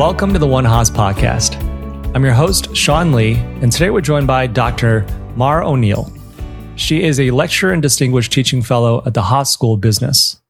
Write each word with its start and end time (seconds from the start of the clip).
Welcome 0.00 0.32
to 0.32 0.38
the 0.38 0.46
One 0.46 0.64
Haas 0.64 0.88
podcast. 0.88 1.62
I'm 2.14 2.24
your 2.24 2.32
host, 2.32 2.74
Sean 2.74 3.12
Lee, 3.12 3.34
and 3.34 3.70
today 3.70 3.90
we're 3.90 4.00
joined 4.00 4.26
by 4.26 4.46
Dr. 4.46 5.06
Maura 5.36 5.68
O'Neill. 5.68 6.10
She 6.74 7.02
is 7.02 7.20
a 7.20 7.30
lecturer 7.32 7.74
and 7.74 7.82
distinguished 7.82 8.32
teaching 8.32 8.62
fellow 8.62 9.02
at 9.04 9.12
the 9.12 9.20
Haas 9.20 9.52
School 9.52 9.74
of 9.74 9.82
Business. 9.82 10.40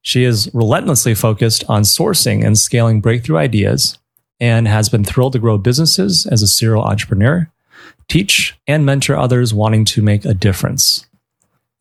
She 0.00 0.24
is 0.24 0.48
relentlessly 0.54 1.14
focused 1.14 1.64
on 1.68 1.82
sourcing 1.82 2.42
and 2.42 2.56
scaling 2.56 3.02
breakthrough 3.02 3.36
ideas 3.36 3.98
and 4.40 4.66
has 4.66 4.88
been 4.88 5.04
thrilled 5.04 5.34
to 5.34 5.38
grow 5.38 5.58
businesses 5.58 6.24
as 6.24 6.40
a 6.40 6.48
serial 6.48 6.82
entrepreneur, 6.82 7.52
teach, 8.08 8.58
and 8.66 8.86
mentor 8.86 9.18
others 9.18 9.52
wanting 9.52 9.84
to 9.84 10.00
make 10.00 10.24
a 10.24 10.32
difference. 10.32 11.04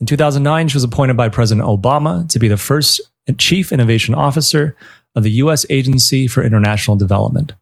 In 0.01 0.07
2009, 0.07 0.67
she 0.67 0.75
was 0.75 0.83
appointed 0.83 1.15
by 1.15 1.29
President 1.29 1.65
Obama 1.65 2.27
to 2.27 2.37
be 2.37 2.49
the 2.49 2.57
first 2.57 2.99
Chief 3.37 3.71
Innovation 3.71 4.13
Officer 4.13 4.75
of 5.15 5.23
the 5.23 5.31
U.S. 5.31 5.65
Agency 5.69 6.27
for 6.27 6.43
International 6.43 6.97
Development. 6.97 7.53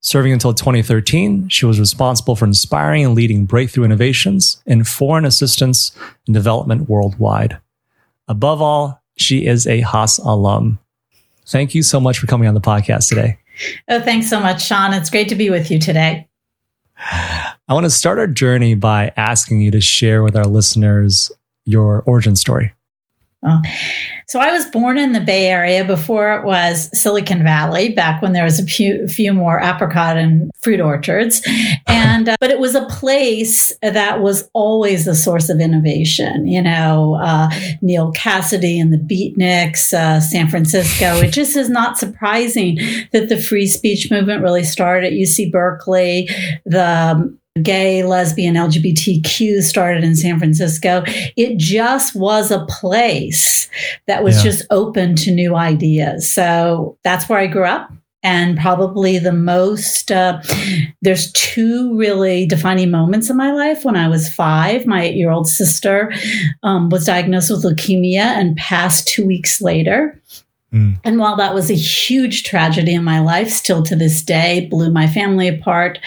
Serving 0.00 0.32
until 0.32 0.52
2013, 0.52 1.48
she 1.48 1.64
was 1.64 1.80
responsible 1.80 2.36
for 2.36 2.44
inspiring 2.44 3.04
and 3.04 3.14
leading 3.14 3.46
breakthrough 3.46 3.84
innovations 3.84 4.62
in 4.66 4.84
foreign 4.84 5.24
assistance 5.24 5.96
and 6.26 6.34
development 6.34 6.88
worldwide. 6.88 7.58
Above 8.28 8.60
all, 8.60 9.02
she 9.16 9.46
is 9.46 9.66
a 9.66 9.80
Haas 9.80 10.18
alum. 10.18 10.78
Thank 11.46 11.74
you 11.74 11.82
so 11.82 12.00
much 12.00 12.18
for 12.18 12.26
coming 12.26 12.48
on 12.48 12.54
the 12.54 12.60
podcast 12.60 13.08
today. 13.08 13.38
Oh, 13.88 14.00
thanks 14.00 14.28
so 14.28 14.40
much, 14.40 14.64
Sean. 14.64 14.92
It's 14.92 15.10
great 15.10 15.28
to 15.28 15.34
be 15.34 15.48
with 15.50 15.70
you 15.70 15.78
today. 15.78 16.28
I 16.98 17.72
want 17.72 17.84
to 17.84 17.90
start 17.90 18.18
our 18.18 18.26
journey 18.26 18.74
by 18.74 19.12
asking 19.16 19.60
you 19.60 19.70
to 19.70 19.80
share 19.80 20.22
with 20.22 20.36
our 20.36 20.44
listeners 20.44 21.30
your 21.64 22.02
origin 22.02 22.36
story. 22.36 22.72
So 24.26 24.40
I 24.40 24.50
was 24.50 24.64
born 24.66 24.98
in 24.98 25.12
the 25.12 25.20
Bay 25.20 25.46
Area 25.46 25.84
before 25.84 26.34
it 26.34 26.44
was 26.44 26.88
Silicon 26.98 27.42
Valley, 27.42 27.90
back 27.90 28.22
when 28.22 28.32
there 28.32 28.44
was 28.44 28.58
a 28.58 28.64
few, 28.64 29.06
few 29.06 29.32
more 29.32 29.60
apricot 29.60 30.16
and 30.16 30.50
fruit 30.60 30.80
orchards, 30.80 31.42
and 31.86 32.28
uh, 32.28 32.36
but 32.40 32.50
it 32.50 32.58
was 32.58 32.74
a 32.74 32.86
place 32.86 33.72
that 33.82 34.20
was 34.20 34.48
always 34.54 35.04
the 35.04 35.14
source 35.14 35.48
of 35.50 35.60
innovation. 35.60 36.46
You 36.46 36.62
know, 36.62 37.18
uh, 37.22 37.50
Neal 37.82 38.12
Cassady 38.12 38.80
and 38.80 38.92
the 38.92 38.98
Beatniks, 38.98 39.92
uh, 39.92 40.20
San 40.20 40.48
Francisco. 40.48 41.16
It 41.18 41.32
just 41.32 41.54
is 41.54 41.68
not 41.68 41.98
surprising 41.98 42.78
that 43.12 43.28
the 43.28 43.40
free 43.40 43.66
speech 43.66 44.10
movement 44.10 44.42
really 44.42 44.64
started 44.64 45.08
at 45.08 45.12
UC 45.12 45.52
Berkeley. 45.52 46.28
The 46.64 47.36
gay, 47.62 48.02
lesbian, 48.02 48.56
LGBTQ 48.56 49.62
started 49.62 50.02
in 50.02 50.16
San 50.16 50.38
Francisco. 50.38 51.04
It 51.36 51.56
just 51.56 52.14
was 52.16 52.50
a 52.50 52.66
place 52.66 53.68
that 54.06 54.24
was 54.24 54.38
yeah. 54.38 54.50
just 54.50 54.66
open 54.70 55.14
to 55.16 55.30
new 55.30 55.54
ideas. 55.54 56.30
So 56.30 56.98
that's 57.04 57.28
where 57.28 57.38
I 57.38 57.46
grew 57.46 57.64
up. 57.64 57.90
And 58.24 58.58
probably 58.58 59.18
the 59.18 59.32
most, 59.32 60.10
uh, 60.10 60.40
there's 61.02 61.30
two 61.32 61.96
really 61.96 62.46
defining 62.46 62.90
moments 62.90 63.28
in 63.28 63.36
my 63.36 63.52
life. 63.52 63.84
When 63.84 63.96
I 63.96 64.08
was 64.08 64.34
five, 64.34 64.86
my 64.86 65.02
eight 65.04 65.14
year 65.14 65.30
old 65.30 65.46
sister 65.46 66.12
um, 66.62 66.88
was 66.88 67.04
diagnosed 67.04 67.50
with 67.50 67.64
leukemia 67.64 68.22
and 68.22 68.56
passed 68.56 69.06
two 69.06 69.26
weeks 69.26 69.60
later. 69.60 70.18
Mm. 70.74 70.98
And 71.04 71.18
while 71.18 71.36
that 71.36 71.54
was 71.54 71.70
a 71.70 71.74
huge 71.74 72.42
tragedy 72.42 72.94
in 72.94 73.04
my 73.04 73.20
life, 73.20 73.48
still 73.48 73.82
to 73.84 73.94
this 73.94 74.22
day, 74.22 74.66
blew 74.68 74.90
my 74.90 75.06
family 75.06 75.46
apart, 75.46 76.00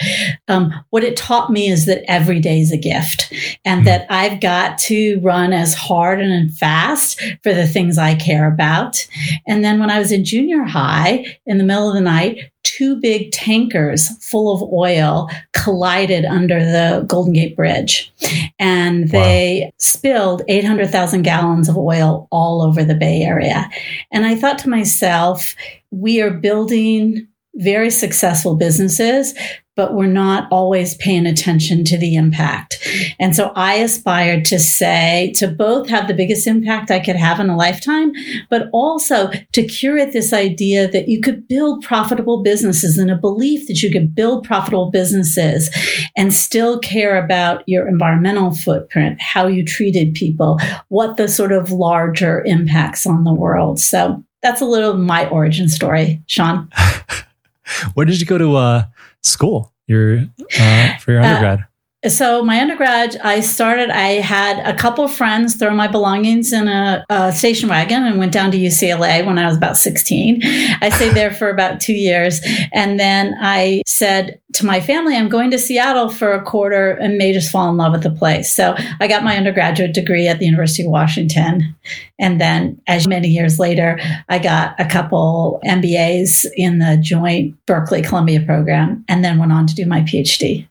um, 0.49 0.73
what 0.89 1.05
it 1.05 1.15
taught 1.15 1.49
me 1.49 1.69
is 1.69 1.85
that 1.85 2.03
every 2.11 2.39
day 2.39 2.59
is 2.59 2.73
a 2.73 2.77
gift 2.77 3.33
and 3.63 3.83
mm. 3.83 3.85
that 3.85 4.05
I've 4.09 4.41
got 4.41 4.77
to 4.79 5.19
run 5.21 5.53
as 5.53 5.73
hard 5.73 6.19
and 6.19 6.53
fast 6.53 7.21
for 7.43 7.53
the 7.53 7.67
things 7.67 7.97
I 7.97 8.15
care 8.15 8.51
about. 8.51 9.07
And 9.47 9.63
then 9.63 9.79
when 9.79 9.89
I 9.89 9.99
was 9.99 10.11
in 10.11 10.25
junior 10.25 10.63
high, 10.63 11.37
in 11.45 11.57
the 11.57 11.63
middle 11.63 11.87
of 11.87 11.95
the 11.95 12.01
night, 12.01 12.51
two 12.67 12.97
big 12.97 13.31
tankers 13.31 14.09
full 14.23 14.53
of 14.53 14.73
oil 14.73 15.29
collided 15.53 16.25
under 16.25 16.59
the 16.59 17.05
Golden 17.07 17.31
Gate 17.31 17.55
Bridge. 17.55 18.11
And 18.59 19.09
they 19.09 19.61
wow. 19.63 19.71
spilled 19.79 20.41
800,000 20.49 21.21
gallons 21.21 21.69
of 21.69 21.77
oil 21.77 22.27
all 22.29 22.61
over 22.61 22.83
the 22.83 22.93
Bay 22.93 23.21
Area. 23.21 23.69
And 24.11 24.25
I 24.25 24.35
thought 24.35 24.59
to 24.59 24.69
myself, 24.69 25.55
we 25.91 26.21
are 26.21 26.31
building 26.31 27.27
very 27.55 27.89
successful 27.89 28.55
businesses 28.55 29.33
but 29.77 29.93
we're 29.93 30.07
not 30.07 30.47
always 30.51 30.95
paying 30.95 31.27
attention 31.27 31.85
to 31.85 31.97
the 31.97 32.15
impact. 32.15 32.79
And 33.19 33.35
so 33.35 33.53
I 33.55 33.75
aspired 33.75 34.43
to 34.45 34.59
say, 34.59 35.31
to 35.35 35.47
both 35.47 35.87
have 35.87 36.07
the 36.07 36.15
biggest 36.15 36.47
impact 36.47 36.89
I 36.89 36.99
could 36.99 37.15
have 37.15 37.39
in 37.39 37.49
a 37.49 37.55
lifetime, 37.55 38.11
but 38.49 38.69
also 38.73 39.31
to 39.53 39.63
curate 39.63 40.13
this 40.13 40.33
idea 40.33 40.89
that 40.89 41.07
you 41.07 41.21
could 41.21 41.47
build 41.47 41.83
profitable 41.83 42.41
businesses 42.41 42.97
and 42.97 43.11
a 43.11 43.15
belief 43.15 43.67
that 43.67 43.83
you 43.83 43.91
could 43.91 44.15
build 44.15 44.43
profitable 44.43 44.89
businesses 44.89 45.69
and 46.17 46.33
still 46.33 46.79
care 46.79 47.23
about 47.23 47.63
your 47.67 47.87
environmental 47.87 48.55
footprint, 48.55 49.21
how 49.21 49.45
you 49.45 49.63
treated 49.63 50.15
people, 50.15 50.59
what 50.87 51.17
the 51.17 51.27
sort 51.27 51.51
of 51.51 51.71
larger 51.71 52.43
impacts 52.45 53.05
on 53.05 53.23
the 53.23 53.33
world. 53.33 53.79
So 53.79 54.23
that's 54.41 54.61
a 54.61 54.65
little 54.65 54.95
my 54.95 55.29
origin 55.29 55.69
story, 55.69 56.23
Sean. 56.25 56.69
Where 57.93 58.05
did 58.05 58.19
you 58.19 58.25
go 58.25 58.37
to 58.37 58.55
uh, 58.55 58.83
school 59.27 59.73
your 59.87 60.25
uh, 60.59 60.97
for 60.97 61.11
your 61.11 61.21
uh, 61.21 61.27
undergrad? 61.27 61.65
So 62.05 62.43
my 62.43 62.61
undergrad, 62.61 63.17
I 63.23 63.39
started. 63.39 63.89
I 63.89 64.21
had 64.21 64.59
a 64.59 64.77
couple 64.77 65.07
friends 65.07 65.55
throw 65.55 65.73
my 65.73 65.87
belongings 65.87 66.53
in 66.53 66.67
a, 66.67 67.03
a, 67.09 67.31
station 67.31 67.69
wagon 67.69 68.03
and 68.03 68.19
went 68.19 68.31
down 68.31 68.51
to 68.51 68.57
UCLA 68.57 69.25
when 69.25 69.39
I 69.39 69.47
was 69.47 69.57
about 69.57 69.77
sixteen. 69.77 70.41
I 70.79 70.89
stayed 70.89 71.15
there 71.15 71.31
for 71.31 71.49
about 71.49 71.79
two 71.79 71.95
years, 71.95 72.39
and 72.71 72.99
then 72.99 73.35
I 73.41 73.81
said 73.87 74.39
to 74.53 74.65
my 74.65 74.79
family, 74.79 75.15
"I'm 75.15 75.27
going 75.27 75.49
to 75.49 75.57
Seattle 75.57 76.09
for 76.09 76.33
a 76.33 76.43
quarter 76.43 76.91
and 76.91 77.17
may 77.17 77.33
just 77.33 77.51
fall 77.51 77.67
in 77.67 77.77
love 77.77 77.93
with 77.93 78.03
the 78.03 78.11
place." 78.11 78.53
So 78.53 78.75
I 78.99 79.07
got 79.07 79.23
my 79.23 79.35
undergraduate 79.35 79.95
degree 79.95 80.27
at 80.27 80.37
the 80.37 80.45
University 80.45 80.83
of 80.83 80.91
Washington, 80.91 81.75
and 82.19 82.39
then, 82.39 82.79
as 82.85 83.07
many 83.07 83.29
years 83.29 83.57
later, 83.57 83.99
I 84.29 84.37
got 84.37 84.79
a 84.79 84.85
couple 84.85 85.59
MBAs 85.65 86.45
in 86.55 86.77
the 86.77 86.95
joint 86.97 87.55
Berkeley 87.65 88.03
Columbia 88.03 88.41
program, 88.41 89.03
and 89.07 89.25
then 89.25 89.39
went 89.39 89.51
on 89.51 89.65
to 89.65 89.73
do 89.73 89.87
my 89.87 90.01
PhD. 90.01 90.67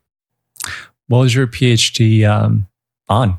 What 1.09 1.21
was 1.21 1.35
your 1.35 1.47
PhD 1.47 2.29
um, 2.29 2.67
on? 3.09 3.39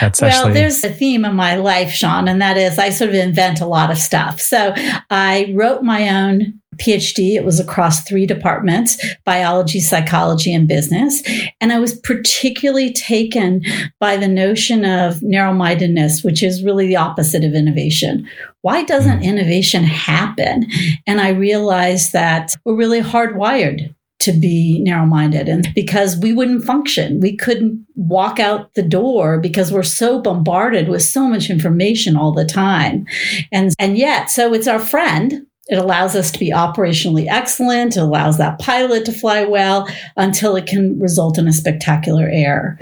That's 0.00 0.22
well, 0.22 0.30
actually... 0.30 0.54
there's 0.54 0.82
a 0.84 0.88
theme 0.88 1.24
in 1.24 1.34
my 1.34 1.56
life, 1.56 1.90
Sean, 1.90 2.28
and 2.28 2.40
that 2.40 2.56
is 2.56 2.78
I 2.78 2.90
sort 2.90 3.10
of 3.10 3.16
invent 3.16 3.60
a 3.60 3.66
lot 3.66 3.90
of 3.90 3.98
stuff. 3.98 4.40
So 4.40 4.72
I 5.10 5.52
wrote 5.54 5.82
my 5.82 6.08
own 6.08 6.60
PhD. 6.76 7.34
It 7.34 7.44
was 7.44 7.60
across 7.60 8.02
three 8.02 8.26
departments 8.26 9.02
biology, 9.24 9.80
psychology, 9.80 10.54
and 10.54 10.68
business. 10.68 11.22
And 11.60 11.72
I 11.72 11.78
was 11.78 11.98
particularly 12.00 12.92
taken 12.92 13.62
by 14.00 14.16
the 14.16 14.28
notion 14.28 14.84
of 14.84 15.22
narrow 15.22 15.52
mindedness, 15.52 16.22
which 16.22 16.42
is 16.42 16.62
really 16.62 16.86
the 16.86 16.96
opposite 16.96 17.44
of 17.44 17.54
innovation. 17.54 18.28
Why 18.62 18.82
doesn't 18.82 19.18
hmm. 19.18 19.24
innovation 19.24 19.84
happen? 19.84 20.66
And 21.06 21.20
I 21.20 21.30
realized 21.30 22.12
that 22.12 22.54
we're 22.64 22.76
really 22.76 23.00
hardwired 23.00 23.94
to 24.18 24.32
be 24.32 24.80
narrow 24.82 25.06
minded 25.06 25.48
and 25.48 25.68
because 25.74 26.16
we 26.16 26.32
wouldn't 26.32 26.64
function. 26.64 27.20
We 27.20 27.36
couldn't 27.36 27.86
walk 27.94 28.40
out 28.40 28.74
the 28.74 28.82
door 28.82 29.38
because 29.38 29.70
we're 29.70 29.82
so 29.82 30.20
bombarded 30.20 30.88
with 30.88 31.02
so 31.02 31.28
much 31.28 31.50
information 31.50 32.16
all 32.16 32.32
the 32.32 32.44
time. 32.44 33.06
And, 33.52 33.72
and 33.78 33.98
yet, 33.98 34.30
so 34.30 34.54
it's 34.54 34.68
our 34.68 34.78
friend 34.80 35.46
it 35.68 35.78
allows 35.78 36.14
us 36.14 36.30
to 36.30 36.38
be 36.38 36.50
operationally 36.52 37.26
excellent. 37.28 37.96
It 37.96 38.00
allows 38.00 38.38
that 38.38 38.60
pilot 38.60 39.04
to 39.06 39.12
fly 39.12 39.44
well 39.44 39.88
until 40.16 40.54
it 40.54 40.66
can 40.66 40.98
result 41.00 41.38
in 41.38 41.48
a 41.48 41.52
spectacular 41.52 42.28
error. 42.30 42.78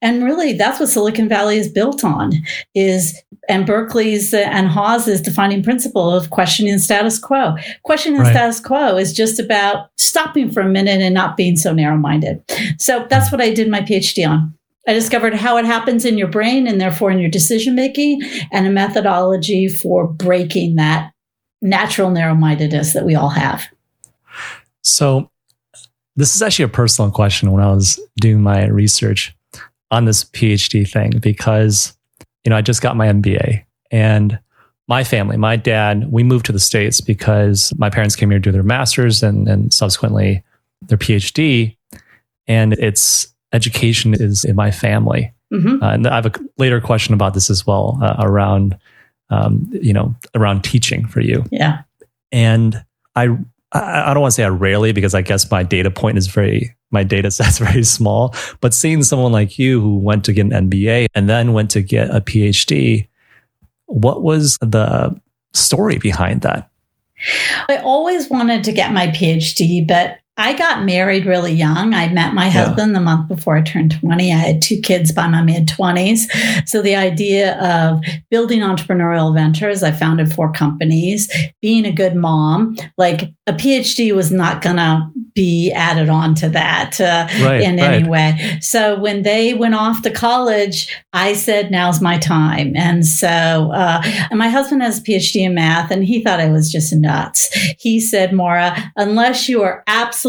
And 0.00 0.22
really, 0.22 0.52
that's 0.52 0.78
what 0.78 0.88
Silicon 0.88 1.28
Valley 1.28 1.58
is 1.58 1.68
built 1.68 2.04
on 2.04 2.32
is, 2.74 3.20
and 3.48 3.66
Berkeley's 3.66 4.32
and 4.32 4.68
Haas's 4.68 5.20
defining 5.20 5.64
principle 5.64 6.10
of 6.10 6.30
questioning 6.30 6.78
status 6.78 7.18
quo. 7.18 7.56
Questioning 7.82 8.20
right. 8.20 8.30
status 8.30 8.60
quo 8.60 8.96
is 8.96 9.12
just 9.12 9.40
about 9.40 9.90
stopping 9.96 10.50
for 10.50 10.60
a 10.60 10.68
minute 10.68 11.00
and 11.00 11.14
not 11.14 11.36
being 11.36 11.56
so 11.56 11.72
narrow 11.72 11.96
minded. 11.96 12.40
So 12.78 13.04
that's 13.10 13.32
what 13.32 13.40
I 13.40 13.52
did 13.52 13.68
my 13.68 13.80
PhD 13.80 14.28
on. 14.28 14.54
I 14.86 14.92
discovered 14.94 15.34
how 15.34 15.58
it 15.58 15.66
happens 15.66 16.04
in 16.06 16.16
your 16.16 16.28
brain 16.28 16.66
and 16.66 16.80
therefore 16.80 17.10
in 17.10 17.18
your 17.18 17.30
decision 17.30 17.74
making 17.74 18.22
and 18.52 18.66
a 18.66 18.70
methodology 18.70 19.68
for 19.68 20.06
breaking 20.06 20.76
that 20.76 21.12
natural 21.60 22.10
narrow 22.10 22.34
mindedness 22.34 22.92
that 22.92 23.04
we 23.04 23.14
all 23.14 23.30
have. 23.30 23.66
So, 24.82 25.30
this 26.16 26.34
is 26.34 26.42
actually 26.42 26.64
a 26.64 26.68
personal 26.68 27.10
question 27.10 27.52
when 27.52 27.62
I 27.62 27.72
was 27.72 28.00
doing 28.20 28.42
my 28.42 28.66
research 28.66 29.36
on 29.90 30.04
this 30.04 30.24
PhD 30.24 30.88
thing 30.88 31.18
because, 31.20 31.96
you 32.44 32.50
know, 32.50 32.56
I 32.56 32.60
just 32.60 32.82
got 32.82 32.96
my 32.96 33.06
MBA 33.06 33.64
and 33.92 34.38
my 34.88 35.04
family, 35.04 35.36
my 35.36 35.54
dad, 35.56 36.10
we 36.10 36.22
moved 36.22 36.46
to 36.46 36.52
the 36.52 36.58
States 36.58 37.00
because 37.00 37.72
my 37.78 37.90
parents 37.90 38.16
came 38.16 38.30
here 38.30 38.38
to 38.38 38.42
do 38.42 38.50
their 38.50 38.62
master's 38.62 39.22
and, 39.22 39.46
and 39.46 39.72
subsequently 39.72 40.42
their 40.82 40.98
PhD. 40.98 41.76
And 42.46 42.72
it's 42.74 43.32
education 43.52 44.14
is 44.14 44.44
in 44.44 44.56
my 44.56 44.70
family. 44.70 45.32
Mm-hmm. 45.52 45.82
Uh, 45.82 45.92
and 45.92 46.06
I 46.06 46.16
have 46.16 46.26
a 46.26 46.32
later 46.56 46.80
question 46.80 47.14
about 47.14 47.34
this 47.34 47.50
as 47.50 47.66
well 47.66 47.98
uh, 48.02 48.16
around 48.18 48.76
um, 49.30 49.68
you 49.72 49.92
know, 49.92 50.14
around 50.34 50.64
teaching 50.64 51.06
for 51.06 51.20
you. 51.20 51.44
Yeah. 51.50 51.82
And 52.32 52.84
I 53.14 53.36
I, 53.72 54.14
don't 54.14 54.22
want 54.22 54.32
to 54.32 54.36
say 54.36 54.44
I 54.44 54.48
rarely 54.48 54.92
because 54.92 55.14
I 55.14 55.20
guess 55.20 55.50
my 55.50 55.62
data 55.62 55.90
point 55.90 56.16
is 56.16 56.26
very 56.26 56.74
my 56.90 57.02
data 57.04 57.30
set's 57.30 57.58
very 57.58 57.84
small. 57.84 58.34
But 58.60 58.74
seeing 58.74 59.02
someone 59.02 59.32
like 59.32 59.58
you 59.58 59.80
who 59.80 59.98
went 59.98 60.24
to 60.24 60.32
get 60.32 60.46
an 60.46 60.70
MBA 60.70 61.06
and 61.14 61.28
then 61.28 61.52
went 61.52 61.70
to 61.72 61.82
get 61.82 62.10
a 62.14 62.20
PhD, 62.20 63.08
what 63.86 64.22
was 64.22 64.56
the 64.60 65.18
story 65.52 65.98
behind 65.98 66.42
that? 66.42 66.70
I 67.68 67.78
always 67.78 68.30
wanted 68.30 68.62
to 68.64 68.72
get 68.72 68.92
my 68.92 69.08
PhD, 69.08 69.86
but 69.86 70.18
I 70.38 70.54
got 70.54 70.84
married 70.84 71.26
really 71.26 71.52
young. 71.52 71.94
I 71.94 72.08
met 72.08 72.32
my 72.32 72.48
husband 72.48 72.92
yeah. 72.92 72.98
the 72.98 73.04
month 73.04 73.28
before 73.28 73.56
I 73.56 73.62
turned 73.62 73.98
20. 73.98 74.32
I 74.32 74.36
had 74.36 74.62
two 74.62 74.80
kids 74.80 75.10
by 75.10 75.26
my 75.26 75.42
mid 75.42 75.66
20s. 75.66 76.68
So 76.68 76.80
the 76.80 76.94
idea 76.94 77.58
of 77.60 78.00
building 78.30 78.60
entrepreneurial 78.60 79.34
ventures, 79.34 79.82
I 79.82 79.90
founded 79.90 80.32
four 80.32 80.52
companies, 80.52 81.28
being 81.60 81.84
a 81.84 81.92
good 81.92 82.14
mom, 82.14 82.76
like 82.96 83.22
a 83.48 83.52
PhD 83.52 84.14
was 84.14 84.30
not 84.30 84.62
going 84.62 84.76
to 84.76 85.10
be 85.34 85.72
added 85.72 86.08
on 86.08 86.34
to 86.36 86.48
that 86.50 87.00
uh, 87.00 87.26
right, 87.44 87.60
in 87.60 87.76
right. 87.76 87.94
any 87.94 88.08
way. 88.08 88.58
So 88.60 88.98
when 88.98 89.22
they 89.22 89.54
went 89.54 89.74
off 89.74 90.02
to 90.02 90.10
college, 90.10 90.94
I 91.12 91.32
said, 91.32 91.70
now's 91.70 92.00
my 92.00 92.18
time. 92.18 92.76
And 92.76 93.04
so, 93.04 93.28
uh, 93.72 94.02
and 94.30 94.38
my 94.38 94.48
husband 94.48 94.82
has 94.82 94.98
a 94.98 95.02
PhD 95.02 95.42
in 95.42 95.54
math 95.54 95.90
and 95.90 96.04
he 96.04 96.22
thought 96.22 96.40
I 96.40 96.50
was 96.50 96.70
just 96.70 96.92
nuts. 96.92 97.52
He 97.78 98.00
said, 98.00 98.32
Maura, 98.32 98.92
unless 98.96 99.48
you 99.48 99.62
are 99.62 99.82
absolutely 99.86 100.27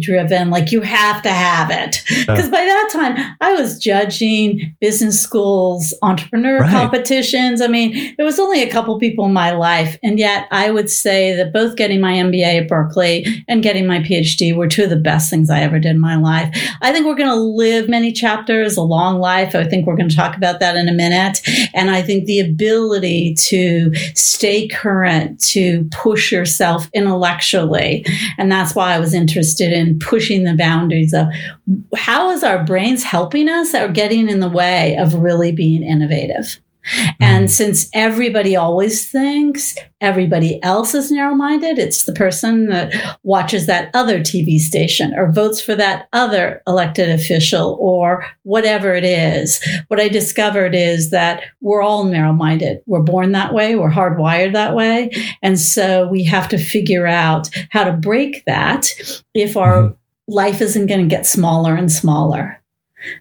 driven, 0.00 0.50
like 0.50 0.72
you 0.72 0.80
have 0.80 1.22
to 1.22 1.30
have 1.30 1.70
it. 1.70 2.02
Because 2.26 2.48
by 2.50 2.64
that 2.64 2.88
time, 2.92 3.36
I 3.40 3.52
was 3.54 3.78
judging 3.78 4.74
business 4.80 5.20
schools, 5.20 5.94
entrepreneur 6.02 6.60
right. 6.60 6.70
competitions. 6.70 7.60
I 7.60 7.68
mean, 7.68 8.14
there 8.16 8.26
was 8.26 8.38
only 8.38 8.62
a 8.62 8.70
couple 8.70 8.98
people 8.98 9.24
in 9.26 9.32
my 9.32 9.52
life. 9.52 9.98
And 10.02 10.18
yet 10.18 10.46
I 10.50 10.70
would 10.70 10.90
say 10.90 11.34
that 11.36 11.52
both 11.52 11.76
getting 11.76 12.00
my 12.00 12.12
MBA 12.12 12.62
at 12.62 12.68
Berkeley 12.68 13.44
and 13.48 13.62
getting 13.62 13.86
my 13.86 14.00
PhD 14.00 14.54
were 14.54 14.68
two 14.68 14.84
of 14.84 14.90
the 14.90 14.96
best 14.96 15.30
things 15.30 15.50
I 15.50 15.60
ever 15.60 15.78
did 15.78 15.90
in 15.90 16.00
my 16.00 16.16
life. 16.16 16.54
I 16.80 16.92
think 16.92 17.06
we're 17.06 17.14
going 17.14 17.30
to 17.30 17.34
live 17.34 17.88
many 17.88 18.12
chapters, 18.12 18.76
a 18.76 18.82
long 18.82 19.18
life. 19.18 19.54
I 19.54 19.64
think 19.64 19.86
we're 19.86 19.96
going 19.96 20.08
to 20.08 20.16
talk 20.16 20.36
about 20.36 20.60
that 20.60 20.76
in 20.76 20.88
a 20.88 20.92
minute. 20.92 21.40
And 21.74 21.90
I 21.90 22.02
think 22.02 22.26
the 22.26 22.40
ability 22.40 23.34
to 23.34 23.94
stay 24.14 24.68
current, 24.68 25.40
to 25.40 25.88
push 25.90 26.32
yourself 26.32 26.88
intellectually. 26.92 28.04
And 28.38 28.50
that's 28.50 28.74
why 28.74 28.94
I 28.94 28.98
was 28.98 29.14
interested 29.34 29.72
in 29.72 29.98
pushing 29.98 30.44
the 30.44 30.54
boundaries 30.54 31.12
of 31.12 31.26
how 31.96 32.30
is 32.30 32.44
our 32.44 32.62
brains 32.62 33.02
helping 33.02 33.48
us 33.48 33.74
or 33.74 33.88
getting 33.88 34.28
in 34.28 34.38
the 34.38 34.48
way 34.48 34.96
of 34.96 35.14
really 35.14 35.50
being 35.50 35.82
innovative. 35.82 36.60
And 37.20 37.44
mm-hmm. 37.44 37.46
since 37.46 37.88
everybody 37.94 38.56
always 38.56 39.10
thinks 39.10 39.74
everybody 40.00 40.62
else 40.62 40.94
is 40.94 41.10
narrow 41.10 41.34
minded, 41.34 41.78
it's 41.78 42.04
the 42.04 42.12
person 42.12 42.68
that 42.68 43.18
watches 43.22 43.66
that 43.66 43.90
other 43.94 44.20
TV 44.20 44.58
station 44.58 45.14
or 45.14 45.32
votes 45.32 45.60
for 45.60 45.74
that 45.74 46.08
other 46.12 46.62
elected 46.66 47.08
official 47.08 47.78
or 47.80 48.26
whatever 48.42 48.94
it 48.94 49.04
is. 49.04 49.64
What 49.88 50.00
I 50.00 50.08
discovered 50.08 50.74
is 50.74 51.10
that 51.10 51.42
we're 51.60 51.82
all 51.82 52.04
narrow 52.04 52.32
minded. 52.32 52.82
We're 52.86 53.02
born 53.02 53.32
that 53.32 53.54
way, 53.54 53.76
we're 53.76 53.90
hardwired 53.90 54.52
that 54.52 54.74
way. 54.74 55.10
And 55.42 55.58
so 55.58 56.08
we 56.08 56.24
have 56.24 56.48
to 56.50 56.58
figure 56.58 57.06
out 57.06 57.48
how 57.70 57.84
to 57.84 57.92
break 57.92 58.44
that 58.44 58.88
if 59.32 59.56
our 59.56 59.82
mm-hmm. 59.82 59.94
life 60.28 60.60
isn't 60.60 60.86
going 60.86 61.00
to 61.00 61.14
get 61.14 61.26
smaller 61.26 61.74
and 61.74 61.90
smaller. 61.90 62.60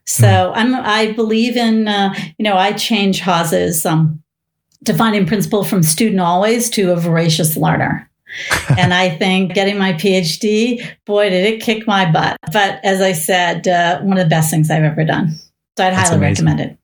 So 0.05 0.27
mm. 0.27 0.51
I'm, 0.55 0.75
I 0.75 1.11
believe 1.13 1.57
in, 1.57 1.87
uh, 1.87 2.13
you 2.37 2.43
know, 2.43 2.57
I 2.57 2.73
change 2.73 3.19
Haas's 3.19 3.85
um, 3.85 4.21
defining 4.83 5.25
principle 5.25 5.63
from 5.63 5.83
student 5.83 6.19
always 6.19 6.69
to 6.71 6.91
a 6.91 6.95
voracious 6.95 7.55
learner. 7.57 8.09
and 8.77 8.93
I 8.93 9.09
think 9.09 9.53
getting 9.53 9.77
my 9.77 9.93
PhD, 9.93 10.85
boy, 11.05 11.29
did 11.29 11.53
it 11.53 11.61
kick 11.61 11.85
my 11.85 12.11
butt. 12.11 12.37
But 12.51 12.83
as 12.83 13.01
I 13.01 13.13
said, 13.13 13.67
uh, 13.67 14.01
one 14.01 14.17
of 14.17 14.25
the 14.25 14.29
best 14.29 14.49
things 14.49 14.71
I've 14.71 14.83
ever 14.83 15.05
done. 15.05 15.31
So 15.77 15.85
I'd 15.85 15.93
That's 15.93 16.09
highly 16.09 16.25
amazing. 16.25 16.45
recommend 16.45 16.71
it. 16.71 16.77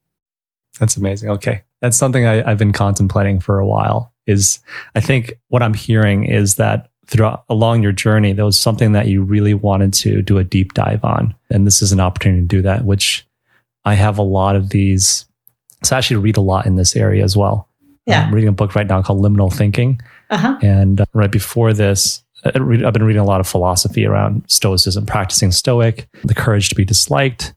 That's 0.79 0.97
amazing. 0.97 1.29
Okay. 1.31 1.63
That's 1.81 1.97
something 1.97 2.25
I, 2.25 2.49
I've 2.49 2.57
been 2.57 2.73
contemplating 2.73 3.39
for 3.39 3.59
a 3.59 3.67
while. 3.67 4.13
Is 4.27 4.59
I 4.95 5.01
think 5.01 5.33
what 5.47 5.63
I'm 5.63 5.73
hearing 5.73 6.25
is 6.25 6.55
that 6.55 6.89
throughout 7.09 7.43
along 7.49 7.81
your 7.81 7.91
journey, 7.91 8.33
there 8.33 8.45
was 8.45 8.59
something 8.59 8.91
that 8.91 9.07
you 9.07 9.23
really 9.23 9.53
wanted 9.53 9.93
to 9.93 10.21
do 10.21 10.37
a 10.37 10.43
deep 10.43 10.73
dive 10.73 11.03
on. 11.03 11.33
And 11.49 11.65
this 11.65 11.81
is 11.81 11.91
an 11.91 11.99
opportunity 11.99 12.41
to 12.41 12.47
do 12.47 12.61
that, 12.61 12.85
which 12.85 13.25
I 13.83 13.95
have 13.95 14.17
a 14.17 14.23
lot 14.23 14.55
of 14.55 14.69
these. 14.69 15.25
So 15.83 15.95
I 15.95 15.99
actually 15.99 16.17
read 16.17 16.37
a 16.37 16.41
lot 16.41 16.65
in 16.65 16.75
this 16.75 16.95
area 16.95 17.23
as 17.23 17.35
well. 17.35 17.67
Yeah. 18.05 18.25
I'm 18.25 18.33
reading 18.33 18.49
a 18.49 18.53
book 18.53 18.75
right 18.75 18.87
now 18.87 19.01
called 19.01 19.21
Liminal 19.23 19.51
Thinking. 19.51 20.01
Uh-huh. 20.29 20.57
And 20.61 21.01
uh, 21.01 21.05
right 21.13 21.31
before 21.31 21.73
this, 21.73 22.23
I've 22.45 22.53
been 22.53 23.03
reading 23.03 23.21
a 23.21 23.25
lot 23.25 23.39
of 23.39 23.47
philosophy 23.47 24.05
around 24.05 24.43
Stoicism, 24.47 25.05
practicing 25.05 25.51
Stoic, 25.51 26.07
the 26.23 26.33
courage 26.33 26.69
to 26.69 26.75
be 26.75 26.85
disliked, 26.85 27.53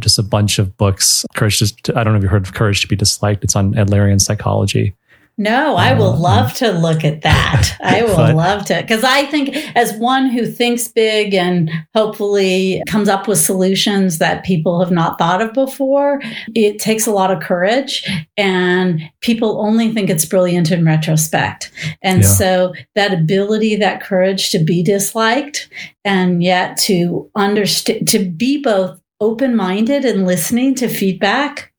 just 0.00 0.18
a 0.18 0.22
bunch 0.22 0.58
of 0.58 0.76
books. 0.76 1.24
Courage 1.34 1.58
to, 1.82 1.98
I 1.98 2.02
don't 2.02 2.12
know 2.12 2.18
if 2.18 2.22
you've 2.22 2.32
heard 2.32 2.46
of 2.46 2.54
Courage 2.54 2.80
to 2.80 2.88
be 2.88 2.96
Disliked. 2.96 3.44
It's 3.44 3.56
on 3.56 3.74
Adlerian 3.74 4.20
psychology. 4.20 4.94
No, 5.38 5.76
I 5.76 5.92
will 5.92 6.14
uh, 6.14 6.18
love 6.18 6.54
to 6.54 6.70
look 6.70 7.04
at 7.04 7.20
that. 7.20 7.76
I 7.82 8.02
will 8.02 8.34
love 8.34 8.64
to, 8.66 8.80
because 8.80 9.04
I 9.04 9.26
think 9.26 9.54
as 9.76 9.92
one 9.98 10.30
who 10.30 10.46
thinks 10.46 10.88
big 10.88 11.34
and 11.34 11.70
hopefully 11.94 12.82
comes 12.88 13.10
up 13.10 13.28
with 13.28 13.38
solutions 13.38 14.16
that 14.16 14.44
people 14.44 14.80
have 14.80 14.90
not 14.90 15.18
thought 15.18 15.42
of 15.42 15.52
before, 15.52 16.22
it 16.54 16.78
takes 16.78 17.06
a 17.06 17.10
lot 17.12 17.30
of 17.30 17.42
courage. 17.42 18.08
And 18.38 19.02
people 19.20 19.60
only 19.60 19.92
think 19.92 20.08
it's 20.08 20.24
brilliant 20.24 20.70
in 20.70 20.86
retrospect. 20.86 21.70
And 22.00 22.22
yeah. 22.22 22.28
so 22.28 22.74
that 22.94 23.12
ability, 23.12 23.76
that 23.76 24.02
courage 24.02 24.50
to 24.52 24.58
be 24.58 24.82
disliked 24.82 25.68
and 26.02 26.42
yet 26.42 26.78
to 26.78 27.30
understand, 27.34 28.08
to 28.08 28.20
be 28.20 28.62
both 28.62 28.98
open 29.20 29.54
minded 29.54 30.06
and 30.06 30.26
listening 30.26 30.74
to 30.76 30.88
feedback 30.88 31.72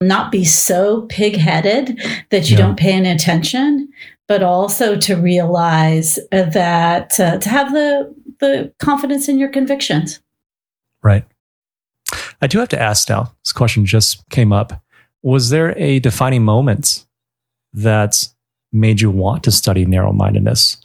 not 0.00 0.30
be 0.30 0.44
so 0.44 1.02
pig 1.02 1.36
headed 1.36 2.00
that 2.30 2.50
you 2.50 2.56
yeah. 2.56 2.62
don't 2.62 2.78
pay 2.78 2.92
any 2.92 3.10
attention, 3.10 3.88
but 4.26 4.42
also 4.42 4.96
to 4.96 5.16
realize 5.16 6.18
that 6.30 7.18
uh, 7.20 7.38
to 7.38 7.48
have 7.48 7.72
the, 7.72 8.14
the 8.40 8.72
confidence 8.78 9.28
in 9.28 9.38
your 9.38 9.48
convictions. 9.48 10.20
Right. 11.02 11.24
I 12.40 12.46
do 12.46 12.58
have 12.58 12.68
to 12.70 12.80
ask 12.80 13.08
now, 13.08 13.32
this 13.42 13.52
question 13.52 13.86
just 13.86 14.28
came 14.30 14.52
up. 14.52 14.82
Was 15.22 15.50
there 15.50 15.76
a 15.78 16.00
defining 16.00 16.44
moment 16.44 17.04
that 17.72 18.28
made 18.72 19.00
you 19.00 19.10
want 19.10 19.42
to 19.44 19.50
study 19.50 19.84
narrow 19.84 20.12
mindedness? 20.12 20.76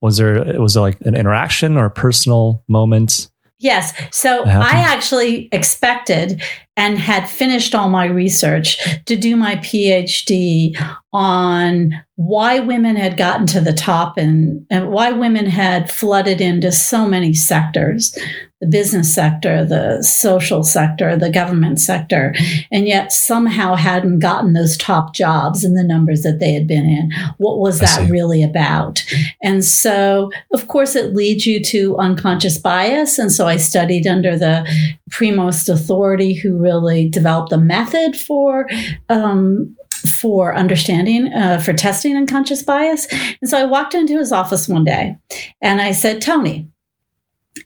Was 0.00 0.16
there, 0.16 0.60
was 0.60 0.74
there 0.74 0.82
like 0.82 1.00
an 1.02 1.14
interaction 1.14 1.76
or 1.76 1.86
a 1.86 1.90
personal 1.90 2.62
moment? 2.68 3.29
Yes. 3.60 3.92
So 4.10 4.44
I 4.44 4.70
actually 4.70 5.50
expected 5.52 6.42
and 6.78 6.98
had 6.98 7.28
finished 7.28 7.74
all 7.74 7.90
my 7.90 8.06
research 8.06 8.78
to 9.04 9.16
do 9.16 9.36
my 9.36 9.56
PhD 9.56 10.74
on 11.12 11.92
why 12.20 12.58
women 12.58 12.96
had 12.96 13.16
gotten 13.16 13.46
to 13.46 13.62
the 13.62 13.72
top 13.72 14.18
and, 14.18 14.66
and 14.68 14.90
why 14.90 15.10
women 15.10 15.46
had 15.46 15.90
flooded 15.90 16.38
into 16.38 16.70
so 16.70 17.08
many 17.08 17.32
sectors 17.32 18.14
the 18.60 18.66
business 18.66 19.14
sector, 19.14 19.64
the 19.64 20.02
social 20.02 20.62
sector, 20.62 21.16
the 21.16 21.30
government 21.30 21.80
sector, 21.80 22.34
and 22.70 22.86
yet 22.86 23.10
somehow 23.10 23.74
hadn't 23.74 24.18
gotten 24.18 24.52
those 24.52 24.76
top 24.76 25.14
jobs 25.14 25.64
in 25.64 25.72
the 25.72 25.82
numbers 25.82 26.24
that 26.24 26.40
they 26.40 26.52
had 26.52 26.66
been 26.66 26.84
in. 26.84 27.10
What 27.38 27.58
was 27.58 27.80
that 27.80 28.10
really 28.10 28.42
about? 28.42 29.02
And 29.42 29.64
so, 29.64 30.30
of 30.52 30.68
course, 30.68 30.94
it 30.94 31.14
leads 31.14 31.46
you 31.46 31.64
to 31.64 31.96
unconscious 31.96 32.58
bias. 32.58 33.18
And 33.18 33.32
so 33.32 33.46
I 33.46 33.56
studied 33.56 34.06
under 34.06 34.36
the 34.36 34.68
premost 35.10 35.72
authority 35.72 36.34
who 36.34 36.58
really 36.58 37.08
developed 37.08 37.48
the 37.48 37.56
method 37.56 38.14
for 38.14 38.68
um, 39.08 39.74
for 40.00 40.54
understanding, 40.54 41.32
uh, 41.32 41.58
for 41.58 41.72
testing 41.72 42.16
unconscious 42.16 42.62
bias. 42.62 43.06
And 43.40 43.48
so 43.48 43.58
I 43.58 43.64
walked 43.64 43.94
into 43.94 44.18
his 44.18 44.32
office 44.32 44.68
one 44.68 44.84
day 44.84 45.16
and 45.60 45.80
I 45.80 45.92
said, 45.92 46.20
Tony, 46.20 46.68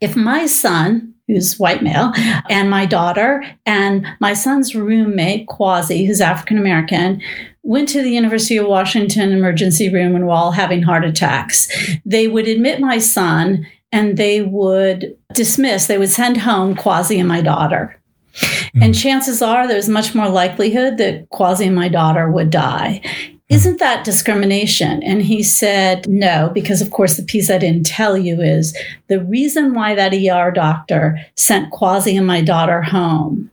if 0.01 0.17
my 0.17 0.47
son, 0.47 1.15
who's 1.27 1.59
white 1.59 1.83
male, 1.83 2.13
and 2.51 2.71
my 2.71 2.87
daughter, 2.87 3.45
and 3.67 4.07
my 4.21 4.35
son's 4.35 4.75
roommate, 4.75 5.47
Kwasi, 5.49 6.07
who's 6.07 6.21
African 6.21 6.59
American, 6.59 7.23
went 7.63 7.89
to 7.89 8.03
the 8.03 8.11
University 8.11 8.57
of 8.57 8.67
Washington 8.67 9.33
emergency 9.33 9.89
room 9.93 10.15
and 10.15 10.27
were 10.27 10.33
all 10.33 10.53
having 10.53 10.83
heart 10.83 11.05
attacks, 11.05 11.69
they 12.05 12.29
would 12.29 12.47
admit 12.47 12.81
my 12.81 12.99
son 12.99 13.67
and 13.91 14.17
they 14.17 14.43
would 14.43 15.17
dismiss, 15.33 15.87
they 15.87 15.99
would 15.99 16.11
send 16.11 16.37
home 16.37 16.75
Kwasi 16.75 17.19
and 17.19 17.29
my 17.29 17.41
daughter. 17.41 17.99
Mm-hmm. 18.35 18.83
And 18.83 18.95
chances 18.95 19.43
are 19.43 19.67
there's 19.67 19.89
much 19.89 20.15
more 20.15 20.29
likelihood 20.29 20.99
that 20.99 21.29
Kwasi 21.31 21.67
and 21.67 21.75
my 21.75 21.89
daughter 21.89 22.31
would 22.31 22.51
die. 22.51 23.01
Isn't 23.49 23.79
that 23.79 24.05
discrimination? 24.05 25.03
And 25.03 25.23
he 25.23 25.43
said, 25.43 26.09
no, 26.09 26.51
because 26.55 26.81
of 26.81 26.91
course 26.91 27.17
the 27.17 27.23
piece 27.23 27.51
I 27.51 27.59
didn't 27.59 27.87
tell 27.87 28.17
you 28.17 28.41
is 28.41 28.77
the 29.09 29.23
reason 29.23 29.75
why 29.75 29.95
that 29.95 30.15
ER 30.15 30.51
doctor 30.51 31.19
sent 31.37 31.73
Kwasi 31.73 32.17
and 32.17 32.27
my 32.27 32.41
daughter 32.41 32.83
home 32.83 33.51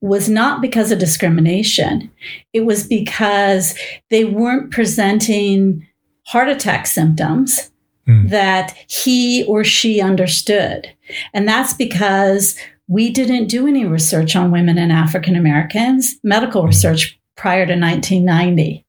was 0.00 0.28
not 0.28 0.60
because 0.60 0.92
of 0.92 0.98
discrimination. 0.98 2.10
It 2.52 2.66
was 2.66 2.86
because 2.86 3.78
they 4.10 4.24
weren't 4.24 4.70
presenting 4.70 5.86
heart 6.26 6.48
attack 6.48 6.86
symptoms. 6.86 7.70
mm. 8.06 8.28
that 8.30 8.74
he 8.88 9.44
or 9.44 9.64
she 9.64 10.00
understood. 10.00 10.88
And 11.34 11.48
that's 11.48 11.74
because 11.74 12.56
we 12.88 13.10
didn't 13.10 13.46
do 13.46 13.66
any 13.66 13.84
research 13.84 14.36
on 14.36 14.50
women 14.50 14.78
and 14.78 14.92
African 14.92 15.36
Americans, 15.36 16.16
medical 16.22 16.66
research 16.66 17.18
prior 17.36 17.66
to 17.66 17.78
1990. 17.78 18.84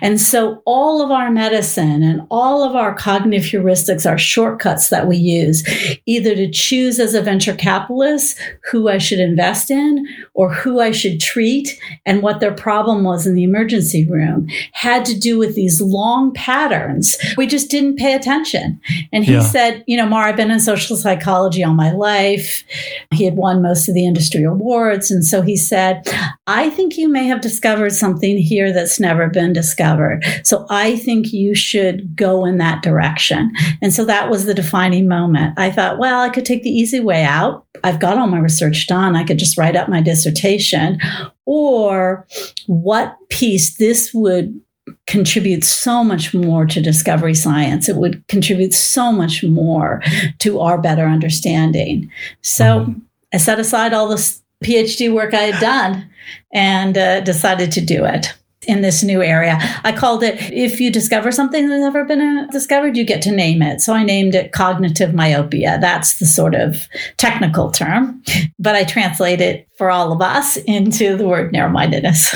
And 0.00 0.20
so 0.20 0.62
all 0.66 1.02
of 1.02 1.10
our 1.10 1.30
medicine 1.30 2.02
and 2.02 2.22
all 2.30 2.62
of 2.62 2.74
our 2.74 2.94
cognitive 2.94 3.44
heuristics 3.44 4.10
are 4.10 4.18
shortcuts 4.18 4.88
that 4.88 5.06
we 5.06 5.16
use 5.16 5.66
either 6.06 6.34
to 6.34 6.50
choose 6.50 6.98
as 6.98 7.14
a 7.14 7.22
venture 7.22 7.54
capitalist 7.54 8.38
who 8.70 8.88
I 8.88 8.98
should 8.98 9.20
invest 9.20 9.70
in 9.70 10.06
or 10.34 10.52
who 10.52 10.80
I 10.80 10.90
should 10.90 11.20
treat 11.20 11.78
and 12.06 12.22
what 12.22 12.40
their 12.40 12.54
problem 12.54 13.04
was 13.04 13.26
in 13.26 13.34
the 13.34 13.44
emergency 13.44 14.06
room 14.06 14.48
had 14.72 15.04
to 15.06 15.18
do 15.18 15.38
with 15.38 15.54
these 15.54 15.80
long 15.80 16.32
patterns. 16.32 17.16
We 17.36 17.46
just 17.46 17.70
didn't 17.70 17.96
pay 17.96 18.14
attention. 18.14 18.80
And 19.12 19.24
he 19.24 19.34
yeah. 19.34 19.40
said, 19.40 19.84
you 19.86 19.96
know, 19.96 20.06
Mar, 20.06 20.24
I've 20.24 20.36
been 20.36 20.50
in 20.50 20.60
social 20.60 20.96
psychology 20.96 21.62
all 21.62 21.74
my 21.74 21.92
life. 21.92 22.64
He 23.12 23.24
had 23.24 23.36
won 23.36 23.62
most 23.62 23.88
of 23.88 23.94
the 23.94 24.06
industry 24.06 24.44
awards. 24.44 25.10
And 25.10 25.24
so 25.24 25.42
he 25.42 25.56
said, 25.56 26.06
I 26.50 26.68
think 26.70 26.98
you 26.98 27.08
may 27.08 27.26
have 27.28 27.40
discovered 27.40 27.92
something 27.92 28.36
here 28.36 28.72
that's 28.72 28.98
never 28.98 29.28
been 29.28 29.52
discovered. 29.52 30.24
So 30.42 30.66
I 30.68 30.96
think 30.96 31.32
you 31.32 31.54
should 31.54 32.16
go 32.16 32.44
in 32.44 32.58
that 32.58 32.82
direction. 32.82 33.52
And 33.80 33.94
so 33.94 34.04
that 34.06 34.28
was 34.30 34.46
the 34.46 34.54
defining 34.54 35.06
moment. 35.06 35.56
I 35.56 35.70
thought, 35.70 35.98
well, 36.00 36.20
I 36.20 36.28
could 36.28 36.44
take 36.44 36.64
the 36.64 36.70
easy 36.70 36.98
way 36.98 37.22
out. 37.22 37.66
I've 37.84 38.00
got 38.00 38.18
all 38.18 38.26
my 38.26 38.40
research 38.40 38.88
done. 38.88 39.14
I 39.14 39.22
could 39.22 39.38
just 39.38 39.56
write 39.56 39.76
up 39.76 39.88
my 39.88 40.02
dissertation. 40.02 40.98
Or 41.46 42.26
what 42.66 43.16
piece 43.28 43.76
this 43.76 44.12
would 44.12 44.60
contribute 45.06 45.62
so 45.62 46.02
much 46.02 46.34
more 46.34 46.66
to 46.66 46.82
discovery 46.82 47.34
science. 47.34 47.88
It 47.88 47.94
would 47.94 48.26
contribute 48.26 48.74
so 48.74 49.12
much 49.12 49.44
more 49.44 50.02
to 50.40 50.58
our 50.58 50.78
better 50.78 51.06
understanding. 51.06 52.10
So 52.42 52.64
mm-hmm. 52.64 52.98
I 53.32 53.36
set 53.36 53.60
aside 53.60 53.94
all 53.94 54.08
this 54.08 54.42
PhD 54.64 55.14
work 55.14 55.32
I 55.32 55.42
had 55.42 55.60
done 55.60 56.09
and 56.52 56.96
uh, 56.96 57.20
decided 57.20 57.72
to 57.72 57.80
do 57.80 58.04
it 58.04 58.34
in 58.66 58.82
this 58.82 59.02
new 59.02 59.22
area. 59.22 59.58
I 59.84 59.92
called 59.92 60.22
it 60.22 60.40
if 60.52 60.80
you 60.80 60.92
discover 60.92 61.32
something 61.32 61.68
that's 61.68 61.80
never 61.80 62.04
been 62.04 62.20
uh, 62.20 62.46
discovered, 62.52 62.96
you 62.96 63.04
get 63.04 63.22
to 63.22 63.32
name 63.32 63.62
it. 63.62 63.80
So 63.80 63.94
I 63.94 64.04
named 64.04 64.34
it 64.34 64.52
cognitive 64.52 65.14
myopia. 65.14 65.78
That's 65.80 66.18
the 66.18 66.26
sort 66.26 66.54
of 66.54 66.86
technical 67.16 67.70
term, 67.70 68.22
but 68.58 68.76
I 68.76 68.84
translate 68.84 69.40
it 69.40 69.68
for 69.76 69.90
all 69.90 70.12
of 70.12 70.20
us 70.20 70.56
into 70.58 71.16
the 71.16 71.26
word 71.26 71.52
narrow 71.52 71.70
mindedness. 71.70 72.34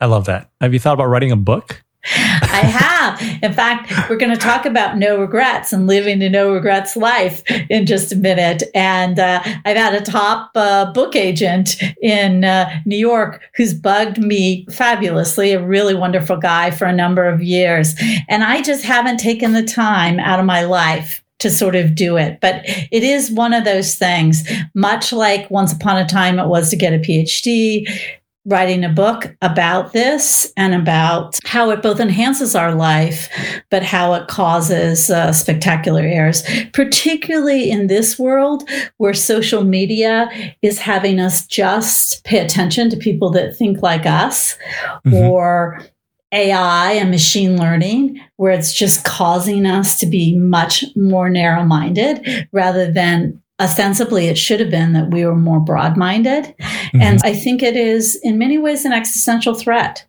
I 0.00 0.06
love 0.06 0.26
that. 0.26 0.50
Have 0.60 0.72
you 0.72 0.78
thought 0.80 0.94
about 0.94 1.06
writing 1.06 1.32
a 1.32 1.36
book? 1.36 1.83
I 2.06 2.62
have. 2.66 3.20
In 3.42 3.52
fact, 3.52 3.92
we're 4.08 4.16
going 4.16 4.32
to 4.32 4.38
talk 4.38 4.66
about 4.66 4.98
no 4.98 5.18
regrets 5.18 5.72
and 5.72 5.86
living 5.86 6.22
a 6.22 6.28
no 6.28 6.52
regrets 6.52 6.96
life 6.96 7.42
in 7.70 7.86
just 7.86 8.12
a 8.12 8.16
minute. 8.16 8.62
And 8.74 9.18
uh, 9.18 9.42
I've 9.64 9.76
had 9.76 9.94
a 9.94 10.00
top 10.00 10.50
uh, 10.54 10.92
book 10.92 11.16
agent 11.16 11.76
in 12.02 12.44
uh, 12.44 12.70
New 12.84 12.96
York 12.96 13.42
who's 13.56 13.74
bugged 13.74 14.18
me 14.18 14.66
fabulously, 14.70 15.52
a 15.52 15.64
really 15.64 15.94
wonderful 15.94 16.36
guy 16.36 16.70
for 16.70 16.84
a 16.84 16.92
number 16.92 17.26
of 17.26 17.42
years. 17.42 17.94
And 18.28 18.44
I 18.44 18.62
just 18.62 18.84
haven't 18.84 19.18
taken 19.18 19.52
the 19.52 19.64
time 19.64 20.18
out 20.18 20.38
of 20.38 20.46
my 20.46 20.64
life 20.64 21.22
to 21.40 21.50
sort 21.50 21.74
of 21.74 21.94
do 21.94 22.16
it. 22.16 22.40
But 22.40 22.62
it 22.64 23.02
is 23.02 23.30
one 23.30 23.52
of 23.52 23.64
those 23.64 23.96
things, 23.96 24.48
much 24.74 25.12
like 25.12 25.50
once 25.50 25.72
upon 25.72 25.98
a 25.98 26.06
time 26.06 26.38
it 26.38 26.46
was 26.46 26.70
to 26.70 26.76
get 26.76 26.94
a 26.94 26.98
PhD 26.98 27.86
writing 28.46 28.84
a 28.84 28.88
book 28.88 29.34
about 29.40 29.92
this 29.92 30.52
and 30.56 30.74
about 30.74 31.38
how 31.44 31.70
it 31.70 31.82
both 31.82 31.98
enhances 31.98 32.54
our 32.54 32.74
life, 32.74 33.28
but 33.70 33.82
how 33.82 34.12
it 34.14 34.28
causes 34.28 35.10
uh, 35.10 35.32
spectacular 35.32 36.02
errors, 36.02 36.42
particularly 36.72 37.70
in 37.70 37.86
this 37.86 38.18
world 38.18 38.68
where 38.98 39.14
social 39.14 39.64
media 39.64 40.28
is 40.60 40.78
having 40.78 41.18
us 41.18 41.46
just 41.46 42.22
pay 42.24 42.38
attention 42.38 42.90
to 42.90 42.96
people 42.96 43.30
that 43.30 43.56
think 43.56 43.82
like 43.82 44.04
us 44.04 44.56
mm-hmm. 45.06 45.14
or 45.14 45.80
AI 46.32 46.92
and 46.92 47.10
machine 47.10 47.56
learning, 47.56 48.20
where 48.36 48.52
it's 48.52 48.74
just 48.74 49.04
causing 49.04 49.64
us 49.66 49.98
to 50.00 50.06
be 50.06 50.36
much 50.36 50.84
more 50.96 51.30
narrow 51.30 51.64
minded 51.64 52.48
rather 52.52 52.90
than 52.90 53.40
ostensibly 53.60 54.26
it 54.26 54.36
should 54.36 54.60
have 54.60 54.70
been 54.70 54.92
that 54.94 55.10
we 55.10 55.24
were 55.24 55.36
more 55.36 55.60
broad 55.60 55.96
minded. 55.96 56.44
Mm-hmm. 56.44 57.00
And 57.00 57.20
I 57.22 57.34
think 57.34 57.62
it 57.62 57.76
is 57.76 58.16
in 58.22 58.38
many 58.38 58.58
ways 58.58 58.84
an 58.84 58.92
existential 58.92 59.54
threat 59.54 60.04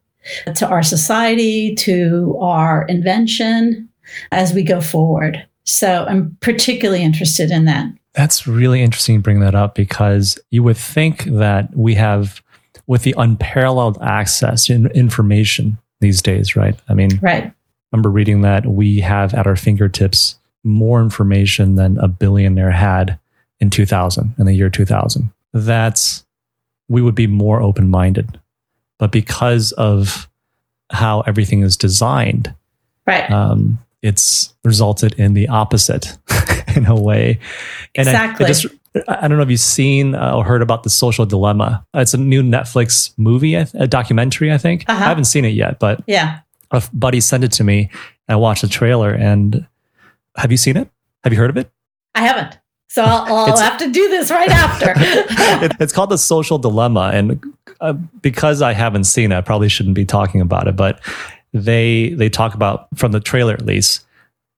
to 0.55 0.67
our 0.67 0.81
society, 0.81 1.75
to 1.75 2.37
our 2.41 2.85
invention 2.85 3.87
as 4.31 4.53
we 4.53 4.63
go 4.63 4.81
forward. 4.81 5.45
So 5.63 6.05
I'm 6.07 6.37
particularly 6.41 7.03
interested 7.03 7.51
in 7.51 7.65
that. 7.65 7.87
That's 8.13 8.47
really 8.47 8.81
interesting 8.81 9.17
to 9.17 9.21
bring 9.21 9.41
that 9.41 9.55
up 9.55 9.75
because 9.75 10.39
you 10.49 10.63
would 10.63 10.77
think 10.77 11.25
that 11.25 11.75
we 11.75 11.95
have, 11.95 12.41
with 12.87 13.03
the 13.03 13.15
unparalleled 13.17 13.97
access 14.01 14.65
to 14.65 14.85
information 14.95 15.77
these 15.99 16.21
days, 16.21 16.55
right? 16.55 16.79
I 16.87 16.93
mean, 16.93 17.19
right. 17.21 17.51
remember 17.91 18.09
reading 18.09 18.41
that 18.41 18.65
we 18.65 18.99
have 19.01 19.33
at 19.33 19.47
our 19.47 19.55
fingertips 19.55 20.35
more 20.63 21.01
information 21.01 21.75
than 21.75 21.97
a 21.97 22.07
billionaire 22.07 22.71
had 22.71 23.19
in 23.59 23.69
2000, 23.69 24.35
in 24.37 24.45
the 24.45 24.53
year 24.53 24.69
2000, 24.69 25.31
that 25.53 26.23
we 26.87 27.01
would 27.01 27.15
be 27.15 27.27
more 27.27 27.61
open 27.61 27.89
minded. 27.89 28.39
But 28.97 29.11
because 29.11 29.71
of 29.73 30.29
how 30.91 31.21
everything 31.21 31.61
is 31.61 31.77
designed, 31.77 32.53
right. 33.05 33.29
Um, 33.29 33.79
it's 34.01 34.53
resulted 34.63 35.13
in 35.13 35.33
the 35.33 35.47
opposite 35.47 36.15
in 36.75 36.85
a 36.85 36.95
way. 36.95 37.39
And 37.95 38.07
exactly. 38.07 38.45
I, 38.45 38.47
just, 38.47 38.67
I 39.07 39.27
don't 39.27 39.37
know 39.37 39.43
if 39.43 39.49
you've 39.49 39.59
seen 39.59 40.13
uh, 40.13 40.35
or 40.35 40.43
heard 40.43 40.61
about 40.61 40.83
the 40.83 40.91
social 40.91 41.25
dilemma. 41.25 41.83
It's 41.95 42.13
a 42.13 42.17
new 42.17 42.43
Netflix 42.43 43.13
movie, 43.17 43.55
a 43.55 43.87
documentary, 43.87 44.53
I 44.53 44.59
think. 44.59 44.85
Uh-huh. 44.87 45.03
I 45.03 45.07
haven't 45.07 45.25
seen 45.25 45.43
it 45.43 45.49
yet, 45.49 45.79
but 45.79 46.03
yeah, 46.05 46.41
a 46.69 46.83
buddy 46.93 47.19
sent 47.19 47.43
it 47.43 47.51
to 47.53 47.63
me. 47.63 47.89
And 48.27 48.33
I 48.33 48.35
watched 48.35 48.61
the 48.61 48.67
trailer. 48.67 49.11
And 49.11 49.65
have 50.37 50.51
you 50.51 50.57
seen 50.57 50.77
it? 50.77 50.89
Have 51.23 51.33
you 51.33 51.39
heard 51.39 51.49
of 51.49 51.57
it? 51.57 51.71
I 52.13 52.21
haven't. 52.21 52.59
So 52.89 53.03
I'll, 53.03 53.35
I'll 53.51 53.57
have 53.57 53.77
to 53.79 53.89
do 53.89 54.09
this 54.09 54.31
right 54.31 54.49
after. 54.49 54.93
it's 55.79 55.93
called 55.93 56.09
the 56.09 56.17
social 56.17 56.57
dilemma, 56.57 57.11
and 57.13 57.43
uh, 57.81 57.93
because 58.21 58.61
I 58.61 58.73
haven't 58.73 59.05
seen 59.05 59.31
it, 59.31 59.37
I 59.37 59.41
probably 59.41 59.69
shouldn't 59.69 59.95
be 59.95 60.05
talking 60.05 60.41
about 60.41 60.67
it. 60.67 60.75
But 60.75 60.99
they 61.53 62.09
they 62.09 62.29
talk 62.29 62.53
about 62.53 62.87
from 62.95 63.11
the 63.11 63.19
trailer 63.19 63.53
at 63.53 63.65
least. 63.65 64.05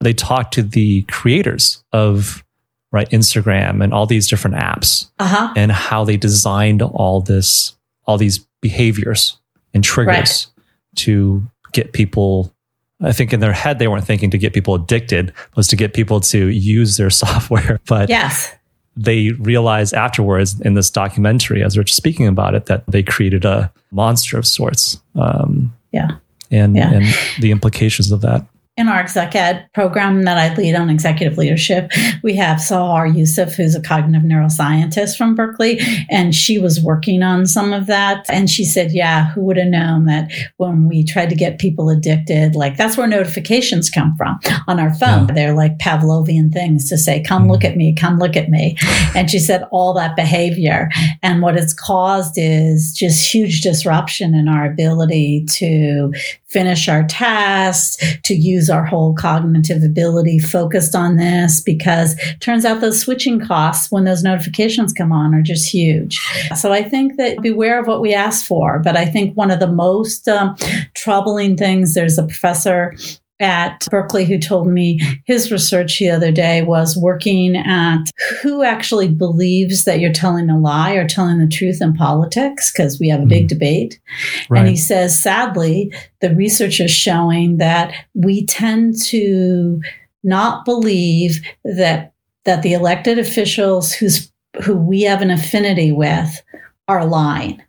They 0.00 0.12
talk 0.12 0.52
to 0.52 0.62
the 0.62 1.02
creators 1.02 1.82
of 1.92 2.44
right 2.92 3.08
Instagram 3.10 3.82
and 3.82 3.92
all 3.92 4.06
these 4.06 4.28
different 4.28 4.56
apps, 4.56 5.10
uh-huh. 5.18 5.52
and 5.56 5.72
how 5.72 6.04
they 6.04 6.16
designed 6.16 6.82
all 6.82 7.20
this 7.20 7.76
all 8.04 8.18
these 8.18 8.46
behaviors 8.60 9.38
and 9.74 9.84
triggers 9.84 10.14
right. 10.56 10.64
to 10.96 11.42
get 11.72 11.92
people 11.92 12.52
I 13.00 13.12
think 13.12 13.32
in 13.32 13.40
their 13.40 13.52
head, 13.52 13.78
they 13.78 13.88
weren't 13.88 14.04
thinking 14.04 14.30
to 14.30 14.38
get 14.38 14.52
people 14.52 14.74
addicted, 14.74 15.32
was 15.54 15.68
to 15.68 15.76
get 15.76 15.94
people 15.94 16.20
to 16.20 16.48
use 16.48 16.96
their 16.96 17.10
software. 17.24 17.80
But 17.86 18.08
yes. 18.08 18.54
they 18.96 19.30
realized 19.32 19.94
afterwards 19.94 20.60
in 20.60 20.74
this 20.74 20.90
documentary, 20.90 21.62
as 21.62 21.74
they're 21.74 21.86
speaking 21.86 22.26
about 22.26 22.54
it, 22.54 22.66
that 22.66 22.84
they 22.86 23.02
created 23.02 23.44
a 23.44 23.72
monster 23.92 24.38
of 24.38 24.46
sorts. 24.46 25.00
Um, 25.14 25.74
yeah. 25.92 26.16
And, 26.50 26.76
yeah. 26.76 26.92
and 26.92 27.06
the 27.40 27.50
implications 27.50 28.10
of 28.10 28.22
that 28.22 28.44
in 28.78 28.86
our 28.86 29.00
exec 29.00 29.34
ed 29.34 29.68
program 29.74 30.22
that 30.22 30.38
I 30.38 30.54
lead 30.54 30.76
on 30.76 30.88
executive 30.88 31.36
leadership, 31.36 31.90
we 32.22 32.36
have 32.36 32.58
Sahar 32.58 33.12
Yousef, 33.12 33.56
who's 33.56 33.74
a 33.74 33.82
cognitive 33.82 34.22
neuroscientist 34.22 35.18
from 35.18 35.34
Berkeley, 35.34 35.80
and 36.08 36.32
she 36.32 36.60
was 36.60 36.80
working 36.80 37.24
on 37.24 37.44
some 37.44 37.72
of 37.72 37.86
that. 37.88 38.24
And 38.30 38.48
she 38.48 38.64
said, 38.64 38.92
Yeah, 38.92 39.30
who 39.32 39.42
would 39.42 39.56
have 39.56 39.66
known 39.66 40.06
that 40.06 40.30
when 40.58 40.88
we 40.88 41.02
tried 41.04 41.28
to 41.30 41.34
get 41.34 41.58
people 41.58 41.90
addicted, 41.90 42.54
like 42.54 42.76
that's 42.76 42.96
where 42.96 43.08
notifications 43.08 43.90
come 43.90 44.14
from 44.16 44.38
on 44.68 44.78
our 44.78 44.94
phone. 44.94 45.26
Yeah. 45.26 45.34
They're 45.34 45.54
like 45.54 45.78
Pavlovian 45.78 46.52
things 46.52 46.88
to 46.88 46.96
say, 46.96 47.20
Come 47.20 47.48
look 47.48 47.64
at 47.64 47.76
me, 47.76 47.94
come 47.94 48.18
look 48.18 48.36
at 48.36 48.48
me. 48.48 48.76
And 49.16 49.28
she 49.28 49.40
said, 49.40 49.64
All 49.72 49.92
that 49.94 50.14
behavior. 50.14 50.88
And 51.24 51.42
what 51.42 51.56
it's 51.56 51.74
caused 51.74 52.34
is 52.36 52.92
just 52.92 53.34
huge 53.34 53.60
disruption 53.60 54.36
in 54.36 54.46
our 54.46 54.64
ability 54.64 55.46
to 55.46 56.12
finish 56.48 56.88
our 56.88 57.04
tasks, 57.04 57.96
to 58.24 58.34
use 58.34 58.70
our 58.70 58.84
whole 58.84 59.14
cognitive 59.14 59.82
ability 59.82 60.38
focused 60.38 60.94
on 60.94 61.16
this 61.16 61.60
because 61.60 62.18
turns 62.40 62.64
out 62.64 62.80
those 62.80 63.00
switching 63.00 63.38
costs 63.38 63.90
when 63.90 64.04
those 64.04 64.22
notifications 64.22 64.92
come 64.92 65.12
on 65.12 65.34
are 65.34 65.42
just 65.42 65.70
huge. 65.70 66.18
So 66.56 66.72
I 66.72 66.82
think 66.82 67.16
that 67.16 67.42
beware 67.42 67.78
of 67.80 67.86
what 67.86 68.00
we 68.00 68.14
ask 68.14 68.46
for. 68.46 68.78
But 68.78 68.96
I 68.96 69.04
think 69.04 69.36
one 69.36 69.50
of 69.50 69.60
the 69.60 69.70
most 69.70 70.26
um, 70.28 70.56
troubling 70.94 71.56
things, 71.56 71.94
there's 71.94 72.18
a 72.18 72.22
professor 72.22 72.94
at 73.40 73.86
Berkeley 73.90 74.24
who 74.24 74.38
told 74.38 74.68
me 74.68 75.00
his 75.24 75.52
research 75.52 75.98
the 75.98 76.10
other 76.10 76.32
day 76.32 76.62
was 76.62 76.96
working 76.96 77.56
at 77.56 78.10
who 78.42 78.62
actually 78.62 79.08
believes 79.08 79.84
that 79.84 80.00
you're 80.00 80.12
telling 80.12 80.50
a 80.50 80.58
lie 80.58 80.92
or 80.92 81.06
telling 81.06 81.38
the 81.38 81.46
truth 81.46 81.80
in 81.80 81.94
politics, 81.94 82.72
because 82.72 82.98
we 82.98 83.08
have 83.08 83.22
a 83.22 83.26
big 83.26 83.44
mm. 83.44 83.48
debate. 83.48 84.00
Right. 84.48 84.60
And 84.60 84.68
he 84.68 84.76
says, 84.76 85.18
sadly, 85.18 85.92
the 86.20 86.34
research 86.34 86.80
is 86.80 86.90
showing 86.90 87.58
that 87.58 87.92
we 88.14 88.44
tend 88.46 89.00
to 89.06 89.80
not 90.24 90.64
believe 90.64 91.40
that 91.64 92.12
that 92.44 92.62
the 92.62 92.72
elected 92.72 93.18
officials 93.18 93.92
who's 93.92 94.32
who 94.62 94.74
we 94.74 95.02
have 95.02 95.22
an 95.22 95.30
affinity 95.30 95.92
with 95.92 96.42
are 96.88 97.04
lying. 97.04 97.62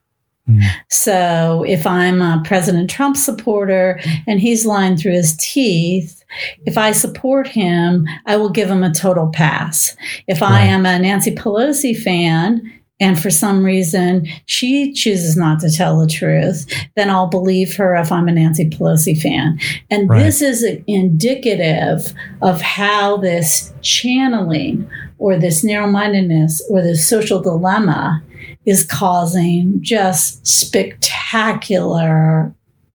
Mm. 0.49 0.61
So 0.89 1.63
if 1.67 1.85
I'm 1.85 2.21
a 2.21 2.41
President 2.45 2.89
Trump 2.89 3.15
supporter 3.17 3.99
and 4.27 4.39
he's 4.39 4.65
lying 4.65 4.97
through 4.97 5.13
his 5.13 5.37
teeth, 5.37 6.23
if 6.65 6.77
I 6.77 6.91
support 6.91 7.47
him, 7.47 8.07
I 8.25 8.37
will 8.37 8.49
give 8.49 8.69
him 8.69 8.83
a 8.83 8.93
total 8.93 9.29
pass. 9.29 9.95
If 10.27 10.41
right. 10.41 10.51
I 10.51 10.61
am 10.61 10.85
a 10.85 10.99
Nancy 10.99 11.35
Pelosi 11.35 11.97
fan 11.97 12.73
and 12.99 13.19
for 13.19 13.29
some 13.29 13.63
reason 13.63 14.27
she 14.45 14.91
chooses 14.93 15.37
not 15.37 15.59
to 15.61 15.71
tell 15.71 15.99
the 15.99 16.07
truth, 16.07 16.65
then 16.95 17.09
I'll 17.09 17.27
believe 17.27 17.75
her 17.77 17.95
if 17.95 18.11
I'm 18.11 18.27
a 18.27 18.31
Nancy 18.31 18.69
Pelosi 18.69 19.19
fan. 19.19 19.59
And 19.89 20.09
right. 20.09 20.23
this 20.23 20.41
is 20.41 20.65
indicative 20.87 22.13
of 22.41 22.61
how 22.61 23.17
this 23.17 23.73
channeling 23.81 24.89
or 25.17 25.37
this 25.37 25.63
narrow 25.63 25.87
mindedness 25.87 26.61
or 26.69 26.81
this 26.81 27.07
social 27.07 27.41
dilemma 27.41 28.21
is 28.69 28.85
causing 28.85 29.81
just 29.81 30.45
spectacular 30.45 32.53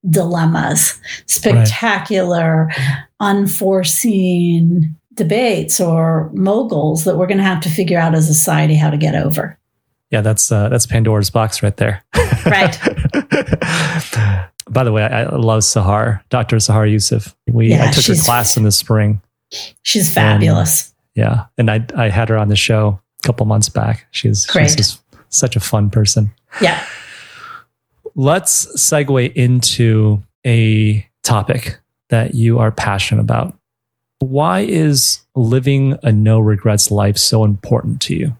dilemmas, 0.08 1.00
spectacular, 1.26 2.66
right. 2.66 3.04
unforeseen 3.18 4.94
debates 5.14 5.80
or 5.80 6.30
moguls 6.32 7.02
that 7.04 7.16
we're 7.16 7.26
going 7.26 7.38
to 7.38 7.44
have 7.44 7.60
to 7.62 7.68
figure 7.68 7.98
out 7.98 8.14
as 8.14 8.28
a 8.28 8.34
society 8.34 8.76
how 8.76 8.90
to 8.90 8.96
get 8.96 9.16
over. 9.16 9.58
Yeah, 10.10 10.20
that's 10.20 10.52
uh, 10.52 10.68
that's 10.68 10.86
Pandora's 10.86 11.30
box 11.30 11.62
right 11.62 11.76
there. 11.76 12.04
Right. 12.46 12.78
By 14.70 14.84
the 14.84 14.92
way, 14.92 15.02
I, 15.02 15.24
I 15.24 15.36
love 15.36 15.62
Sahar, 15.62 16.22
Dr. 16.28 16.56
Sahar 16.56 16.92
Yousef. 16.92 17.34
We 17.48 17.70
yeah, 17.70 17.88
I 17.88 17.90
took 17.90 18.04
her 18.06 18.22
class 18.22 18.56
in 18.56 18.62
the 18.62 18.70
spring. 18.70 19.20
She's 19.82 20.12
fabulous. 20.12 20.94
And, 21.16 21.24
yeah, 21.24 21.46
and 21.58 21.70
I 21.70 21.84
I 21.96 22.10
had 22.10 22.28
her 22.28 22.38
on 22.38 22.48
the 22.48 22.56
show 22.56 23.00
a 23.24 23.26
couple 23.26 23.46
months 23.46 23.68
back. 23.68 24.06
She's 24.10 24.46
Great. 24.46 24.64
she's 24.64 24.76
just 24.76 25.03
such 25.34 25.56
a 25.56 25.60
fun 25.60 25.90
person. 25.90 26.30
Yeah. 26.60 26.84
Let's 28.14 28.66
segue 28.76 29.32
into 29.34 30.22
a 30.46 31.06
topic 31.22 31.80
that 32.10 32.34
you 32.34 32.58
are 32.58 32.70
passionate 32.70 33.22
about. 33.22 33.58
Why 34.20 34.60
is 34.60 35.20
living 35.34 35.98
a 36.02 36.12
no 36.12 36.38
regrets 36.38 36.90
life 36.90 37.18
so 37.18 37.44
important 37.44 38.00
to 38.02 38.14
you? 38.14 38.36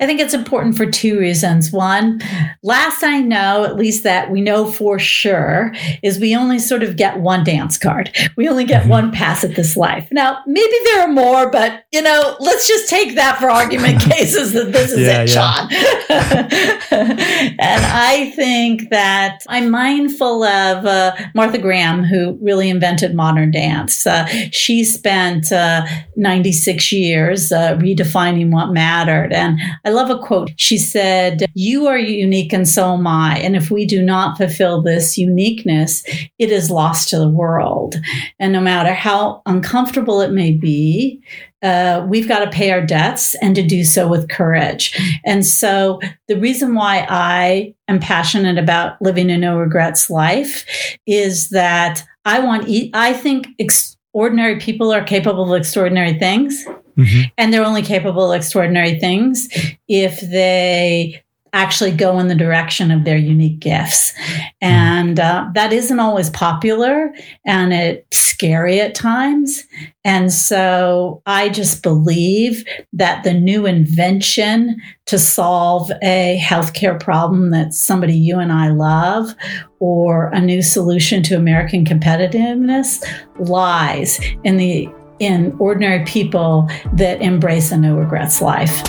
I 0.00 0.06
think 0.06 0.20
it's 0.20 0.34
important 0.34 0.76
for 0.76 0.90
two 0.90 1.18
reasons. 1.18 1.72
One, 1.72 2.20
last 2.62 3.02
I 3.02 3.20
know, 3.20 3.64
at 3.64 3.76
least 3.76 4.02
that 4.04 4.30
we 4.30 4.40
know 4.40 4.70
for 4.70 4.98
sure, 4.98 5.74
is 6.02 6.18
we 6.18 6.36
only 6.36 6.58
sort 6.58 6.82
of 6.82 6.96
get 6.96 7.20
one 7.20 7.44
dance 7.44 7.78
card. 7.78 8.14
We 8.36 8.48
only 8.48 8.64
get 8.64 8.82
mm-hmm. 8.82 8.90
one 8.90 9.12
pass 9.12 9.44
at 9.44 9.54
this 9.54 9.76
life. 9.76 10.08
Now, 10.10 10.40
maybe 10.46 10.76
there 10.84 11.02
are 11.02 11.12
more, 11.12 11.50
but 11.50 11.84
you 11.92 12.02
know, 12.02 12.36
let's 12.40 12.66
just 12.68 12.88
take 12.88 13.14
that 13.16 13.38
for 13.38 13.50
argument 13.50 14.00
cases 14.12 14.52
that 14.52 14.72
this 14.72 14.92
is 14.92 15.00
yeah, 15.00 15.22
it, 15.22 15.28
Sean. 15.28 15.68
and 17.58 17.84
I 17.84 18.32
think 18.34 18.90
that 18.90 19.40
I'm 19.48 19.70
mindful 19.70 20.44
of 20.44 20.84
uh, 20.84 21.16
Martha 21.34 21.58
Graham, 21.58 22.04
who 22.04 22.38
really 22.40 22.68
invented 22.68 23.14
modern 23.14 23.50
dance. 23.50 24.06
Uh, 24.06 24.26
she 24.50 24.84
spent 24.84 25.52
uh, 25.52 25.86
96 26.16 26.92
years 26.92 27.52
uh, 27.52 27.76
redefining 27.76 28.50
what 28.50 28.72
mattered. 28.72 29.32
And 29.32 29.58
I 29.84 29.90
love 29.90 30.10
a 30.10 30.18
quote. 30.18 30.50
She 30.56 30.78
said, 30.78 31.46
You 31.54 31.86
are 31.86 31.98
unique 31.98 32.52
and 32.52 32.68
so 32.68 32.94
am 32.94 33.06
I. 33.06 33.38
And 33.38 33.56
if 33.56 33.70
we 33.70 33.86
do 33.86 34.02
not 34.02 34.36
fulfill 34.36 34.82
this 34.82 35.16
uniqueness, 35.16 36.04
it 36.38 36.50
is 36.50 36.70
lost 36.70 37.08
to 37.10 37.18
the 37.18 37.28
world. 37.28 37.96
And 38.38 38.52
no 38.52 38.60
matter 38.60 38.94
how 38.94 39.42
uncomfortable 39.46 40.20
it 40.20 40.32
may 40.32 40.52
be, 40.52 41.22
uh, 41.62 42.06
we've 42.08 42.28
got 42.28 42.44
to 42.44 42.50
pay 42.50 42.70
our 42.70 42.84
debts 42.84 43.34
and 43.36 43.54
to 43.56 43.62
do 43.62 43.82
so 43.82 44.06
with 44.06 44.28
courage. 44.28 44.96
And 45.24 45.44
so 45.44 46.00
the 46.28 46.38
reason 46.38 46.74
why 46.74 47.06
I 47.08 47.74
am 47.88 47.98
passionate 47.98 48.58
about 48.58 49.00
living 49.00 49.30
a 49.30 49.38
no 49.38 49.58
regrets 49.58 50.10
life 50.10 50.64
is 51.06 51.48
that 51.50 52.04
I 52.24 52.40
want, 52.40 52.68
I 52.94 53.12
think 53.12 53.48
ex- 53.58 53.96
ordinary 54.12 54.58
people 54.58 54.92
are 54.92 55.04
capable 55.04 55.52
of 55.52 55.60
extraordinary 55.60 56.18
things. 56.18 56.64
Mm-hmm. 56.96 57.28
And 57.36 57.52
they're 57.52 57.64
only 57.64 57.82
capable 57.82 58.32
of 58.32 58.36
extraordinary 58.36 58.98
things 58.98 59.48
if 59.88 60.20
they 60.20 61.22
actually 61.56 61.90
go 61.90 62.18
in 62.18 62.28
the 62.28 62.34
direction 62.34 62.90
of 62.90 63.04
their 63.04 63.16
unique 63.16 63.60
gifts. 63.60 64.12
And 64.60 65.18
uh, 65.18 65.48
that 65.54 65.72
isn't 65.72 66.00
always 66.00 66.28
popular 66.30 67.14
and 67.46 67.72
it's 67.72 68.18
scary 68.18 68.80
at 68.80 68.94
times. 68.94 69.64
And 70.04 70.30
so 70.30 71.22
I 71.24 71.48
just 71.48 71.82
believe 71.82 72.64
that 72.92 73.24
the 73.24 73.32
new 73.32 73.64
invention 73.64 74.76
to 75.06 75.18
solve 75.18 75.90
a 76.02 76.38
healthcare 76.42 77.00
problem 77.00 77.50
that 77.52 77.72
somebody 77.72 78.14
you 78.14 78.38
and 78.38 78.52
I 78.52 78.68
love 78.68 79.34
or 79.78 80.26
a 80.28 80.40
new 80.40 80.60
solution 80.60 81.22
to 81.24 81.36
American 81.36 81.86
competitiveness 81.86 83.02
lies 83.38 84.20
in 84.44 84.58
the 84.58 84.88
in 85.18 85.56
ordinary 85.58 86.04
people 86.04 86.68
that 86.92 87.20
embrace 87.22 87.72
a 87.72 87.76
no 87.76 87.96
regrets 87.96 88.42
life. 88.42 88.82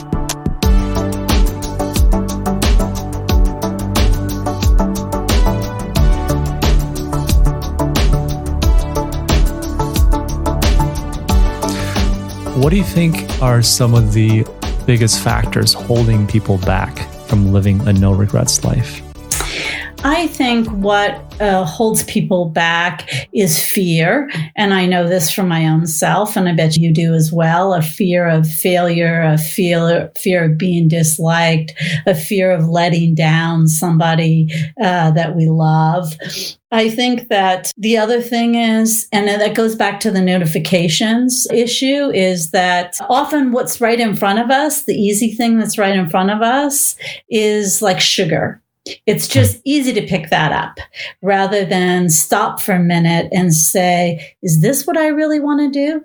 What 12.57 12.71
do 12.71 12.77
you 12.77 12.83
think 12.83 13.41
are 13.41 13.61
some 13.61 13.93
of 13.93 14.13
the 14.13 14.45
biggest 14.85 15.23
factors 15.23 15.73
holding 15.73 16.25
people 16.25 16.57
back 16.57 16.97
from 17.27 17.53
living 17.53 17.87
a 17.87 17.93
no 17.93 18.11
regrets 18.11 18.63
life? 18.63 19.06
I 20.03 20.27
think 20.27 20.67
what 20.69 21.23
uh, 21.41 21.65
holds 21.65 22.03
people 22.03 22.49
back 22.49 23.27
is 23.33 23.63
fear. 23.63 24.29
And 24.55 24.73
I 24.73 24.85
know 24.85 25.07
this 25.07 25.31
from 25.31 25.47
my 25.47 25.67
own 25.67 25.87
self, 25.87 26.35
and 26.35 26.47
I 26.47 26.53
bet 26.53 26.77
you 26.77 26.93
do 26.93 27.13
as 27.13 27.31
well 27.31 27.73
a 27.73 27.81
fear 27.81 28.27
of 28.27 28.47
failure, 28.47 29.21
a 29.21 29.37
fear, 29.37 30.11
fear 30.15 30.45
of 30.45 30.57
being 30.57 30.87
disliked, 30.87 31.73
a 32.05 32.13
fear 32.13 32.51
of 32.51 32.69
letting 32.69 33.15
down 33.15 33.67
somebody 33.67 34.49
uh, 34.81 35.11
that 35.11 35.35
we 35.35 35.47
love. 35.47 36.15
I 36.71 36.89
think 36.89 37.29
that 37.29 37.71
the 37.77 37.97
other 37.97 38.21
thing 38.21 38.55
is, 38.55 39.07
and 39.11 39.27
that 39.27 39.55
goes 39.55 39.75
back 39.75 39.99
to 40.01 40.11
the 40.11 40.21
notifications 40.21 41.47
issue, 41.51 42.11
is 42.11 42.51
that 42.51 42.97
often 43.09 43.51
what's 43.51 43.81
right 43.81 43.99
in 43.99 44.15
front 44.15 44.39
of 44.39 44.51
us, 44.51 44.83
the 44.83 44.95
easy 44.95 45.33
thing 45.33 45.57
that's 45.57 45.77
right 45.77 45.95
in 45.95 46.09
front 46.09 46.29
of 46.29 46.41
us, 46.41 46.97
is 47.29 47.81
like 47.81 47.99
sugar 47.99 48.61
it's 49.05 49.27
just 49.27 49.61
easy 49.63 49.93
to 49.93 50.05
pick 50.05 50.29
that 50.29 50.51
up 50.51 50.79
rather 51.21 51.65
than 51.65 52.09
stop 52.09 52.59
for 52.59 52.73
a 52.73 52.79
minute 52.79 53.29
and 53.31 53.53
say, 53.53 54.35
is 54.41 54.61
this 54.61 54.85
what 54.85 54.97
I 54.97 55.07
really 55.07 55.39
want 55.39 55.61
to 55.61 55.69
do? 55.71 56.03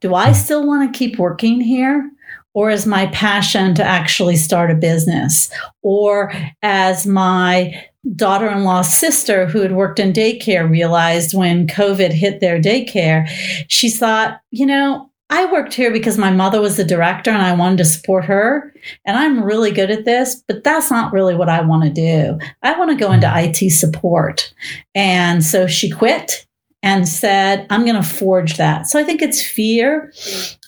Do 0.00 0.14
I 0.14 0.28
hmm. 0.28 0.34
still 0.34 0.66
want 0.66 0.92
to 0.92 0.98
keep 0.98 1.18
working 1.18 1.60
here? 1.60 2.10
Or 2.52 2.70
is 2.70 2.84
my 2.84 3.06
passion 3.06 3.74
to 3.76 3.84
actually 3.84 4.36
start 4.36 4.72
a 4.72 4.74
business? 4.74 5.50
Or 5.82 6.32
as 6.62 7.06
my 7.06 7.72
daughter 8.16 8.48
in 8.48 8.64
law's 8.64 8.92
sister, 8.92 9.46
who 9.46 9.60
had 9.60 9.72
worked 9.72 10.00
in 10.00 10.12
daycare, 10.12 10.68
realized 10.68 11.34
when 11.34 11.66
COVID 11.66 12.12
hit 12.12 12.40
their 12.40 12.60
daycare, 12.60 13.28
she 13.68 13.90
thought, 13.90 14.40
you 14.50 14.66
know, 14.66 15.09
I 15.30 15.50
worked 15.50 15.74
here 15.74 15.92
because 15.92 16.18
my 16.18 16.30
mother 16.30 16.60
was 16.60 16.76
the 16.76 16.84
director 16.84 17.30
and 17.30 17.40
I 17.40 17.54
wanted 17.54 17.78
to 17.78 17.84
support 17.84 18.24
her. 18.24 18.74
And 19.04 19.16
I'm 19.16 19.44
really 19.44 19.70
good 19.70 19.90
at 19.90 20.04
this, 20.04 20.42
but 20.48 20.64
that's 20.64 20.90
not 20.90 21.12
really 21.12 21.36
what 21.36 21.48
I 21.48 21.60
want 21.60 21.84
to 21.84 21.90
do. 21.90 22.38
I 22.62 22.76
want 22.76 22.90
to 22.90 22.96
go 22.96 23.12
into 23.12 23.28
mm-hmm. 23.28 23.66
IT 23.66 23.70
support. 23.70 24.52
And 24.94 25.44
so 25.44 25.68
she 25.68 25.88
quit 25.88 26.46
and 26.82 27.08
said, 27.08 27.64
I'm 27.70 27.84
going 27.84 28.02
to 28.02 28.08
forge 28.08 28.56
that. 28.56 28.88
So 28.88 28.98
I 28.98 29.04
think 29.04 29.22
it's 29.22 29.46
fear. 29.46 30.12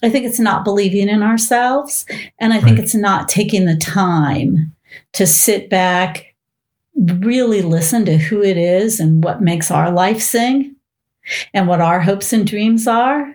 I 0.03 0.11
think 0.11 0.27
it's 0.27 0.39
not 0.39 0.65
believing 0.65 1.09
in 1.09 1.25
ourselves. 1.25 2.07
And 2.39 2.53
I 2.53 2.61
think 2.61 2.77
right. 2.77 2.85
it's 2.85 2.95
not 2.95 3.29
taking 3.29 3.65
the 3.65 3.77
time 3.77 4.75
to 5.15 5.27
sit 5.27 5.71
back, 5.71 6.37
really 6.95 7.63
listen 7.63 8.05
to 8.05 8.17
who 8.17 8.43
it 8.43 8.57
is 8.57 9.01
and 9.01 9.25
what 9.25 9.43
makes 9.43 9.73
our 9.73 9.91
life 9.91 10.21
sing 10.21 10.77
and 11.53 11.67
what 11.67 11.81
our 11.81 12.01
hopes 12.01 12.33
and 12.33 12.47
dreams 12.47 12.87
are 12.87 13.35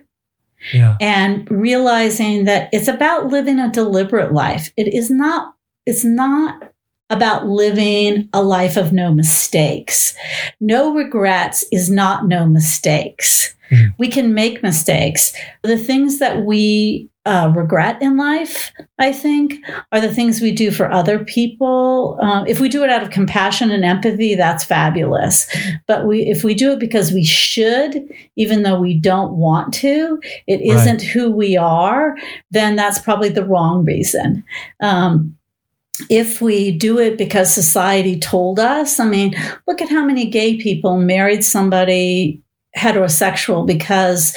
yeah. 0.73 0.97
and 0.99 1.49
realizing 1.49 2.45
that 2.45 2.69
it's 2.71 2.87
about 2.87 3.27
living 3.27 3.59
a 3.59 3.71
deliberate 3.71 4.33
life. 4.33 4.71
It 4.77 4.93
is 4.93 5.09
not, 5.09 5.53
it's 5.85 6.03
not 6.03 6.71
about 7.09 7.47
living 7.47 8.29
a 8.33 8.43
life 8.43 8.77
of 8.77 8.91
no 8.91 9.13
mistakes. 9.13 10.13
No 10.59 10.93
regrets 10.93 11.63
is 11.71 11.89
not 11.89 12.27
no 12.27 12.45
mistakes. 12.45 13.55
Mm. 13.69 13.93
We 13.97 14.07
can 14.09 14.33
make 14.33 14.63
mistakes. 14.63 15.33
The 15.63 15.77
things 15.77 16.19
that 16.19 16.45
we 16.45 17.09
uh, 17.27 17.51
regret 17.53 18.01
in 18.01 18.15
life, 18.15 18.71
I 18.99 19.11
think, 19.11 19.55
are 19.91 19.99
the 19.99 20.13
things 20.13 20.39
we 20.39 20.53
do 20.53 20.71
for 20.71 20.89
other 20.89 21.19
people. 21.25 22.17
Uh, 22.21 22.45
if 22.47 22.61
we 22.61 22.69
do 22.69 22.85
it 22.85 22.89
out 22.89 23.03
of 23.03 23.09
compassion 23.09 23.69
and 23.69 23.83
empathy, 23.83 24.33
that's 24.35 24.63
fabulous. 24.63 25.45
But 25.87 26.07
we, 26.07 26.21
if 26.21 26.45
we 26.45 26.53
do 26.53 26.71
it 26.71 26.79
because 26.79 27.11
we 27.11 27.25
should, 27.25 28.09
even 28.37 28.63
though 28.63 28.79
we 28.79 28.97
don't 28.97 29.33
want 29.33 29.73
to, 29.75 30.21
it 30.47 30.61
isn't 30.61 30.99
right. 30.99 31.07
who 31.09 31.29
we 31.29 31.57
are, 31.57 32.15
then 32.51 32.77
that's 32.77 32.99
probably 32.99 33.29
the 33.29 33.45
wrong 33.45 33.83
reason. 33.83 34.45
Um, 34.79 35.37
if 36.09 36.41
we 36.41 36.71
do 36.71 36.99
it 36.99 37.17
because 37.17 37.53
society 37.53 38.19
told 38.19 38.59
us, 38.59 38.99
I 38.99 39.05
mean, 39.05 39.35
look 39.67 39.81
at 39.81 39.89
how 39.89 40.03
many 40.03 40.29
gay 40.29 40.57
people 40.57 40.97
married 40.97 41.43
somebody 41.43 42.41
heterosexual 42.77 43.65
because 43.65 44.35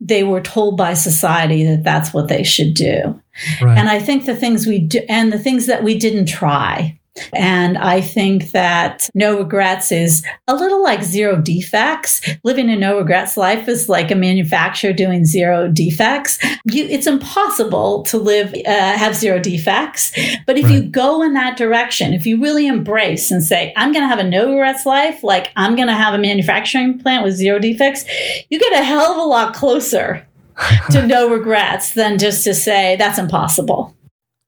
they 0.00 0.24
were 0.24 0.40
told 0.40 0.76
by 0.76 0.94
society 0.94 1.64
that 1.64 1.84
that's 1.84 2.12
what 2.12 2.28
they 2.28 2.42
should 2.42 2.74
do. 2.74 3.20
Right. 3.62 3.78
And 3.78 3.88
I 3.88 4.00
think 4.00 4.26
the 4.26 4.36
things 4.36 4.66
we 4.66 4.80
do 4.80 5.00
and 5.08 5.32
the 5.32 5.38
things 5.38 5.66
that 5.66 5.82
we 5.82 5.98
didn't 5.98 6.26
try 6.26 6.98
and 7.32 7.78
I 7.78 8.00
think 8.00 8.52
that 8.52 9.08
no 9.14 9.38
regrets 9.38 9.92
is 9.92 10.24
a 10.46 10.54
little 10.54 10.82
like 10.82 11.02
zero 11.02 11.40
defects. 11.40 12.20
Living 12.44 12.70
a 12.70 12.76
no 12.76 12.98
regrets 12.98 13.36
life 13.36 13.68
is 13.68 13.88
like 13.88 14.10
a 14.10 14.14
manufacturer 14.14 14.92
doing 14.92 15.24
zero 15.24 15.68
defects. 15.68 16.38
You, 16.64 16.84
it's 16.84 17.06
impossible 17.06 18.02
to 18.04 18.18
live, 18.18 18.54
uh, 18.66 18.96
have 18.96 19.14
zero 19.14 19.38
defects. 19.38 20.12
But 20.46 20.58
if 20.58 20.64
right. 20.64 20.74
you 20.74 20.82
go 20.82 21.22
in 21.22 21.34
that 21.34 21.56
direction, 21.56 22.12
if 22.12 22.26
you 22.26 22.40
really 22.40 22.66
embrace 22.66 23.30
and 23.30 23.42
say, 23.42 23.72
I'm 23.76 23.92
going 23.92 24.02
to 24.02 24.08
have 24.08 24.18
a 24.18 24.24
no 24.24 24.50
regrets 24.50 24.86
life, 24.86 25.22
like 25.22 25.52
I'm 25.56 25.76
going 25.76 25.88
to 25.88 25.94
have 25.94 26.14
a 26.14 26.18
manufacturing 26.18 26.98
plant 26.98 27.24
with 27.24 27.34
zero 27.34 27.58
defects, 27.58 28.04
you 28.50 28.58
get 28.58 28.72
a 28.72 28.84
hell 28.84 29.12
of 29.12 29.18
a 29.18 29.22
lot 29.22 29.54
closer 29.54 30.26
to 30.90 31.06
no 31.06 31.28
regrets 31.28 31.94
than 31.94 32.18
just 32.18 32.44
to 32.44 32.54
say 32.54 32.96
that's 32.96 33.18
impossible. 33.18 33.94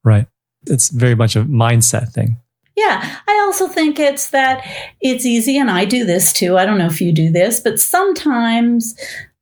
Right. 0.04 0.26
It's 0.66 0.90
very 0.90 1.14
much 1.14 1.36
a 1.36 1.44
mindset 1.44 2.12
thing. 2.12 2.36
Yeah, 2.78 3.18
I 3.26 3.32
also 3.44 3.66
think 3.66 3.98
it's 3.98 4.30
that 4.30 4.64
it's 5.00 5.26
easy, 5.26 5.58
and 5.58 5.68
I 5.68 5.84
do 5.84 6.04
this 6.04 6.32
too. 6.32 6.56
I 6.56 6.64
don't 6.64 6.78
know 6.78 6.86
if 6.86 7.00
you 7.00 7.10
do 7.10 7.28
this, 7.28 7.58
but 7.58 7.80
sometimes 7.80 8.94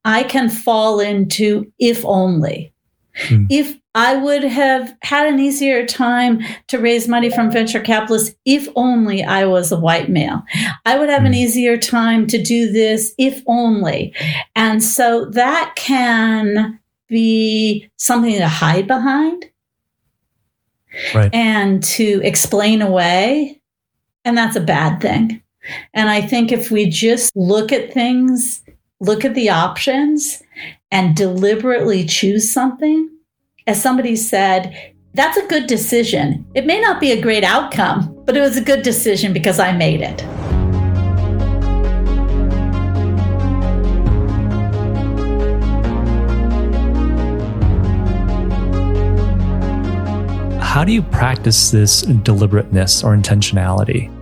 I 0.06 0.22
can 0.22 0.48
fall 0.48 1.00
into 1.00 1.70
if 1.78 2.02
only. 2.06 2.72
Hmm. 3.14 3.44
If 3.50 3.76
I 3.94 4.16
would 4.16 4.42
have 4.42 4.94
had 5.02 5.26
an 5.26 5.38
easier 5.38 5.84
time 5.84 6.40
to 6.68 6.78
raise 6.78 7.08
money 7.08 7.28
from 7.30 7.50
venture 7.50 7.80
capitalists 7.80 8.34
if 8.46 8.68
only 8.74 9.22
I 9.22 9.44
was 9.44 9.70
a 9.70 9.78
white 9.78 10.08
male. 10.08 10.42
I 10.86 10.98
would 10.98 11.10
have 11.10 11.24
an 11.24 11.32
hmm. 11.32 11.38
easier 11.38 11.76
time 11.76 12.26
to 12.28 12.42
do 12.42 12.72
this 12.72 13.14
if 13.18 13.42
only. 13.46 14.14
And 14.54 14.82
so 14.82 15.26
that 15.26 15.74
can 15.76 16.80
be 17.08 17.90
something 17.96 18.34
to 18.34 18.48
hide 18.48 18.86
behind 18.86 19.44
right. 21.14 21.34
and 21.34 21.82
to 21.82 22.20
explain 22.24 22.82
away. 22.82 23.60
And 24.24 24.36
that's 24.36 24.56
a 24.56 24.60
bad 24.60 25.00
thing. 25.00 25.42
And 25.94 26.08
I 26.08 26.20
think 26.20 26.52
if 26.52 26.70
we 26.70 26.88
just 26.88 27.34
look 27.36 27.72
at 27.72 27.92
things, 27.92 28.62
look 29.00 29.24
at 29.24 29.34
the 29.34 29.50
options, 29.50 30.42
and 30.90 31.16
deliberately 31.16 32.04
choose 32.04 32.50
something, 32.50 33.10
as 33.66 33.82
somebody 33.82 34.16
said, 34.16 34.94
that's 35.14 35.36
a 35.36 35.46
good 35.46 35.66
decision. 35.66 36.46
It 36.54 36.66
may 36.66 36.80
not 36.80 37.00
be 37.00 37.12
a 37.12 37.20
great 37.20 37.44
outcome, 37.44 38.22
but 38.24 38.36
it 38.36 38.40
was 38.40 38.56
a 38.56 38.64
good 38.64 38.82
decision 38.82 39.32
because 39.32 39.58
I 39.58 39.72
made 39.72 40.00
it. 40.00 40.45
How 50.76 50.84
do 50.84 50.92
you 50.92 51.00
practice 51.00 51.70
this 51.70 52.02
deliberateness 52.02 53.02
or 53.02 53.16
intentionality? 53.16 54.12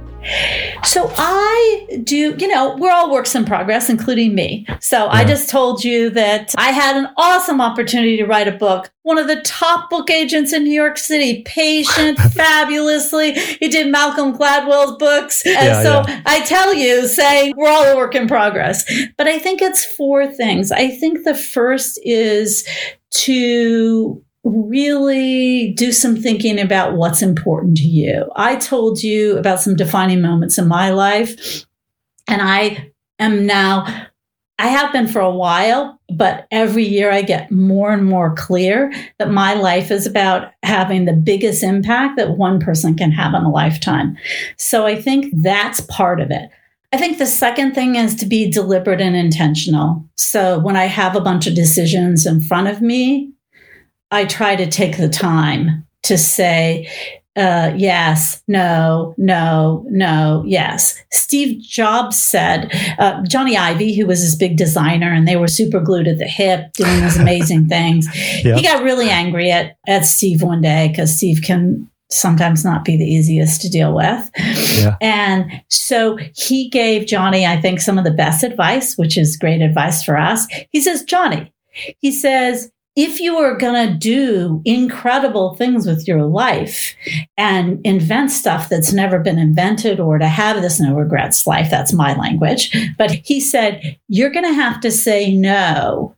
So 0.85 1.13
I 1.19 1.99
do, 2.05 2.37
you 2.39 2.47
know, 2.47 2.77
we're 2.77 2.93
all 2.93 3.11
works 3.11 3.35
in 3.35 3.45
progress, 3.45 3.91
including 3.91 4.37
me. 4.37 4.65
So 4.79 4.99
yeah. 4.99 5.11
I 5.11 5.25
just 5.25 5.51
told 5.51 5.83
you 5.83 6.11
that 6.11 6.55
I 6.57 6.71
had 6.71 6.97
an 6.97 7.09
awesome 7.17 7.61
opportunity 7.61 8.17
to 8.19 8.25
write 8.25 8.47
a 8.47 8.53
book. 8.53 8.93
One 9.03 9.19
of 9.19 9.27
the 9.27 9.41
top 9.41 9.91
book 9.91 10.09
agents 10.11 10.53
in 10.53 10.63
New 10.63 10.73
York 10.73 10.97
City, 10.97 11.43
patient, 11.43 12.19
fabulously. 12.35 13.33
He 13.33 13.67
did 13.67 13.91
Malcolm 13.91 14.33
Gladwell's 14.33 14.97
books. 14.99 15.45
And 15.45 15.57
yeah, 15.57 15.83
so 15.83 16.05
yeah. 16.07 16.23
I 16.25 16.45
tell 16.45 16.73
you, 16.73 17.09
saying 17.09 17.55
we're 17.57 17.69
all 17.69 17.83
a 17.83 17.97
work 17.97 18.15
in 18.15 18.29
progress. 18.29 18.89
But 19.19 19.27
I 19.27 19.41
think 19.41 19.61
it's 19.61 19.85
four 19.85 20.31
things. 20.31 20.71
I 20.71 20.91
think 20.91 21.25
the 21.25 21.35
first 21.35 21.99
is 22.05 22.65
to 23.11 24.23
really 24.45 25.73
do 25.73 25.91
some 25.91 26.17
thinking 26.17 26.61
about 26.61 26.95
what's 26.95 27.23
important 27.23 27.77
to 27.79 27.85
you. 27.85 28.31
I 28.37 28.57
told 28.57 29.03
you 29.03 29.39
about 29.39 29.61
some 29.61 29.75
defining 29.75 30.21
moments 30.21 30.59
in 30.59 30.69
my 30.69 30.91
life, 30.91 31.65
and 32.29 32.43
I 32.43 32.93
am 33.19 33.47
now. 33.47 34.07
I 34.57 34.69
have 34.69 34.93
been 34.93 35.09
for 35.09 35.21
a 35.21 35.35
while, 35.35 35.99
but 36.15 36.47
every 36.53 36.85
year 36.85 37.11
I 37.11 37.23
get 37.23 37.51
more 37.51 37.93
and 37.93 38.07
more 38.07 38.35
clear 38.37 38.93
that 39.19 39.31
my 39.31 39.55
life 39.55 39.91
is 39.91 40.07
about 40.07 40.53
having 40.63 41.07
the 41.07 41.13
biggest 41.13 41.65
impact 41.65 42.17
that 42.19 42.39
one 42.39 42.61
person 42.61 42.95
can 42.95 43.11
have 43.11 43.35
in 43.35 43.43
a 43.43 43.51
lifetime. 43.51 44.17
So 44.57 44.87
I 44.87 45.01
think 45.01 45.33
that's 45.39 45.81
part 45.81 46.21
of 46.21 46.31
it. 46.31 46.51
I 46.93 46.97
think 46.97 47.19
the 47.19 47.27
second 47.27 47.75
thing 47.75 47.97
is 47.97 48.15
to 48.17 48.27
be 48.27 48.49
deliberate 48.49 49.01
and 49.01 49.17
intentional. 49.17 50.09
So 50.17 50.61
when 50.61 50.77
I 50.77 50.85
have 50.85 51.17
a 51.17 51.21
bunch 51.21 51.49
of 51.49 51.57
decisions 51.57 52.25
in 52.25 52.41
front 52.41 52.69
of 52.69 52.81
me, 52.81 53.33
I 54.15 54.27
try 54.27 54.55
to 54.55 54.67
take 54.67 54.97
the 54.97 55.09
time 55.09 55.85
to 56.05 56.17
say, 56.17 56.89
uh, 57.35 57.73
yes, 57.77 58.45
no, 58.47 59.13
no, 59.19 59.85
no, 59.91 60.45
yes. 60.47 60.97
Steve 61.11 61.61
Jobs 61.61 62.17
said, 62.17 62.71
uh, 63.01 63.23
Jony 63.23 63.57
Ive, 63.57 63.97
who 63.97 64.07
was 64.07 64.21
his 64.21 64.37
big 64.37 64.57
designer, 64.57 65.13
and 65.13 65.27
they 65.27 65.35
were 65.35 65.49
super 65.49 65.81
glued 65.81 66.07
at 66.07 66.19
the 66.19 66.29
hip 66.29 66.73
doing 66.75 67.01
these 67.01 67.19
amazing 67.19 67.67
things. 67.67 68.07
Yep. 68.45 68.59
He 68.59 68.63
got 68.63 68.83
really 68.83 69.09
angry 69.09 69.51
at, 69.51 69.79
at 69.89 70.05
Steve 70.05 70.43
one 70.43 70.61
day 70.61 70.89
because 70.89 71.17
Steve 71.17 71.41
can 71.43 71.89
sometimes 72.11 72.65
not 72.65 72.85
be 72.85 72.97
the 72.97 73.05
easiest 73.05 73.63
to 73.63 73.71
deal 73.71 73.95
with. 73.95 74.31
Yeah. 74.77 74.97
And 75.01 75.51
so 75.69 76.19
he 76.35 76.69
gave 76.69 77.07
Jony, 77.07 77.49
I 77.49 77.61
think, 77.61 77.81
some 77.81 77.97
of 77.97 78.05
the 78.05 78.11
best 78.11 78.45
advice, 78.45 78.97
which 78.97 79.17
is 79.17 79.37
great 79.37 79.63
advice 79.63 80.05
for 80.05 80.17
us. 80.19 80.47
He 80.71 80.81
says, 80.81 81.05
Jony, 81.05 81.51
he 81.99 82.13
says, 82.13 82.71
if 82.97 83.19
you 83.19 83.37
are 83.37 83.57
going 83.57 83.89
to 83.89 83.95
do 83.95 84.63
incredible 84.65 85.57
things 85.57 85.87
with 85.87 86.07
your 86.07 86.25
life 86.25 86.95
and 87.37 87.81
invent 87.85 88.31
stuff 88.31 88.69
that's 88.69 88.93
never 88.93 89.19
been 89.19 89.39
invented 89.39 89.99
or 89.99 90.19
to 90.19 90.29
have 90.29 90.63
this 90.63 90.79
no 90.79 90.95
regrets 90.95 91.47
life, 91.47 91.69
that's 91.69 91.93
my 91.93 92.15
language. 92.17 92.75
But 92.97 93.11
he 93.11 93.41
said, 93.41 93.99
you're 94.09 94.31
going 94.31 94.47
to 94.47 94.55
have 94.55 94.81
to 94.83 94.93
say 94.93 95.33
no, 95.33 96.15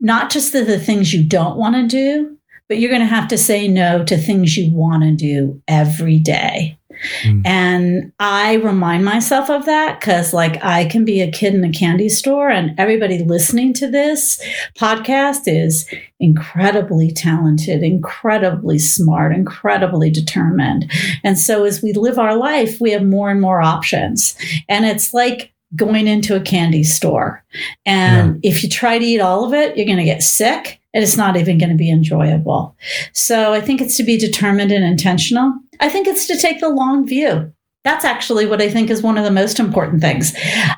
not 0.00 0.30
just 0.30 0.52
to 0.52 0.64
the 0.64 0.80
things 0.80 1.14
you 1.14 1.22
don't 1.22 1.56
want 1.56 1.76
to 1.76 1.86
do, 1.86 2.36
but 2.68 2.78
you're 2.78 2.90
going 2.90 3.00
to 3.00 3.06
have 3.06 3.28
to 3.28 3.38
say 3.38 3.68
no 3.68 4.04
to 4.04 4.16
things 4.16 4.56
you 4.56 4.74
want 4.74 5.04
to 5.04 5.14
do 5.14 5.62
every 5.68 6.18
day. 6.18 6.76
Mm. 7.22 7.46
And 7.46 8.12
I 8.18 8.54
remind 8.54 9.04
myself 9.04 9.50
of 9.50 9.66
that 9.66 10.00
because, 10.00 10.32
like, 10.32 10.62
I 10.64 10.86
can 10.86 11.04
be 11.04 11.20
a 11.20 11.30
kid 11.30 11.54
in 11.54 11.64
a 11.64 11.72
candy 11.72 12.08
store, 12.08 12.48
and 12.48 12.78
everybody 12.78 13.18
listening 13.18 13.72
to 13.74 13.90
this 13.90 14.42
podcast 14.78 15.42
is 15.46 15.88
incredibly 16.20 17.10
talented, 17.10 17.82
incredibly 17.82 18.78
smart, 18.78 19.34
incredibly 19.34 20.10
determined. 20.10 20.90
And 21.22 21.38
so, 21.38 21.64
as 21.64 21.82
we 21.82 21.92
live 21.92 22.18
our 22.18 22.36
life, 22.36 22.80
we 22.80 22.92
have 22.92 23.04
more 23.04 23.30
and 23.30 23.40
more 23.40 23.60
options. 23.60 24.36
And 24.68 24.84
it's 24.84 25.12
like, 25.14 25.52
going 25.76 26.06
into 26.06 26.36
a 26.36 26.40
candy 26.40 26.84
store. 26.84 27.44
And 27.84 28.38
yeah. 28.42 28.50
if 28.50 28.62
you 28.62 28.68
try 28.68 28.98
to 28.98 29.04
eat 29.04 29.20
all 29.20 29.44
of 29.44 29.52
it, 29.52 29.76
you're 29.76 29.86
going 29.86 29.98
to 29.98 30.04
get 30.04 30.22
sick 30.22 30.80
and 30.92 31.02
it's 31.02 31.16
not 31.16 31.36
even 31.36 31.58
going 31.58 31.70
to 31.70 31.76
be 31.76 31.90
enjoyable. 31.90 32.76
So 33.12 33.52
I 33.52 33.60
think 33.60 33.80
it's 33.80 33.96
to 33.96 34.04
be 34.04 34.16
determined 34.16 34.70
and 34.70 34.84
intentional. 34.84 35.52
I 35.80 35.88
think 35.88 36.06
it's 36.06 36.26
to 36.26 36.36
take 36.36 36.60
the 36.60 36.68
long 36.68 37.06
view. 37.06 37.52
That's 37.84 38.04
actually 38.04 38.46
what 38.46 38.62
I 38.62 38.70
think 38.70 38.88
is 38.88 39.02
one 39.02 39.18
of 39.18 39.24
the 39.24 39.30
most 39.30 39.60
important 39.60 40.00
things. 40.00 40.32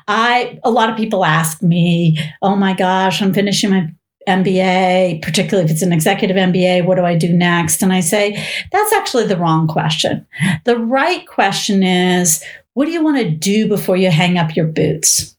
I 0.07 0.59
a 0.63 0.69
lot 0.69 0.89
of 0.89 0.97
people 0.97 1.23
ask 1.23 1.61
me, 1.61 2.17
"Oh 2.41 2.55
my 2.55 2.73
gosh, 2.73 3.21
I'm 3.21 3.33
finishing 3.33 3.69
my 3.69 3.89
MBA, 4.27 5.21
particularly 5.21 5.65
if 5.65 5.71
it's 5.71 5.81
an 5.81 5.93
executive 5.93 6.35
MBA, 6.35 6.85
what 6.85 6.95
do 6.95 7.05
I 7.05 7.15
do 7.15 7.31
next?" 7.31 7.81
And 7.81 7.93
I 7.93 8.01
say, 8.01 8.45
that's 8.73 8.93
actually 8.93 9.25
the 9.25 9.37
wrong 9.37 9.67
question. 9.67 10.25
The 10.65 10.77
right 10.77 11.25
question 11.27 11.81
is, 11.81 12.43
what 12.73 12.85
do 12.85 12.91
you 12.91 13.03
want 13.03 13.17
to 13.17 13.29
do 13.29 13.67
before 13.67 13.95
you 13.95 14.11
hang 14.11 14.37
up 14.37 14.55
your 14.55 14.67
boots? 14.67 15.37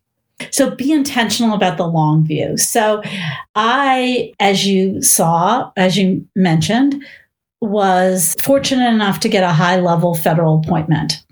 So 0.50 0.74
be 0.74 0.92
intentional 0.92 1.54
about 1.54 1.76
the 1.76 1.86
long 1.86 2.24
view. 2.24 2.56
So 2.56 3.02
I, 3.54 4.32
as 4.40 4.66
you 4.66 5.02
saw, 5.02 5.70
as 5.76 5.96
you 5.96 6.26
mentioned, 6.34 7.04
was 7.60 8.36
fortunate 8.42 8.88
enough 8.88 9.20
to 9.20 9.28
get 9.28 9.44
a 9.44 9.52
high 9.52 9.80
level 9.80 10.14
federal 10.14 10.60
appointment. 10.60 11.24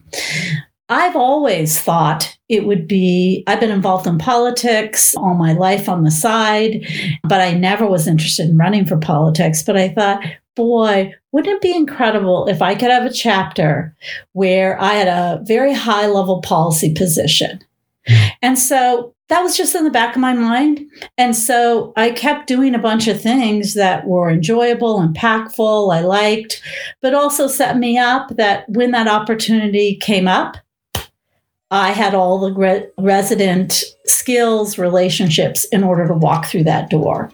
I've 0.88 1.16
always 1.16 1.80
thought 1.80 2.36
it 2.48 2.64
would 2.64 2.86
be, 2.86 3.42
I've 3.48 3.58
been 3.58 3.72
involved 3.72 4.06
in 4.06 4.18
politics 4.18 5.16
all 5.16 5.34
my 5.34 5.52
life 5.52 5.88
on 5.88 6.04
the 6.04 6.12
side, 6.12 6.86
but 7.24 7.40
I 7.40 7.54
never 7.54 7.86
was 7.86 8.06
interested 8.06 8.48
in 8.48 8.56
running 8.56 8.86
for 8.86 8.96
politics. 8.96 9.64
But 9.64 9.76
I 9.76 9.88
thought, 9.88 10.22
boy, 10.54 11.12
wouldn't 11.32 11.56
it 11.56 11.62
be 11.62 11.74
incredible 11.74 12.46
if 12.46 12.62
I 12.62 12.76
could 12.76 12.90
have 12.90 13.04
a 13.04 13.12
chapter 13.12 13.96
where 14.32 14.80
I 14.80 14.92
had 14.92 15.08
a 15.08 15.42
very 15.44 15.74
high 15.74 16.06
level 16.06 16.40
policy 16.40 16.94
position? 16.94 17.64
And 18.40 18.56
so 18.56 19.15
that 19.28 19.42
was 19.42 19.56
just 19.56 19.74
in 19.74 19.84
the 19.84 19.90
back 19.90 20.14
of 20.14 20.20
my 20.20 20.32
mind. 20.32 20.86
And 21.18 21.34
so 21.34 21.92
I 21.96 22.10
kept 22.10 22.46
doing 22.46 22.74
a 22.74 22.80
bunch 22.80 23.08
of 23.08 23.20
things 23.20 23.74
that 23.74 24.06
were 24.06 24.30
enjoyable, 24.30 25.00
impactful, 25.00 25.94
I 25.94 26.00
liked, 26.00 26.62
but 27.02 27.14
also 27.14 27.48
set 27.48 27.76
me 27.76 27.98
up 27.98 28.28
that 28.36 28.68
when 28.68 28.92
that 28.92 29.08
opportunity 29.08 29.96
came 29.96 30.28
up, 30.28 30.56
I 31.72 31.90
had 31.90 32.14
all 32.14 32.38
the 32.38 32.52
re- 32.52 32.86
resident 32.98 33.82
skills, 34.04 34.78
relationships 34.78 35.64
in 35.66 35.82
order 35.82 36.06
to 36.06 36.14
walk 36.14 36.46
through 36.46 36.64
that 36.64 36.90
door. 36.90 37.30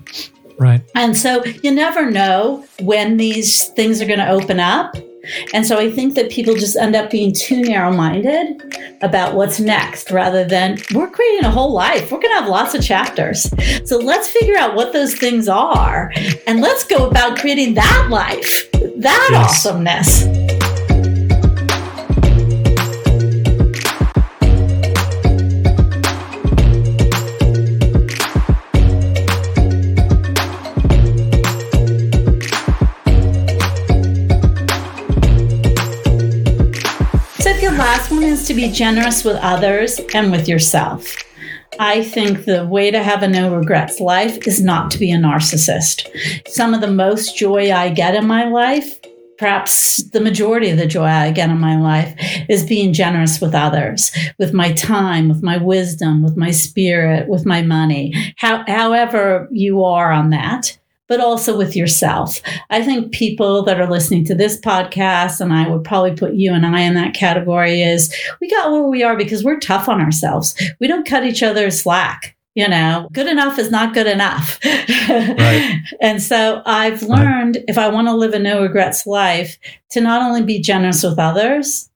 Right. 0.59 0.83
And 0.94 1.16
so 1.16 1.44
you 1.44 1.70
never 1.70 2.11
know 2.11 2.66
when 2.81 3.18
these 3.18 3.68
things 3.68 4.00
are 4.00 4.07
going 4.07 4.18
to 4.18 4.31
open 4.31 4.61
up. 4.61 4.96
And 5.53 5.67
so 5.67 5.79
I 5.79 5.91
think 5.91 6.15
that 6.15 6.31
people 6.31 6.55
just 6.55 6.77
end 6.77 6.97
up 6.97 7.11
being 7.11 7.33
too 7.33 7.63
narrow 7.63 7.93
minded 7.93 8.63
about 9.03 9.35
what's 9.35 9.61
next 9.61 10.11
rather 10.11 10.45
than 10.45 10.79
we're 10.95 11.11
creating 11.11 11.45
a 11.45 11.51
whole 11.51 11.73
life. 11.73 12.11
We're 12.11 12.21
going 12.21 12.35
to 12.35 12.41
have 12.41 12.49
lots 12.49 12.75
of 12.75 12.83
chapters. 12.83 13.51
So 13.85 13.99
let's 13.99 14.29
figure 14.29 14.57
out 14.57 14.75
what 14.75 14.93
those 14.93 15.15
things 15.15 15.49
are 15.49 16.13
and 16.47 16.61
let's 16.61 16.85
go 16.85 17.09
about 17.09 17.39
creating 17.39 17.75
that 17.75 18.09
life, 18.11 18.71
that 18.73 19.29
yes. 19.31 19.67
awesomeness. 19.67 20.52
Is 38.23 38.47
to 38.47 38.55
be 38.55 38.71
generous 38.71 39.25
with 39.25 39.37
others 39.37 40.01
and 40.15 40.31
with 40.31 40.49
yourself. 40.49 41.17
I 41.81 42.05
think 42.05 42.45
the 42.45 42.67
way 42.67 42.91
to 42.91 43.03
have 43.03 43.23
a 43.23 43.29
no 43.29 43.55
regrets 43.55 44.01
life 44.01 44.47
is 44.47 44.63
not 44.63 44.91
to 44.93 44.99
be 44.99 45.11
a 45.11 45.17
narcissist. 45.17 46.07
Some 46.47 46.75
of 46.75 46.81
the 46.81 46.91
most 46.91 47.37
joy 47.37 47.73
I 47.73 47.89
get 47.89 48.15
in 48.15 48.27
my 48.27 48.45
life, 48.45 49.01
perhaps 49.39 50.05
the 50.11 50.21
majority 50.21 50.71
of 50.71 50.79
the 50.79 50.87
joy 50.87 51.07
I 51.07 51.33
get 51.33 51.51
in 51.51 51.59
my 51.59 51.81
life, 51.81 52.15
is 52.49 52.65
being 52.65 52.93
generous 52.93 53.41
with 53.41 53.55
others, 53.55 54.13
with 54.39 54.53
my 54.53 54.73
time, 54.73 55.29
with 55.29 55.43
my 55.43 55.57
wisdom, 55.57 56.23
with 56.23 56.37
my 56.37 56.51
spirit, 56.51 57.29
with 57.29 57.45
my 57.45 57.63
money, 57.63 58.35
how, 58.37 58.65
however 58.69 59.49
you 59.51 59.83
are 59.83 60.13
on 60.13 60.31
that 60.31 60.79
but 61.12 61.20
also 61.20 61.55
with 61.55 61.77
yourself. 61.77 62.40
I 62.70 62.83
think 62.83 63.12
people 63.12 63.62
that 63.64 63.79
are 63.79 63.90
listening 63.90 64.25
to 64.25 64.35
this 64.35 64.59
podcast, 64.59 65.42
and 65.42 65.53
I 65.53 65.68
would 65.68 65.85
probably 65.85 66.12
put 66.12 66.33
you 66.33 66.55
and 66.55 66.64
I 66.64 66.81
in 66.81 66.94
that 66.94 67.12
category, 67.12 67.83
is 67.83 68.11
we 68.40 68.48
got 68.48 68.72
where 68.72 68.85
we 68.85 69.03
are 69.03 69.14
because 69.14 69.44
we're 69.44 69.61
tough 69.61 69.90
on 69.90 70.01
ourselves. 70.01 70.59
We 70.81 70.87
don't 70.87 71.07
cut 71.07 71.27
each 71.27 71.42
other 71.42 71.70
slack. 71.70 72.35
You 72.55 72.66
know, 72.66 73.11
good 73.12 73.27
enough 73.27 73.59
is 73.59 73.70
not 73.70 73.92
good 73.92 74.07
enough. 74.07 74.59
Right. 74.64 75.83
and 76.01 76.22
so 76.22 76.62
I've 76.64 77.03
learned 77.03 77.57
right. 77.57 77.64
if 77.68 77.77
I 77.77 77.88
want 77.88 78.09
to 78.09 78.14
live 78.14 78.33
a 78.33 78.38
no 78.38 78.62
regrets 78.62 79.07
life, 79.07 79.59
to 79.90 80.01
not 80.01 80.22
only 80.22 80.42
be 80.42 80.61
generous 80.62 81.03
with 81.03 81.18
others, 81.18 81.90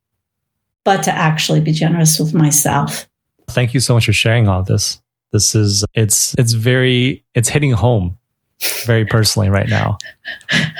but 0.85 1.03
to 1.05 1.11
actually 1.11 1.63
be 1.63 1.73
generous 1.73 2.19
with 2.19 2.35
myself. 2.35 3.09
Thank 3.49 3.73
you 3.73 3.81
so 3.81 3.95
much 3.95 4.05
for 4.05 4.13
sharing 4.13 4.47
all 4.47 4.63
this. 4.63 5.01
This 5.33 5.55
is 5.55 5.87
it's 5.95 6.35
it's 6.37 6.53
very 6.53 7.25
it's 7.35 7.49
hitting 7.49 7.73
home 7.73 8.19
very 8.85 9.05
personally 9.05 9.51
right 9.51 9.69
now 9.69 9.99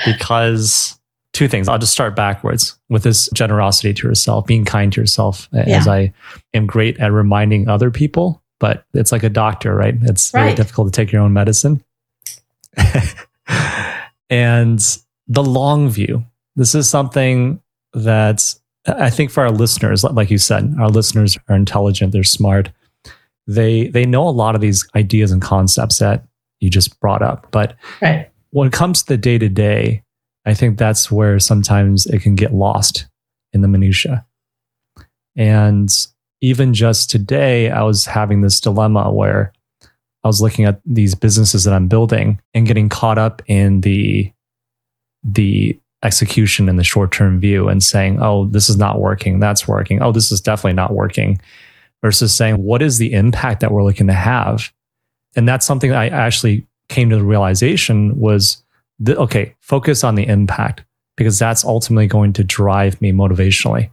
because 0.05 0.97
two 1.37 1.47
things. 1.47 1.67
I'll 1.67 1.77
just 1.77 1.93
start 1.93 2.15
backwards 2.15 2.77
with 2.89 3.03
this 3.03 3.29
generosity 3.31 3.93
to 3.93 4.07
yourself, 4.07 4.47
being 4.47 4.65
kind 4.65 4.91
to 4.93 5.01
yourself, 5.01 5.47
yeah. 5.53 5.77
as 5.77 5.87
I 5.87 6.11
am 6.55 6.65
great 6.65 6.99
at 6.99 7.11
reminding 7.11 7.69
other 7.69 7.91
people. 7.91 8.41
But 8.59 8.85
it's 8.95 9.11
like 9.11 9.21
a 9.21 9.29
doctor, 9.29 9.75
right? 9.75 9.93
It's 10.01 10.33
right. 10.33 10.43
very 10.45 10.55
difficult 10.55 10.91
to 10.91 10.91
take 10.91 11.11
your 11.11 11.21
own 11.21 11.33
medicine. 11.33 11.83
and 14.31 14.79
the 15.27 15.43
long 15.43 15.89
view. 15.89 16.25
This 16.55 16.73
is 16.73 16.89
something 16.89 17.61
that 17.93 18.55
I 18.87 19.11
think 19.11 19.29
for 19.29 19.43
our 19.43 19.51
listeners, 19.51 20.03
like 20.03 20.31
you 20.31 20.39
said, 20.39 20.73
our 20.79 20.89
listeners 20.89 21.37
are 21.49 21.55
intelligent, 21.55 22.13
they're 22.13 22.23
smart. 22.23 22.71
They 23.45 23.89
they 23.89 24.05
know 24.05 24.27
a 24.27 24.31
lot 24.31 24.55
of 24.55 24.61
these 24.61 24.87
ideas 24.95 25.31
and 25.31 25.41
concepts 25.41 25.99
that 25.99 26.26
you 26.59 26.69
just 26.69 26.99
brought 26.99 27.21
up. 27.21 27.47
But 27.51 27.75
right. 28.01 28.29
when 28.51 28.67
it 28.67 28.73
comes 28.73 29.03
to 29.03 29.07
the 29.07 29.17
day 29.17 29.37
to 29.37 29.49
day, 29.49 30.03
I 30.45 30.53
think 30.53 30.77
that's 30.77 31.11
where 31.11 31.39
sometimes 31.39 32.05
it 32.05 32.21
can 32.21 32.35
get 32.35 32.53
lost 32.53 33.07
in 33.53 33.61
the 33.61 33.67
minutia. 33.67 34.25
And 35.35 35.93
even 36.41 36.73
just 36.73 37.09
today, 37.09 37.69
I 37.69 37.83
was 37.83 38.05
having 38.05 38.41
this 38.41 38.59
dilemma 38.59 39.11
where 39.11 39.51
I 40.23 40.27
was 40.27 40.41
looking 40.41 40.65
at 40.65 40.81
these 40.85 41.15
businesses 41.15 41.63
that 41.63 41.73
I'm 41.73 41.87
building 41.87 42.41
and 42.53 42.67
getting 42.67 42.89
caught 42.89 43.17
up 43.17 43.41
in 43.47 43.81
the 43.81 44.31
the 45.23 45.79
execution 46.03 46.69
in 46.69 46.77
the 46.77 46.83
short 46.83 47.11
term 47.11 47.39
view 47.39 47.67
and 47.67 47.83
saying, 47.83 48.21
oh, 48.21 48.45
this 48.45 48.69
is 48.69 48.77
not 48.77 48.99
working, 48.99 49.39
that's 49.39 49.67
working, 49.67 50.01
oh, 50.01 50.11
this 50.11 50.31
is 50.31 50.41
definitely 50.41 50.73
not 50.73 50.93
working, 50.93 51.39
versus 52.03 52.33
saying, 52.33 52.61
what 52.63 52.81
is 52.81 52.97
the 52.97 53.13
impact 53.13 53.61
that 53.61 53.71
we're 53.71 53.83
looking 53.83 54.07
to 54.07 54.13
have? 54.13 54.71
And 55.37 55.47
that's 55.47 55.65
something 55.65 55.93
I 55.93 56.09
actually 56.09 56.67
came 56.89 57.09
to 57.11 57.15
the 57.15 57.23
realization 57.23 58.19
was 58.19 58.63
that, 58.99 59.17
okay, 59.17 59.55
focus 59.61 60.03
on 60.03 60.15
the 60.15 60.27
impact 60.27 60.83
because 61.15 61.37
that's 61.37 61.63
ultimately 61.63 62.07
going 62.07 62.33
to 62.33 62.43
drive 62.43 62.99
me 63.01 63.11
motivationally, 63.11 63.91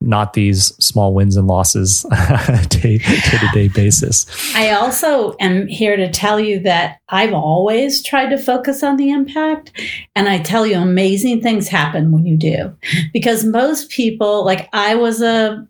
not 0.00 0.32
these 0.32 0.74
small 0.82 1.12
wins 1.12 1.36
and 1.36 1.46
losses 1.46 2.02
day 2.68 2.98
to 2.98 3.48
day 3.52 3.68
basis. 3.68 4.26
I 4.56 4.70
also 4.70 5.36
am 5.38 5.66
here 5.66 5.96
to 5.96 6.10
tell 6.10 6.40
you 6.40 6.60
that 6.60 6.98
I've 7.10 7.34
always 7.34 8.02
tried 8.02 8.30
to 8.30 8.38
focus 8.38 8.82
on 8.82 8.96
the 8.96 9.10
impact. 9.10 9.72
And 10.16 10.30
I 10.30 10.38
tell 10.38 10.66
you, 10.66 10.78
amazing 10.78 11.42
things 11.42 11.68
happen 11.68 12.10
when 12.10 12.24
you 12.24 12.38
do. 12.38 12.74
Because 13.12 13.44
most 13.44 13.90
people, 13.90 14.46
like 14.46 14.70
I 14.72 14.94
was 14.94 15.20
a 15.20 15.66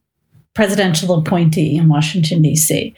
presidential 0.54 1.14
appointee 1.14 1.76
in 1.76 1.88
Washington, 1.88 2.42
D.C., 2.42 2.94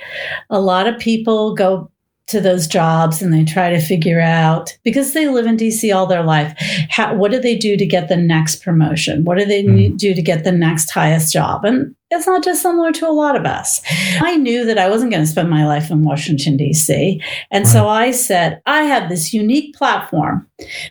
a 0.50 0.60
lot 0.60 0.86
of 0.86 0.98
people 0.98 1.54
go 1.54 1.90
to 2.28 2.40
those 2.40 2.66
jobs 2.66 3.20
and 3.20 3.32
they 3.32 3.44
try 3.44 3.70
to 3.70 3.80
figure 3.80 4.20
out 4.20 4.76
because 4.84 5.12
they 5.12 5.28
live 5.28 5.46
in 5.46 5.56
DC 5.56 5.94
all 5.94 6.06
their 6.06 6.22
life 6.22 6.54
how, 6.88 7.14
what 7.14 7.30
do 7.30 7.40
they 7.40 7.56
do 7.56 7.76
to 7.76 7.86
get 7.86 8.08
the 8.08 8.16
next 8.16 8.62
promotion 8.62 9.24
what 9.24 9.38
do 9.38 9.44
they 9.44 9.64
mm. 9.64 9.96
do 9.96 10.14
to 10.14 10.22
get 10.22 10.44
the 10.44 10.52
next 10.52 10.90
highest 10.90 11.32
job 11.32 11.64
and 11.64 11.94
it's 12.12 12.26
not 12.26 12.42
dissimilar 12.42 12.92
to 12.92 13.08
a 13.08 13.10
lot 13.10 13.36
of 13.36 13.46
us. 13.46 13.80
I 14.20 14.36
knew 14.36 14.64
that 14.66 14.78
I 14.78 14.88
wasn't 14.88 15.10
going 15.10 15.22
to 15.22 15.30
spend 15.30 15.48
my 15.48 15.66
life 15.66 15.90
in 15.90 16.04
Washington, 16.04 16.56
D.C. 16.56 17.20
And 17.50 17.64
right. 17.64 17.72
so 17.72 17.88
I 17.88 18.10
said, 18.10 18.60
I 18.66 18.82
have 18.82 19.08
this 19.08 19.32
unique 19.32 19.74
platform 19.74 20.46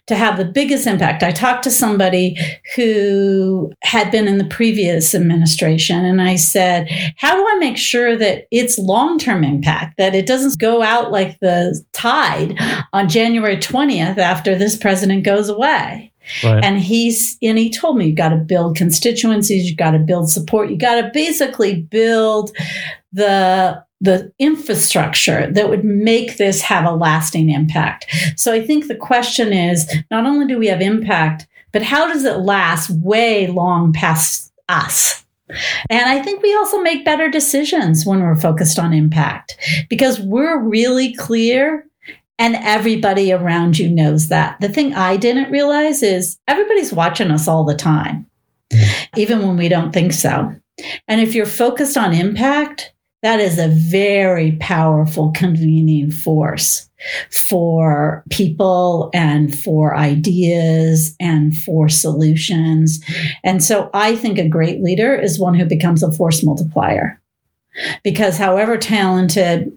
to 0.07 0.15
have 0.15 0.37
the 0.37 0.45
biggest 0.45 0.87
impact. 0.87 1.23
I 1.23 1.31
talked 1.31 1.63
to 1.63 1.71
somebody 1.71 2.37
who 2.75 3.71
had 3.83 4.11
been 4.11 4.27
in 4.27 4.37
the 4.37 4.45
previous 4.45 5.13
administration, 5.13 6.03
and 6.03 6.21
I 6.21 6.35
said, 6.35 6.87
How 7.17 7.35
do 7.35 7.45
I 7.47 7.55
make 7.59 7.77
sure 7.77 8.17
that 8.17 8.47
it's 8.51 8.77
long 8.77 9.19
term 9.19 9.43
impact, 9.43 9.97
that 9.97 10.15
it 10.15 10.25
doesn't 10.25 10.59
go 10.59 10.81
out 10.81 11.11
like 11.11 11.39
the 11.39 11.81
tide 11.93 12.57
on 12.93 13.09
January 13.09 13.57
20th 13.57 14.17
after 14.17 14.55
this 14.55 14.75
president 14.75 15.23
goes 15.23 15.49
away? 15.49 16.10
Right. 16.43 16.63
And 16.63 16.79
he's 16.79 17.37
and 17.41 17.57
he 17.57 17.69
told 17.69 17.97
me 17.97 18.07
you 18.07 18.15
got 18.15 18.29
to 18.29 18.37
build 18.37 18.75
constituencies, 18.75 19.69
you 19.69 19.75
got 19.75 19.91
to 19.91 19.99
build 19.99 20.29
support, 20.29 20.69
you 20.69 20.77
got 20.77 21.01
to 21.01 21.11
basically 21.13 21.81
build 21.81 22.55
the 23.13 23.83
the 24.01 24.33
infrastructure 24.39 25.51
that 25.51 25.69
would 25.69 25.85
make 25.85 26.37
this 26.37 26.61
have 26.61 26.85
a 26.85 26.95
lasting 26.95 27.51
impact. 27.51 28.07
So 28.35 28.51
I 28.51 28.65
think 28.65 28.87
the 28.87 28.95
question 28.95 29.53
is 29.53 29.93
not 30.09 30.25
only 30.25 30.47
do 30.47 30.57
we 30.57 30.67
have 30.67 30.81
impact, 30.81 31.47
but 31.71 31.83
how 31.83 32.07
does 32.07 32.25
it 32.25 32.37
last 32.37 32.89
way 32.89 33.47
long 33.47 33.93
past 33.93 34.51
us? 34.67 35.23
And 35.89 36.09
I 36.09 36.21
think 36.21 36.41
we 36.41 36.55
also 36.55 36.81
make 36.81 37.05
better 37.05 37.29
decisions 37.29 38.05
when 38.05 38.21
we're 38.21 38.37
focused 38.37 38.79
on 38.79 38.93
impact 38.93 39.57
because 39.89 40.19
we're 40.19 40.59
really 40.59 41.13
clear 41.13 41.85
and 42.41 42.55
everybody 42.55 43.31
around 43.31 43.77
you 43.77 43.87
knows 43.87 44.29
that. 44.29 44.59
The 44.59 44.67
thing 44.67 44.95
I 44.95 45.15
didn't 45.15 45.51
realize 45.51 46.01
is 46.01 46.39
everybody's 46.47 46.91
watching 46.91 47.29
us 47.29 47.47
all 47.47 47.63
the 47.63 47.75
time, 47.75 48.25
mm. 48.73 49.07
even 49.15 49.43
when 49.43 49.57
we 49.57 49.69
don't 49.69 49.93
think 49.93 50.11
so. 50.11 50.51
And 51.07 51.21
if 51.21 51.35
you're 51.35 51.45
focused 51.45 51.97
on 51.97 52.15
impact, 52.15 52.93
that 53.21 53.39
is 53.39 53.59
a 53.59 53.67
very 53.67 54.53
powerful 54.53 55.31
convening 55.35 56.09
force 56.09 56.89
for 57.29 58.23
people 58.31 59.11
and 59.13 59.55
for 59.55 59.95
ideas 59.95 61.15
and 61.19 61.55
for 61.55 61.89
solutions. 61.89 63.03
And 63.43 63.63
so 63.63 63.91
I 63.93 64.15
think 64.15 64.39
a 64.39 64.49
great 64.49 64.81
leader 64.81 65.13
is 65.13 65.39
one 65.39 65.53
who 65.53 65.65
becomes 65.65 66.01
a 66.01 66.11
force 66.11 66.43
multiplier. 66.43 67.21
Because 68.03 68.35
however 68.35 68.77
talented 68.77 69.71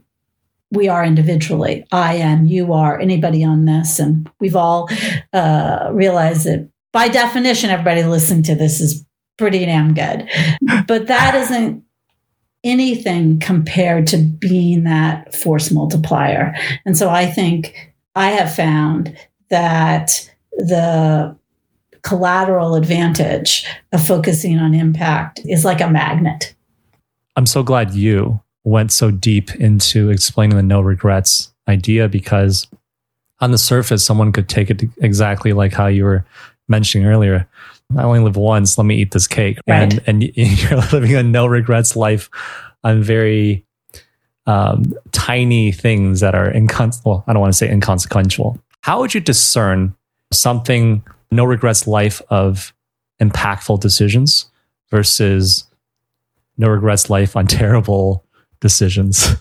we 0.75 0.89
are 0.89 1.05
individually, 1.05 1.87
I 1.93 2.17
am, 2.17 2.47
you 2.47 2.73
are, 2.73 2.99
anybody 2.99 3.45
on 3.45 3.65
this, 3.65 3.99
and 3.99 4.31
we've 4.41 4.57
all 4.57 4.89
uh, 5.33 5.91
realized 5.93 6.45
that 6.45 6.69
by 6.93 7.09
definition, 7.09 7.71
everybody 7.71 8.05
listening 8.05 8.45
to 8.45 8.55
this 8.55 8.81
is 8.81 9.05
pretty 9.37 9.65
damn 9.65 9.95
good. 9.95 10.29
But 10.87 11.09
that 11.09 11.35
isn't 11.35 11.83
anything 12.63 13.41
compared 13.41 14.07
to 14.09 14.17
being 14.17 14.85
that 14.85 15.35
force 15.35 15.71
multiplier. 15.71 16.55
And 16.87 16.97
so 16.97 17.11
I 17.11 17.27
think 17.27 17.93
I 18.15 18.31
have 18.31 18.55
found 18.55 19.17
that 19.51 20.31
the 20.53 21.37
collateral 22.03 22.75
advantage 22.75 23.67
of 23.93 24.07
focusing 24.07 24.59
on 24.59 24.75
impact 24.75 25.41
is 25.45 25.65
like 25.65 25.81
a 25.81 25.91
magnet. 25.91 26.55
I'm 27.37 27.47
so 27.47 27.63
glad 27.63 27.93
you 27.93 28.41
went 28.65 28.91
so 28.93 29.11
deep 29.11 29.55
into 29.57 30.11
explaining 30.11 30.57
the 30.57 30.63
no 30.63 30.81
regrets 30.81 31.53
idea 31.69 32.09
because 32.09 32.67
on 33.41 33.51
the 33.51 33.59
surface, 33.59 34.05
someone 34.05 34.33
could 34.33 34.49
take 34.49 34.71
it 34.71 34.83
exactly 34.99 35.53
like 35.53 35.73
how 35.73 35.87
you 35.87 36.05
were 36.05 36.25
mentioning 36.69 37.07
earlier. 37.07 37.47
I 37.97 38.03
only 38.03 38.21
live 38.21 38.37
once. 38.37 38.79
Let 38.79 38.85
me 38.85 38.97
eat 38.97 39.13
this 39.13 39.27
cake. 39.27 39.59
Right. 39.69 39.83
And, 39.83 40.03
and 40.07 40.23
you're 40.37 40.81
living 40.93 41.15
a 41.15 41.23
no 41.23 41.47
regrets 41.47 41.95
life 41.95 42.31
on 42.83 43.03
very 43.03 43.65
um, 44.47 44.95
tiny 45.13 45.73
things 45.73 46.21
that 46.21 46.35
are 46.35 46.51
incon- 46.51 47.01
well, 47.05 47.25
I 47.27 47.33
don't 47.33 47.41
want 47.41 47.53
to 47.53 47.57
say 47.57 47.71
inconsequential. 47.71 48.59
How 48.83 49.01
would 49.01 49.15
you 49.15 49.21
discern 49.21 49.95
something 50.33 51.03
no 51.31 51.45
regrets 51.45 51.87
life 51.87 52.21
of 52.31 52.75
impactful 53.21 53.81
decisions 53.81 54.47
versus 54.91 55.65
no 56.57 56.69
regrets 56.69 57.11
life 57.11 57.37
on 57.37 57.47
terrible 57.47 58.24
decisions? 58.65 59.37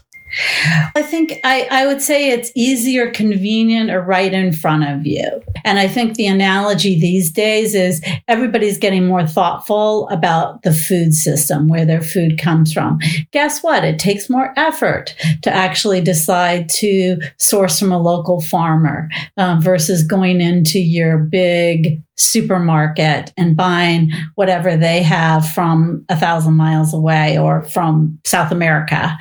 I 0.96 1.04
think 1.04 1.40
I, 1.44 1.68
I 1.70 1.86
would 1.86 2.02
say 2.02 2.32
it's 2.32 2.52
easier, 2.56 3.12
convenient, 3.12 3.92
or 3.92 4.02
right 4.02 4.34
in 4.34 4.52
front 4.52 4.84
of 4.84 5.06
you. 5.06 5.30
And 5.64 5.78
I 5.78 5.88
think 5.88 6.16
the 6.16 6.26
analogy 6.28 7.00
these 7.00 7.32
days 7.32 7.76
is 7.76 8.02
everybody's 8.28 8.80
getting 8.80 9.06
more 9.06 9.28
thoughtful 9.28 10.10
about 10.10 10.64
the 10.64 10.74
food 10.74 11.14
system, 11.14 11.68
where 11.68 11.86
their 11.86 12.02
food 12.02 12.40
comes 12.40 12.74
from. 12.74 13.00
Guess 13.32 13.62
what? 13.62 13.84
It 13.84 14.00
takes 14.00 14.30
more 14.30 14.54
effort 14.58 15.16
to 15.44 15.54
actually 15.54 16.02
decide 16.02 16.68
to 16.70 17.22
source 17.38 17.80
from 17.80 17.92
a 17.92 18.02
local 18.02 18.42
farmer 18.42 19.10
um, 19.38 19.62
versus 19.62 20.04
going 20.04 20.42
into 20.42 20.80
your 20.80 21.20
big 21.20 22.02
supermarket 22.18 23.34
and 23.38 23.58
buying 23.58 24.12
whatever 24.36 24.78
they 24.78 25.02
have 25.02 25.50
from 25.50 26.06
a 26.10 26.16
thousand 26.16 26.54
miles 26.54 26.94
away 26.94 27.38
or 27.38 27.64
from 27.64 28.20
South 28.26 28.52
America. 28.52 29.18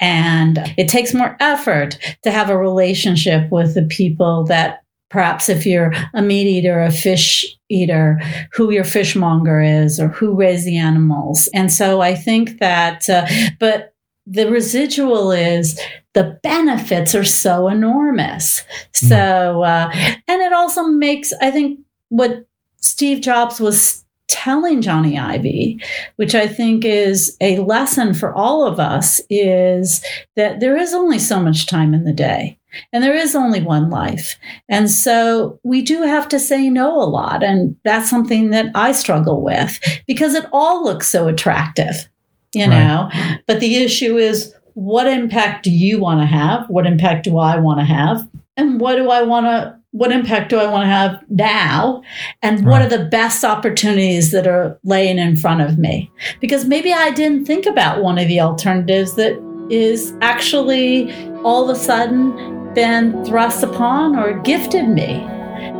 And 0.00 0.58
it 0.76 0.88
takes 0.88 1.12
more 1.12 1.36
effort 1.40 1.98
to 2.22 2.30
have 2.30 2.50
a 2.50 2.58
relationship 2.58 3.50
with 3.50 3.74
the 3.74 3.86
people 3.86 4.44
that 4.44 4.82
perhaps 5.10 5.48
if 5.48 5.64
you're 5.64 5.92
a 6.14 6.22
meat 6.22 6.46
eater, 6.46 6.80
a 6.80 6.90
fish 6.90 7.44
eater, 7.68 8.20
who 8.52 8.70
your 8.70 8.84
fishmonger 8.84 9.60
is 9.60 9.98
or 9.98 10.08
who 10.08 10.34
raised 10.34 10.66
the 10.66 10.76
animals. 10.76 11.48
And 11.54 11.72
so 11.72 12.00
I 12.00 12.14
think 12.14 12.58
that, 12.58 13.08
uh, 13.08 13.26
but 13.58 13.94
the 14.26 14.50
residual 14.50 15.30
is 15.30 15.80
the 16.14 16.38
benefits 16.42 17.14
are 17.14 17.24
so 17.24 17.68
enormous. 17.68 18.64
So, 18.92 19.62
uh, 19.62 19.90
and 19.94 20.42
it 20.42 20.52
also 20.52 20.84
makes, 20.84 21.32
I 21.40 21.50
think, 21.50 21.80
what 22.08 22.46
Steve 22.80 23.20
Jobs 23.20 23.60
was 23.60 24.04
telling 24.28 24.82
Jony 24.82 25.18
Ive, 25.18 25.80
which 26.16 26.34
I 26.34 26.46
think 26.48 26.84
is 26.84 27.36
a 27.40 27.58
lesson 27.58 28.12
for 28.14 28.34
all 28.34 28.66
of 28.66 28.80
us, 28.80 29.20
is 29.30 30.04
that 30.34 30.60
there 30.60 30.76
is 30.76 30.94
only 30.94 31.18
so 31.18 31.40
much 31.40 31.66
time 31.66 31.94
in 31.94 32.04
the 32.04 32.12
day. 32.12 32.58
And 32.92 33.02
there 33.02 33.14
is 33.14 33.34
only 33.34 33.62
one 33.62 33.88
life. 33.88 34.36
And 34.68 34.90
so 34.90 35.58
we 35.62 35.80
do 35.80 36.02
have 36.02 36.28
to 36.28 36.38
say 36.38 36.68
no 36.68 37.00
a 37.00 37.04
lot. 37.04 37.42
And 37.42 37.74
that's 37.84 38.10
something 38.10 38.50
that 38.50 38.66
I 38.74 38.92
struggle 38.92 39.42
with 39.42 39.80
because 40.06 40.34
it 40.34 40.44
all 40.52 40.84
looks 40.84 41.08
so 41.08 41.26
attractive, 41.26 42.08
you 42.54 42.66
know? 42.66 43.10
But 43.46 43.60
the 43.60 43.76
issue 43.76 44.18
is 44.18 44.54
what 44.74 45.06
impact 45.06 45.64
do 45.64 45.70
you 45.70 45.98
want 45.98 46.20
to 46.20 46.26
have? 46.26 46.68
What 46.68 46.86
impact 46.86 47.24
do 47.24 47.38
I 47.38 47.56
want 47.56 47.80
to 47.80 47.84
have? 47.86 48.28
And 48.58 48.78
what 48.78 48.96
do 48.96 49.10
I 49.10 49.22
want 49.22 49.46
to 49.46 49.78
what 49.96 50.12
impact 50.12 50.50
do 50.50 50.58
I 50.58 50.66
want 50.66 50.82
to 50.82 50.88
have 50.88 51.24
now? 51.30 52.02
And 52.42 52.66
what 52.66 52.82
are 52.82 52.88
the 52.88 53.06
best 53.06 53.44
opportunities 53.44 54.30
that 54.30 54.46
are 54.46 54.78
laying 54.84 55.18
in 55.18 55.36
front 55.36 55.62
of 55.62 55.78
me? 55.78 56.10
Because 56.38 56.66
maybe 56.66 56.92
I 56.92 57.10
didn't 57.12 57.46
think 57.46 57.64
about 57.64 58.02
one 58.02 58.18
of 58.18 58.28
the 58.28 58.40
alternatives 58.40 59.14
that 59.14 59.40
is 59.70 60.12
actually 60.20 61.10
all 61.44 61.70
of 61.70 61.76
a 61.76 61.80
sudden 61.80 62.74
been 62.74 63.24
thrust 63.24 63.62
upon 63.62 64.16
or 64.16 64.38
gifted 64.40 64.86
me. 64.86 65.22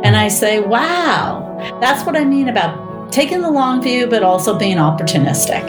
And 0.03 0.15
I 0.15 0.29
say, 0.29 0.61
wow, 0.61 1.77
that's 1.79 2.03
what 2.03 2.17
I 2.17 2.25
mean 2.25 2.49
about 2.49 3.11
taking 3.11 3.41
the 3.41 3.51
long 3.51 3.83
view, 3.83 4.07
but 4.07 4.23
also 4.23 4.57
being 4.57 4.77
opportunistic. 4.77 5.63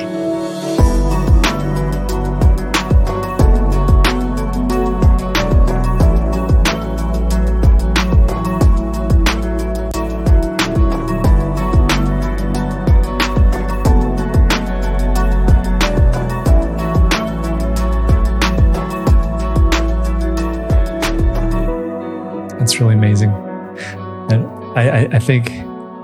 Really 22.80 22.94
amazing. 22.94 23.30
And 24.30 24.46
I, 24.78 25.08
I 25.12 25.18
think 25.18 25.50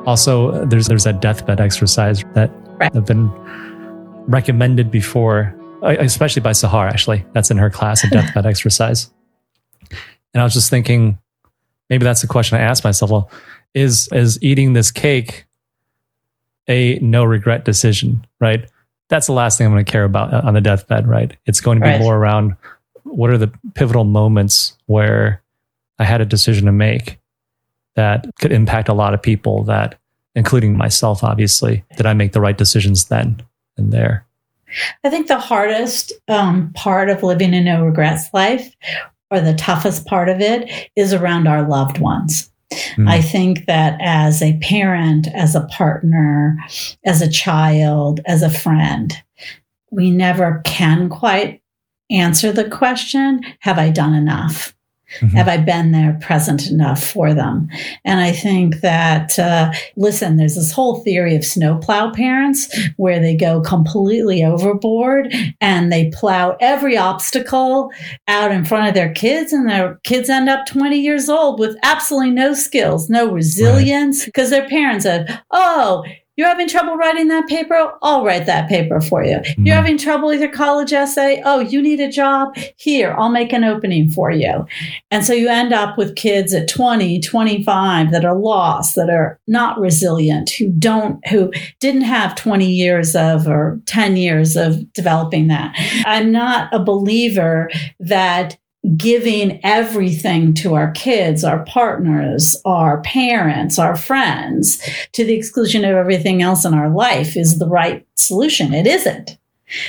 also 0.07 0.65
there's 0.65 0.89
there's 0.89 1.05
that 1.05 1.21
deathbed 1.21 1.61
exercise 1.61 2.23
that 2.35 2.51
right. 2.81 2.93
have 2.95 3.07
been 3.07 3.31
recommended 4.27 4.91
before, 4.91 5.55
especially 5.83 6.43
by 6.43 6.51
Sahar. 6.51 6.89
Actually, 6.89 7.25
that's 7.33 7.51
in 7.51 7.59
her 7.59 7.71
class, 7.71 8.05
a 8.05 8.11
deathbed 8.11 8.47
exercise. 8.53 9.11
And 10.33 10.41
I 10.41 10.45
was 10.45 10.55
just 10.55 10.71
thinking, 10.71 11.19
maybe 11.91 12.05
that's 12.05 12.23
the 12.23 12.27
question 12.27 12.59
I 12.59 12.63
asked 12.63 12.85
myself. 12.85 13.11
Well, 13.11 13.31
is 13.75 14.09
is 14.13 14.43
eating 14.43 14.73
this 14.73 14.91
cake 14.91 15.47
a 16.69 16.99
no 17.01 17.25
regret 17.25 17.65
decision? 17.65 18.27
Right. 18.41 18.69
That's 19.11 19.27
the 19.27 19.33
last 19.33 19.59
thing 19.59 19.67
I'm 19.67 19.73
going 19.73 19.85
to 19.85 19.91
care 19.91 20.05
about 20.05 20.33
uh, 20.33 20.41
on 20.45 20.55
the 20.55 20.61
deathbed. 20.61 21.07
Right. 21.07 21.37
It's 21.47 21.61
going 21.61 21.79
to 21.79 21.85
be 21.85 21.91
right. 21.91 22.01
more 22.01 22.17
around 22.17 22.57
what 23.05 23.31
are 23.31 23.39
the 23.39 23.53
pivotal 23.75 24.05
moments 24.05 24.77
where 24.87 25.44
I 25.99 26.05
had 26.05 26.21
a 26.21 26.27
decision 26.27 26.67
to 26.67 26.73
make 26.73 27.19
that 27.97 28.27
could 28.41 28.53
impact 28.53 28.89
a 28.89 28.95
lot 28.95 29.15
of 29.15 29.23
people 29.23 29.63
that 29.65 29.99
including 30.35 30.77
myself 30.77 31.23
obviously 31.23 31.85
did 31.97 32.07
i 32.07 32.13
make 32.13 32.33
the 32.33 32.41
right 32.41 32.59
decisions 32.59 33.05
then 33.07 33.41
and 33.77 33.93
there. 33.93 34.27
I 35.05 35.11
think 35.11 35.27
the 35.27 35.39
hardest 35.39 36.13
um, 36.29 36.73
part 36.75 37.09
of 37.09 37.23
living 37.23 37.55
a 37.55 37.61
no 37.61 37.85
regrets 37.85 38.29
life 38.33 38.75
or 39.31 39.41
the 39.41 39.55
toughest 39.55 40.07
part 40.07 40.29
of 40.29 40.41
it 40.41 40.91
is 40.97 41.13
around 41.13 41.47
our 41.47 41.69
loved 41.69 41.99
ones. 41.99 42.51
Mm. 42.97 43.09
i 43.09 43.21
think 43.21 43.67
that 43.67 43.97
as 44.01 44.43
a 44.43 44.59
parent 44.59 45.29
as 45.29 45.55
a 45.55 45.67
partner 45.67 46.59
as 47.05 47.21
a 47.21 47.31
child 47.31 48.21
as 48.27 48.43
a 48.43 48.51
friend 48.51 49.23
we 49.93 50.11
never 50.11 50.61
can 50.65 51.09
quite 51.09 51.63
answer 52.11 52.51
the 52.51 52.69
question 52.69 53.43
have 53.61 53.79
i 53.79 53.91
done 53.91 54.15
enough 54.15 54.75
Mm-hmm. 55.21 55.37
Have 55.37 55.49
I 55.49 55.57
been 55.57 55.93
there 55.93 56.19
present 56.21 56.69
enough 56.69 57.03
for 57.03 57.35
them? 57.35 57.69
And 58.05 58.21
I 58.21 58.33
think 58.33 58.81
that, 58.81 59.39
uh, 59.39 59.73
listen, 59.97 60.37
there's 60.37 60.57
this 60.57 60.73
whole 60.73 61.03
theory 61.03 61.37
of 61.37 61.45
snowplow 61.45 62.13
parents 62.13 62.75
where 62.97 63.21
they 63.21 63.37
go 63.37 63.61
completely 63.61 64.45
overboard 64.45 65.33
and 65.61 65.93
they 65.93 66.11
plow 66.11 66.57
every 66.61 66.97
obstacle 66.97 67.91
out 68.29 68.51
in 68.51 68.65
front 68.65 68.89
of 68.89 68.95
their 68.95 69.13
kids, 69.13 69.53
and 69.53 69.69
their 69.69 70.01
kids 70.05 70.29
end 70.29 70.49
up 70.49 70.67
20 70.67 70.97
years 70.97 71.29
old 71.29 71.59
with 71.59 71.77
absolutely 71.83 72.31
no 72.31 72.55
skills, 72.55 73.09
no 73.09 73.31
resilience, 73.31 74.25
because 74.25 74.51
right. 74.51 74.61
their 74.61 74.69
parents 74.69 75.05
said, 75.05 75.41
Oh, 75.51 76.05
you're 76.37 76.49
having 76.49 76.69
trouble 76.69 76.97
writing 76.97 77.29
that 77.29 77.47
paper? 77.47 77.93
I'll 78.03 78.25
write 78.25 78.47
that 78.47 78.69
paper 78.69 79.01
for 79.01 79.25
you. 79.25 79.37
Mm-hmm. 79.37 79.67
You're 79.67 79.77
having 79.77 79.99
trouble 79.99 80.29
with 80.29 80.41
your 80.41 80.51
college 80.51 80.93
essay? 80.93 81.41
Oh, 81.45 81.61
you 81.61 81.81
need 81.81 82.01
a 82.01 82.11
job? 82.11 82.57
Here, 82.77 83.15
I'll 83.17 83.31
make 83.31 83.53
an 83.53 83.65
opening 83.65 84.11
for 84.11 84.31
you. 84.31 84.67
And 85.11 85.25
so 85.25 85.33
you 85.33 85.49
end 85.49 85.73
up 85.73 85.97
with 85.97 86.17
kids 86.17 86.53
at 86.53 86.69
20, 86.69 87.21
25 87.21 88.11
that 88.11 88.25
are 88.25 88.37
lost, 88.37 88.95
that 88.97 89.11
are 89.11 89.39
not 89.47 89.79
resilient, 89.79 90.51
who 90.51 90.71
don't, 90.71 91.27
who 91.29 91.53
didn't 91.81 92.03
have 92.03 92.35
20 92.35 92.67
years 92.67 93.15
of 93.15 93.47
or 93.47 93.81
10 93.87 94.17
years 94.17 94.57
of 94.57 94.93
developing 94.93 95.49
that. 95.49 95.75
I'm 96.05 96.33
not 96.33 96.73
a 96.73 96.79
believer 96.79 97.71
that 98.01 98.59
giving 98.97 99.61
everything 99.65 100.53
to 100.53 100.75
our 100.75 100.91
kids, 100.93 101.43
our 101.43 101.65
partners, 101.65 102.61
our 102.65 103.01
parents, 103.03 103.79
our 103.79 103.97
friends, 103.97 104.83
to 105.13 105.25
the 105.25 105.35
exclusion 105.35 105.85
of 105.85 105.97
everything 105.97 106.43
else 106.43 106.65
in 106.65 106.75
our 106.75 106.91
life 106.91 107.37
is 107.37 107.59
the 107.59 107.69
right 107.69 108.07
solution. 108.15 108.75
It 108.75 108.87
isn't. 108.87 109.39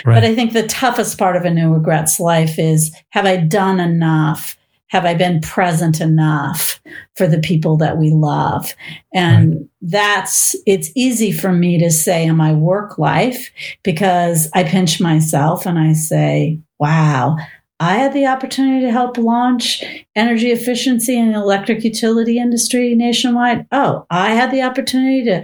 Right. 0.05 0.15
But 0.15 0.23
I 0.23 0.33
think 0.33 0.53
the 0.53 0.67
toughest 0.67 1.17
part 1.17 1.35
of 1.35 1.43
a 1.43 1.49
no 1.49 1.71
regrets 1.71 2.19
life 2.19 2.57
is 2.57 2.95
have 3.09 3.25
I 3.25 3.37
done 3.37 3.79
enough? 3.79 4.57
Have 4.87 5.05
I 5.05 5.13
been 5.13 5.41
present 5.41 5.99
enough 5.99 6.79
for 7.15 7.27
the 7.27 7.39
people 7.39 7.75
that 7.77 7.97
we 7.97 8.11
love? 8.11 8.73
And 9.13 9.55
right. 9.55 9.59
that's, 9.81 10.55
it's 10.65 10.89
easy 10.95 11.31
for 11.33 11.51
me 11.51 11.79
to 11.79 11.91
say 11.91 12.25
in 12.25 12.37
my 12.37 12.53
work 12.53 12.97
life 12.97 13.51
because 13.83 14.49
I 14.53 14.63
pinch 14.63 15.01
myself 15.01 15.65
and 15.65 15.77
I 15.77 15.93
say, 15.93 16.61
wow, 16.79 17.35
I 17.79 17.95
had 17.95 18.13
the 18.13 18.25
opportunity 18.25 18.85
to 18.85 18.91
help 18.91 19.17
launch 19.17 19.83
energy 20.15 20.51
efficiency 20.51 21.17
in 21.17 21.33
the 21.33 21.37
electric 21.37 21.83
utility 21.83 22.37
industry 22.37 22.95
nationwide. 22.95 23.67
Oh, 23.71 24.05
I 24.09 24.29
had 24.29 24.51
the 24.51 24.61
opportunity 24.61 25.25
to 25.25 25.41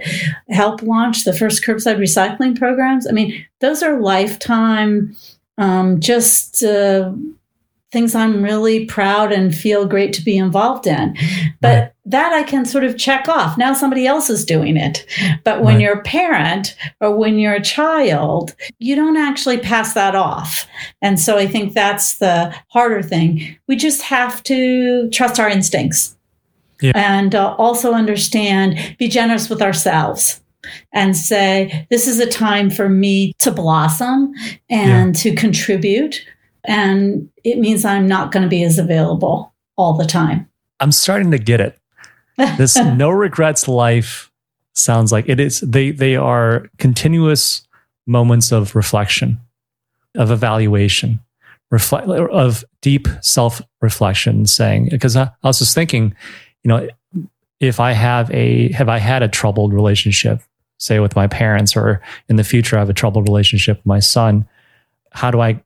help 0.48 0.82
launch 0.82 1.24
the 1.24 1.34
first 1.34 1.62
curbside 1.62 1.98
recycling 1.98 2.58
programs. 2.58 3.06
I 3.06 3.12
mean, 3.12 3.44
those 3.60 3.82
are 3.82 4.00
lifetime, 4.00 5.14
um, 5.58 6.00
just 6.00 6.64
uh, 6.64 7.12
things 7.90 8.14
I'm 8.14 8.42
really 8.42 8.86
proud 8.86 9.30
and 9.30 9.54
feel 9.54 9.86
great 9.86 10.14
to 10.14 10.22
be 10.22 10.38
involved 10.38 10.86
in. 10.86 11.16
But. 11.60 11.91
That 12.04 12.32
I 12.32 12.42
can 12.42 12.64
sort 12.64 12.84
of 12.84 12.98
check 12.98 13.28
off. 13.28 13.56
Now 13.56 13.72
somebody 13.74 14.06
else 14.06 14.28
is 14.28 14.44
doing 14.44 14.76
it. 14.76 15.06
But 15.44 15.62
when 15.62 15.74
right. 15.74 15.82
you're 15.82 15.98
a 15.98 16.02
parent 16.02 16.76
or 17.00 17.16
when 17.16 17.38
you're 17.38 17.54
a 17.54 17.62
child, 17.62 18.54
you 18.78 18.96
don't 18.96 19.16
actually 19.16 19.58
pass 19.58 19.94
that 19.94 20.14
off. 20.16 20.66
And 21.00 21.20
so 21.20 21.38
I 21.38 21.46
think 21.46 21.74
that's 21.74 22.18
the 22.18 22.54
harder 22.68 23.02
thing. 23.02 23.56
We 23.68 23.76
just 23.76 24.02
have 24.02 24.42
to 24.44 25.08
trust 25.10 25.38
our 25.38 25.48
instincts. 25.48 26.16
Yeah. 26.80 26.92
And 26.96 27.36
uh, 27.36 27.54
also 27.58 27.92
understand, 27.92 28.96
be 28.98 29.06
generous 29.06 29.48
with 29.48 29.62
ourselves 29.62 30.40
and 30.92 31.16
say, 31.16 31.86
this 31.90 32.08
is 32.08 32.18
a 32.18 32.26
time 32.26 32.70
for 32.70 32.88
me 32.88 33.32
to 33.38 33.52
blossom 33.52 34.32
and 34.68 35.14
yeah. 35.14 35.22
to 35.22 35.36
contribute 35.36 36.24
and 36.64 37.28
it 37.44 37.58
means 37.58 37.84
I'm 37.84 38.06
not 38.06 38.32
going 38.32 38.42
to 38.42 38.48
be 38.48 38.62
as 38.62 38.78
available 38.78 39.52
all 39.76 39.94
the 39.94 40.06
time. 40.06 40.48
I'm 40.80 40.92
starting 40.92 41.30
to 41.30 41.38
get 41.38 41.60
it. 41.60 41.76
This 42.36 42.76
no 42.96 43.10
regrets 43.10 43.68
life 43.68 44.30
sounds 44.74 45.12
like 45.12 45.28
it 45.28 45.38
is 45.38 45.60
they 45.60 45.90
they 45.90 46.16
are 46.16 46.68
continuous 46.78 47.66
moments 48.06 48.52
of 48.52 48.74
reflection, 48.74 49.40
of 50.16 50.30
evaluation, 50.30 51.20
reflect 51.70 52.08
of 52.08 52.64
deep 52.80 53.08
self-reflection 53.20 54.46
saying 54.46 54.88
because 54.90 55.16
I, 55.16 55.24
I 55.42 55.48
was 55.48 55.58
just 55.58 55.74
thinking, 55.74 56.14
you 56.62 56.68
know, 56.68 56.88
if 57.60 57.80
I 57.80 57.92
have 57.92 58.30
a 58.30 58.72
have 58.72 58.88
I 58.88 58.98
had 58.98 59.22
a 59.22 59.28
troubled 59.28 59.72
relationship, 59.72 60.40
say 60.78 60.98
with 60.98 61.16
my 61.16 61.26
parents 61.26 61.76
or 61.76 62.02
in 62.28 62.36
the 62.36 62.44
future 62.44 62.76
I 62.76 62.80
have 62.80 62.90
a 62.90 62.94
troubled 62.94 63.28
relationship 63.28 63.78
with 63.78 63.86
my 63.86 64.00
son, 64.00 64.48
how 65.12 65.30
do 65.30 65.40
I 65.40 65.62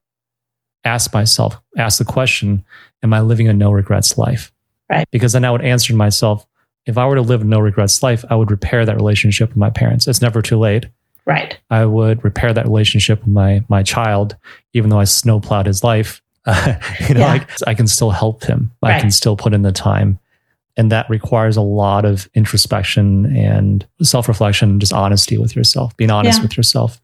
ask 0.85 1.13
myself, 1.13 1.61
ask 1.77 1.99
the 1.99 2.05
question, 2.05 2.65
am 3.03 3.13
I 3.13 3.21
living 3.21 3.49
a 3.49 3.53
no 3.53 3.73
regrets 3.73 4.17
life? 4.17 4.53
Right. 4.91 5.09
Because 5.11 5.33
then 5.33 5.45
I 5.45 5.51
would 5.51 5.63
answer 5.63 5.95
myself, 5.95 6.47
if 6.87 6.97
I 6.97 7.07
were 7.07 7.17
to 7.17 7.23
live 7.23 7.43
a 7.43 7.45
no 7.45 7.59
regrets 7.59 8.03
life, 8.03 8.25
I 8.31 8.37
would 8.37 8.51
repair 8.51 8.87
that 8.87 8.97
relationship 8.97 9.51
with 9.51 9.57
my 9.57 9.71
parents. 9.71 10.07
It's 10.07 10.23
never 10.23 10.41
too 10.41 10.59
late. 10.59 10.87
Right. 11.25 11.59
I 11.71 11.85
would 11.85 12.23
repair 12.23 12.53
that 12.53 12.65
relationship 12.65 13.21
with 13.21 13.29
my 13.29 13.65
my 13.69 13.83
child, 13.83 14.37
even 14.73 14.91
though 14.91 15.01
I 15.01 15.05
snowplowed 15.05 15.67
his 15.67 15.83
life. 15.83 16.23
you 16.47 17.15
know, 17.15 17.21
yeah. 17.21 17.45
I, 17.67 17.71
I, 17.71 17.75
can 17.75 17.89
still 17.89 18.11
help 18.11 18.45
him. 18.45 18.71
Right. 18.81 18.95
I 18.95 19.01
can 19.01 19.11
still 19.11 19.37
put 19.37 19.53
in 19.53 19.63
the 19.63 19.73
time. 19.73 20.21
And 20.77 20.93
that 20.93 21.11
requires 21.11 21.57
a 21.57 21.61
lot 21.61 22.05
of 22.05 22.29
introspection 22.35 23.35
and 23.35 23.85
self 24.03 24.29
reflection, 24.29 24.79
just 24.79 24.93
honesty 24.93 25.39
with 25.39 25.57
yourself, 25.57 25.97
being 25.97 26.11
honest 26.11 26.39
yeah. 26.39 26.43
with 26.45 26.57
yourself. 26.57 27.01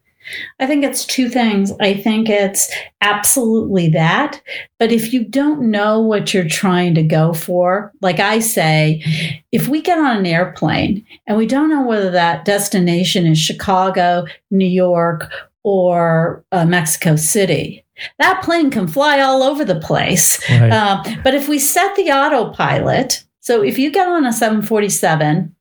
I 0.59 0.65
think 0.65 0.83
it's 0.83 1.05
two 1.05 1.29
things. 1.29 1.71
I 1.79 1.93
think 1.93 2.29
it's 2.29 2.71
absolutely 3.01 3.89
that. 3.89 4.41
But 4.79 4.91
if 4.91 5.13
you 5.13 5.23
don't 5.23 5.71
know 5.71 5.99
what 5.99 6.33
you're 6.33 6.47
trying 6.47 6.95
to 6.95 7.03
go 7.03 7.33
for, 7.33 7.91
like 8.01 8.19
I 8.19 8.39
say, 8.39 9.03
if 9.51 9.67
we 9.67 9.81
get 9.81 9.97
on 9.97 10.17
an 10.17 10.25
airplane 10.25 11.05
and 11.27 11.37
we 11.37 11.45
don't 11.45 11.69
know 11.69 11.85
whether 11.85 12.11
that 12.11 12.45
destination 12.45 13.25
is 13.25 13.37
Chicago, 13.37 14.25
New 14.51 14.65
York, 14.65 15.29
or 15.63 16.43
uh, 16.51 16.65
Mexico 16.65 17.15
City, 17.15 17.85
that 18.19 18.43
plane 18.43 18.69
can 18.69 18.87
fly 18.87 19.21
all 19.21 19.43
over 19.43 19.63
the 19.63 19.79
place. 19.79 20.39
Right. 20.49 20.71
Uh, 20.71 21.03
but 21.23 21.33
if 21.33 21.47
we 21.47 21.59
set 21.59 21.95
the 21.95 22.11
autopilot, 22.11 23.23
so 23.39 23.61
if 23.61 23.77
you 23.77 23.91
get 23.91 24.07
on 24.07 24.25
a 24.25 24.33
747 24.33 25.52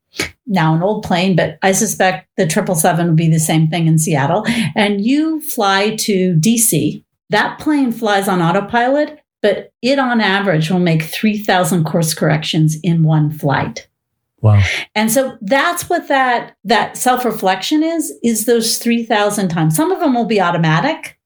now 0.46 0.74
an 0.74 0.82
old 0.82 1.04
plane, 1.04 1.36
but 1.36 1.58
I 1.62 1.72
suspect 1.72 2.28
the 2.36 2.42
777 2.42 3.06
would 3.06 3.16
be 3.16 3.28
the 3.28 3.38
same 3.38 3.68
thing 3.68 3.86
in 3.86 3.98
Seattle. 3.98 4.44
And 4.74 5.04
you 5.04 5.40
fly 5.40 5.96
to 5.96 6.34
DC. 6.34 7.04
That 7.30 7.58
plane 7.58 7.92
flies 7.92 8.28
on 8.28 8.42
autopilot, 8.42 9.18
but 9.40 9.72
it 9.80 9.98
on 9.98 10.20
average 10.20 10.70
will 10.70 10.78
make 10.78 11.02
3,000 11.02 11.84
course 11.84 12.14
corrections 12.14 12.76
in 12.82 13.02
one 13.02 13.30
flight. 13.30 13.88
Wow. 14.42 14.62
And 14.94 15.10
so 15.10 15.38
that's 15.40 15.88
what 15.88 16.08
that 16.08 16.56
that 16.64 16.96
self-reflection 16.96 17.84
is 17.84 18.12
is 18.24 18.44
those 18.44 18.78
3000 18.78 19.48
times. 19.48 19.76
Some 19.76 19.92
of 19.92 20.00
them 20.00 20.14
will 20.14 20.24
be 20.24 20.40
automatic, 20.40 21.16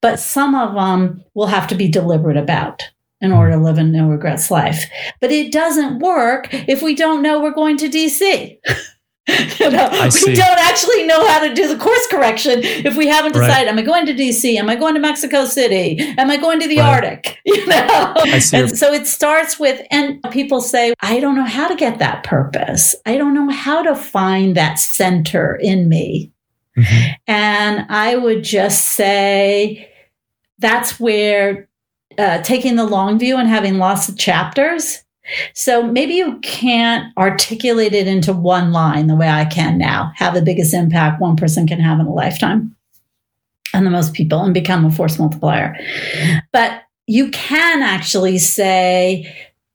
but 0.00 0.18
some 0.18 0.54
of 0.54 0.74
them 0.74 1.22
will 1.34 1.46
have 1.46 1.66
to 1.68 1.74
be 1.74 1.88
deliberate 1.88 2.38
about 2.38 2.90
in 3.22 3.32
order 3.32 3.52
to 3.52 3.58
live 3.58 3.78
a 3.78 3.84
no 3.84 4.08
regrets 4.08 4.50
life. 4.50 4.84
But 5.20 5.30
it 5.30 5.52
doesn't 5.52 6.00
work 6.00 6.48
if 6.52 6.82
we 6.82 6.94
don't 6.94 7.22
know 7.22 7.40
we're 7.40 7.54
going 7.54 7.76
to 7.78 7.88
DC. 7.88 8.58
you 9.28 9.70
know, 9.70 10.10
we 10.26 10.34
don't 10.34 10.58
actually 10.58 11.06
know 11.06 11.24
how 11.28 11.46
to 11.46 11.54
do 11.54 11.68
the 11.68 11.76
course 11.76 12.08
correction 12.08 12.58
if 12.62 12.96
we 12.96 13.06
haven't 13.06 13.32
decided, 13.32 13.52
right. 13.52 13.68
am 13.68 13.78
I 13.78 13.82
going 13.82 14.04
to 14.06 14.12
DC? 14.12 14.56
Am 14.56 14.68
I 14.68 14.74
going 14.74 14.94
to 14.94 15.00
Mexico 15.00 15.44
City? 15.44 15.96
Am 16.18 16.28
I 16.28 16.36
going 16.36 16.58
to 16.58 16.66
the 16.66 16.78
right. 16.78 17.04
Arctic? 17.04 17.38
You 17.44 17.66
know? 17.66 18.14
And 18.52 18.76
so 18.76 18.92
it 18.92 19.06
starts 19.06 19.60
with, 19.60 19.86
and 19.92 20.20
people 20.32 20.60
say, 20.60 20.94
I 21.00 21.20
don't 21.20 21.36
know 21.36 21.44
how 21.44 21.68
to 21.68 21.76
get 21.76 22.00
that 22.00 22.24
purpose. 22.24 22.96
I 23.06 23.16
don't 23.16 23.34
know 23.34 23.50
how 23.50 23.82
to 23.82 23.94
find 23.94 24.56
that 24.56 24.80
center 24.80 25.54
in 25.54 25.88
me. 25.88 26.32
Mm-hmm. 26.76 27.12
And 27.28 27.86
I 27.88 28.16
would 28.16 28.42
just 28.42 28.86
say, 28.86 29.88
that's 30.58 30.98
where 30.98 31.68
uh, 32.18 32.42
taking 32.42 32.76
the 32.76 32.84
long 32.84 33.18
view 33.18 33.36
and 33.36 33.48
having 33.48 33.78
lots 33.78 34.08
of 34.08 34.18
chapters. 34.18 35.02
So 35.54 35.82
maybe 35.82 36.14
you 36.14 36.38
can't 36.40 37.16
articulate 37.16 37.92
it 37.92 38.08
into 38.08 38.32
one 38.32 38.72
line 38.72 39.06
the 39.06 39.14
way 39.14 39.28
I 39.28 39.44
can 39.44 39.78
now, 39.78 40.12
have 40.16 40.34
the 40.34 40.42
biggest 40.42 40.74
impact 40.74 41.20
one 41.20 41.36
person 41.36 41.66
can 41.66 41.78
have 41.78 42.00
in 42.00 42.06
a 42.06 42.12
lifetime 42.12 42.74
and 43.72 43.86
the 43.86 43.90
most 43.90 44.14
people 44.14 44.42
and 44.42 44.52
become 44.52 44.84
a 44.84 44.90
force 44.90 45.18
multiplier. 45.18 45.76
But 46.52 46.82
you 47.06 47.30
can 47.30 47.82
actually 47.82 48.38
say, 48.38 49.32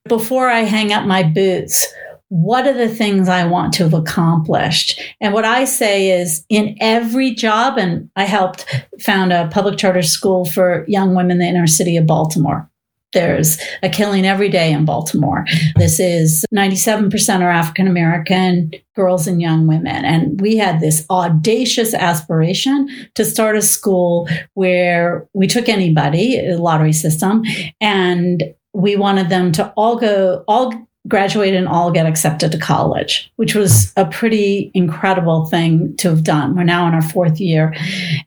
before 0.07 0.49
I 0.49 0.59
hang 0.61 0.91
up 0.91 1.05
my 1.05 1.23
boots, 1.23 1.87
what 2.29 2.67
are 2.67 2.73
the 2.73 2.93
things 2.93 3.29
I 3.29 3.45
want 3.45 3.73
to 3.73 3.83
have 3.83 3.93
accomplished? 3.93 5.01
And 5.21 5.33
what 5.33 5.45
I 5.45 5.65
say 5.65 6.11
is 6.11 6.45
in 6.49 6.75
every 6.81 7.33
job, 7.33 7.77
and 7.77 8.09
I 8.15 8.25
helped 8.25 8.65
found 8.99 9.31
a 9.31 9.47
public 9.47 9.77
charter 9.77 10.01
school 10.01 10.45
for 10.45 10.85
young 10.87 11.15
women 11.15 11.31
in 11.31 11.37
the 11.39 11.45
inner 11.45 11.67
city 11.67 11.95
of 11.95 12.05
Baltimore. 12.05 12.69
There's 13.13 13.57
a 13.81 13.89
killing 13.89 14.25
every 14.25 14.49
day 14.49 14.71
in 14.71 14.83
Baltimore. 14.83 15.45
This 15.77 15.97
is 15.97 16.45
97% 16.53 17.39
are 17.39 17.49
African 17.49 17.87
American 17.87 18.71
girls 18.95 19.27
and 19.27 19.41
young 19.41 19.65
women. 19.65 20.03
And 20.03 20.41
we 20.41 20.57
had 20.57 20.81
this 20.81 21.05
audacious 21.09 21.93
aspiration 21.93 22.89
to 23.15 23.23
start 23.23 23.55
a 23.55 23.61
school 23.61 24.27
where 24.55 25.25
we 25.33 25.47
took 25.47 25.69
anybody, 25.69 26.41
lottery 26.57 26.91
system, 26.91 27.43
and 27.79 28.43
we 28.73 28.97
wanted 28.97 29.29
them 29.29 29.53
to 29.53 29.71
all 29.77 29.95
go, 29.95 30.43
all 30.47 30.86
graduate 31.07 31.53
and 31.53 31.67
all 31.67 31.91
get 31.91 32.05
accepted 32.05 32.51
to 32.51 32.57
college, 32.57 33.31
which 33.35 33.55
was 33.55 33.93
a 33.95 34.05
pretty 34.05 34.71
incredible 34.73 35.45
thing 35.45 35.95
to 35.97 36.09
have 36.09 36.23
done. 36.23 36.55
We're 36.55 36.63
now 36.63 36.87
in 36.87 36.93
our 36.93 37.01
fourth 37.01 37.39
year, 37.39 37.75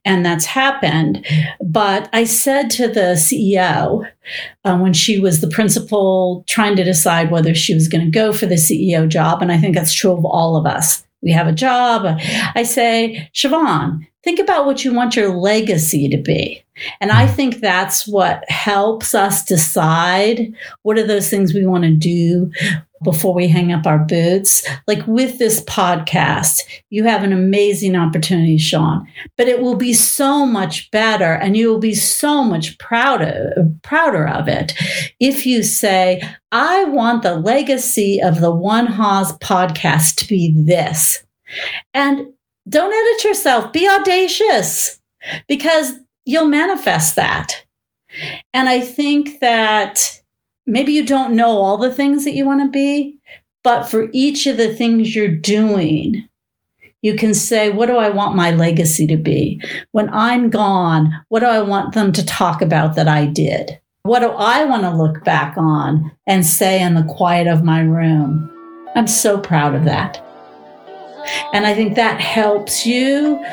and 0.04 0.24
that's 0.24 0.44
happened. 0.44 1.24
But 1.62 2.08
I 2.12 2.24
said 2.24 2.70
to 2.70 2.88
the 2.88 3.14
CEO 3.16 4.08
uh, 4.64 4.78
when 4.78 4.92
she 4.92 5.18
was 5.18 5.40
the 5.40 5.50
principal 5.50 6.44
trying 6.48 6.76
to 6.76 6.84
decide 6.84 7.30
whether 7.30 7.54
she 7.54 7.74
was 7.74 7.88
going 7.88 8.04
to 8.04 8.10
go 8.10 8.32
for 8.32 8.46
the 8.46 8.54
CEO 8.54 9.08
job, 9.08 9.42
and 9.42 9.52
I 9.52 9.58
think 9.58 9.74
that's 9.74 9.94
true 9.94 10.12
of 10.12 10.24
all 10.24 10.56
of 10.56 10.66
us. 10.66 11.04
We 11.22 11.32
have 11.32 11.46
a 11.46 11.52
job. 11.52 12.18
I 12.54 12.62
say, 12.62 13.30
Siobhan, 13.34 14.06
think 14.24 14.38
about 14.38 14.64
what 14.64 14.84
you 14.84 14.94
want 14.94 15.16
your 15.16 15.36
legacy 15.36 16.08
to 16.08 16.16
be. 16.16 16.64
And 17.00 17.10
I 17.10 17.26
think 17.26 17.60
that's 17.60 18.06
what 18.06 18.48
helps 18.48 19.14
us 19.14 19.44
decide 19.44 20.52
what 20.82 20.98
are 20.98 21.06
those 21.06 21.28
things 21.28 21.54
we 21.54 21.66
want 21.66 21.84
to 21.84 21.94
do 21.94 22.50
before 23.02 23.34
we 23.34 23.48
hang 23.48 23.72
up 23.72 23.86
our 23.86 23.98
boots. 23.98 24.66
Like 24.86 25.06
with 25.06 25.38
this 25.38 25.62
podcast, 25.64 26.60
you 26.90 27.04
have 27.04 27.22
an 27.22 27.32
amazing 27.32 27.96
opportunity, 27.96 28.58
Sean, 28.58 29.06
but 29.36 29.48
it 29.48 29.60
will 29.60 29.76
be 29.76 29.94
so 29.94 30.44
much 30.44 30.90
better 30.90 31.32
and 31.32 31.56
you 31.56 31.68
will 31.68 31.78
be 31.78 31.94
so 31.94 32.44
much 32.44 32.78
prouder, 32.78 33.52
prouder 33.82 34.28
of 34.28 34.48
it 34.48 34.74
if 35.18 35.46
you 35.46 35.62
say, 35.62 36.22
I 36.52 36.84
want 36.84 37.22
the 37.22 37.36
legacy 37.36 38.20
of 38.22 38.40
the 38.40 38.54
One 38.54 38.86
Haas 38.86 39.36
podcast 39.38 40.16
to 40.16 40.28
be 40.28 40.54
this. 40.56 41.22
And 41.94 42.26
don't 42.68 42.92
edit 42.92 43.24
yourself, 43.24 43.72
be 43.72 43.88
audacious 43.88 45.00
because 45.48 45.94
you'll 46.30 46.46
manifest 46.46 47.16
that. 47.16 47.64
And 48.54 48.68
I 48.68 48.80
think 48.80 49.40
that 49.40 50.20
maybe 50.66 50.92
you 50.92 51.04
don't 51.04 51.34
know 51.34 51.50
all 51.50 51.76
the 51.76 51.92
things 51.92 52.24
that 52.24 52.34
you 52.34 52.46
want 52.46 52.62
to 52.62 52.68
be, 52.68 53.18
but 53.64 53.84
for 53.84 54.08
each 54.12 54.46
of 54.46 54.56
the 54.56 54.74
things 54.74 55.14
you're 55.14 55.28
doing, 55.28 56.28
you 57.02 57.16
can 57.16 57.34
say, 57.34 57.70
What 57.70 57.86
do 57.86 57.96
I 57.96 58.10
want 58.10 58.36
my 58.36 58.52
legacy 58.52 59.06
to 59.08 59.16
be? 59.16 59.60
When 59.92 60.08
I'm 60.10 60.50
gone, 60.50 61.12
what 61.28 61.40
do 61.40 61.46
I 61.46 61.62
want 61.62 61.94
them 61.94 62.12
to 62.12 62.24
talk 62.24 62.62
about 62.62 62.94
that 62.94 63.08
I 63.08 63.26
did? 63.26 63.80
What 64.02 64.20
do 64.20 64.28
I 64.30 64.64
want 64.64 64.82
to 64.82 64.90
look 64.90 65.24
back 65.24 65.56
on 65.56 66.10
and 66.26 66.46
say 66.46 66.80
in 66.80 66.94
the 66.94 67.04
quiet 67.04 67.46
of 67.46 67.64
my 67.64 67.80
room? 67.80 68.50
I'm 68.94 69.06
so 69.06 69.38
proud 69.38 69.74
of 69.74 69.84
that. 69.84 70.24
And 71.52 71.66
I 71.66 71.74
think 71.74 71.96
that 71.96 72.20
helps 72.20 72.86
you 72.86 73.44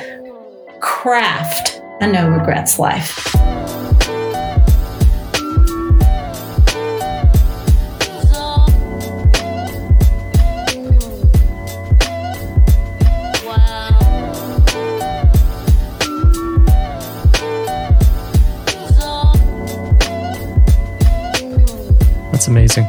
craft 0.79 1.81
a 1.99 2.07
no 2.07 2.29
regrets 2.29 2.77
life. 2.77 3.23
That's 22.31 22.47
amazing. 22.47 22.85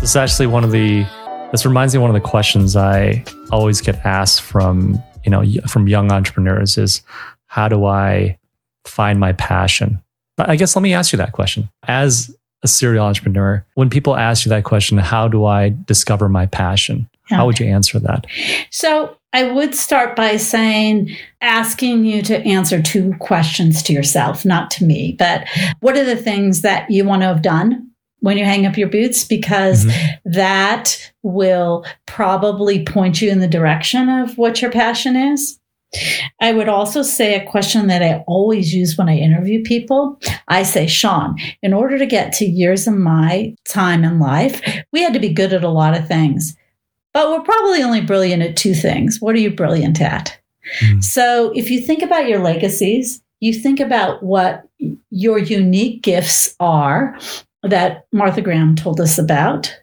This 0.00 0.10
is 0.10 0.16
actually 0.16 0.46
one 0.46 0.62
of 0.62 0.70
the 0.70 1.04
this 1.50 1.64
reminds 1.64 1.94
me 1.94 1.98
of 1.98 2.02
one 2.02 2.10
of 2.10 2.20
the 2.20 2.28
questions 2.28 2.74
I 2.74 3.24
always 3.52 3.80
get 3.80 4.04
asked 4.04 4.42
from, 4.42 5.00
you 5.24 5.30
know, 5.30 5.44
from 5.68 5.86
young 5.86 6.10
entrepreneurs 6.10 6.76
is 6.78 7.02
how 7.46 7.68
do 7.68 7.84
I 7.84 8.36
find 8.86 9.20
my 9.20 9.32
passion? 9.32 10.00
I 10.38 10.56
guess 10.56 10.74
let 10.74 10.82
me 10.82 10.94
ask 10.94 11.12
you 11.12 11.16
that 11.18 11.32
question. 11.32 11.68
As 11.86 12.34
a 12.62 12.68
serial 12.68 13.04
entrepreneur, 13.04 13.64
when 13.74 13.90
people 13.90 14.16
ask 14.16 14.44
you 14.44 14.50
that 14.50 14.64
question, 14.64 14.98
how 14.98 15.28
do 15.28 15.44
I 15.44 15.74
discover 15.86 16.28
my 16.28 16.46
passion? 16.46 17.08
Yeah. 17.30 17.38
How 17.38 17.46
would 17.46 17.60
you 17.60 17.66
answer 17.66 17.98
that? 18.00 18.26
So, 18.70 19.16
I 19.32 19.50
would 19.50 19.74
start 19.74 20.14
by 20.14 20.36
saying, 20.36 21.16
asking 21.40 22.04
you 22.04 22.22
to 22.22 22.38
answer 22.46 22.80
two 22.80 23.14
questions 23.18 23.82
to 23.82 23.92
yourself, 23.92 24.44
not 24.44 24.70
to 24.72 24.84
me, 24.84 25.16
but 25.18 25.48
what 25.80 25.96
are 25.96 26.04
the 26.04 26.14
things 26.14 26.60
that 26.60 26.88
you 26.88 27.04
want 27.04 27.22
to 27.22 27.26
have 27.26 27.42
done 27.42 27.90
when 28.24 28.38
you 28.38 28.44
hang 28.46 28.64
up 28.64 28.78
your 28.78 28.88
boots 28.88 29.22
because 29.22 29.84
mm-hmm. 29.84 30.30
that 30.32 31.12
will 31.22 31.84
probably 32.06 32.82
point 32.82 33.20
you 33.20 33.30
in 33.30 33.40
the 33.40 33.46
direction 33.46 34.08
of 34.08 34.38
what 34.38 34.62
your 34.62 34.70
passion 34.70 35.14
is. 35.14 35.60
I 36.40 36.52
would 36.52 36.68
also 36.68 37.02
say 37.02 37.34
a 37.34 37.50
question 37.50 37.86
that 37.86 38.02
I 38.02 38.24
always 38.26 38.74
use 38.74 38.96
when 38.96 39.08
I 39.08 39.16
interview 39.16 39.62
people. 39.62 40.20
I 40.48 40.62
say, 40.62 40.86
Sean, 40.86 41.36
in 41.62 41.72
order 41.72 41.98
to 41.98 42.06
get 42.06 42.32
to 42.34 42.44
years 42.44 42.86
of 42.86 42.94
my 42.94 43.54
time 43.66 44.04
in 44.04 44.18
life, 44.18 44.60
we 44.92 45.02
had 45.02 45.12
to 45.14 45.20
be 45.20 45.32
good 45.32 45.52
at 45.52 45.64
a 45.64 45.68
lot 45.68 45.96
of 45.96 46.06
things, 46.06 46.56
but 47.12 47.30
we're 47.30 47.42
probably 47.42 47.82
only 47.82 48.00
brilliant 48.00 48.42
at 48.42 48.56
two 48.56 48.74
things. 48.74 49.20
What 49.20 49.34
are 49.34 49.40
you 49.40 49.50
brilliant 49.50 50.00
at? 50.00 50.38
Mm-hmm. 50.80 51.00
So 51.00 51.52
if 51.54 51.70
you 51.70 51.80
think 51.80 52.02
about 52.02 52.28
your 52.28 52.40
legacies, 52.40 53.22
you 53.40 53.52
think 53.52 53.80
about 53.80 54.22
what 54.22 54.66
your 55.10 55.38
unique 55.38 56.02
gifts 56.02 56.54
are 56.60 57.18
that 57.62 58.06
Martha 58.12 58.40
Graham 58.40 58.74
told 58.74 59.00
us 59.00 59.18
about, 59.18 59.74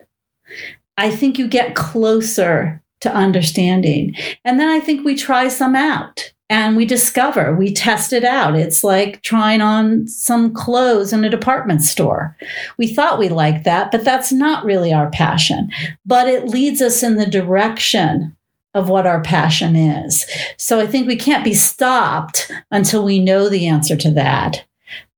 I 0.97 1.09
think 1.11 1.37
you 1.39 1.47
get 1.47 1.75
closer 1.75 2.81
to 3.01 3.13
understanding. 3.13 4.15
And 4.45 4.59
then 4.59 4.69
I 4.69 4.79
think 4.79 5.03
we 5.03 5.15
try 5.15 5.47
some 5.47 5.75
out 5.75 6.33
and 6.49 6.75
we 6.75 6.85
discover, 6.85 7.55
we 7.55 7.73
test 7.73 8.11
it 8.11 8.23
out. 8.23 8.55
It's 8.55 8.83
like 8.83 9.21
trying 9.21 9.61
on 9.61 10.07
some 10.07 10.53
clothes 10.53 11.13
in 11.13 11.23
a 11.23 11.29
department 11.29 11.81
store. 11.81 12.35
We 12.77 12.87
thought 12.87 13.19
we 13.19 13.29
liked 13.29 13.63
that, 13.63 13.91
but 13.91 14.03
that's 14.03 14.31
not 14.31 14.65
really 14.65 14.91
our 14.91 15.09
passion. 15.09 15.69
But 16.05 16.27
it 16.27 16.49
leads 16.49 16.81
us 16.81 17.03
in 17.03 17.15
the 17.15 17.25
direction 17.25 18.35
of 18.73 18.89
what 18.89 19.07
our 19.07 19.21
passion 19.21 19.75
is. 19.75 20.25
So 20.57 20.79
I 20.79 20.87
think 20.87 21.07
we 21.07 21.15
can't 21.15 21.43
be 21.43 21.53
stopped 21.53 22.51
until 22.69 23.03
we 23.03 23.19
know 23.19 23.49
the 23.49 23.67
answer 23.67 23.95
to 23.97 24.11
that. 24.11 24.65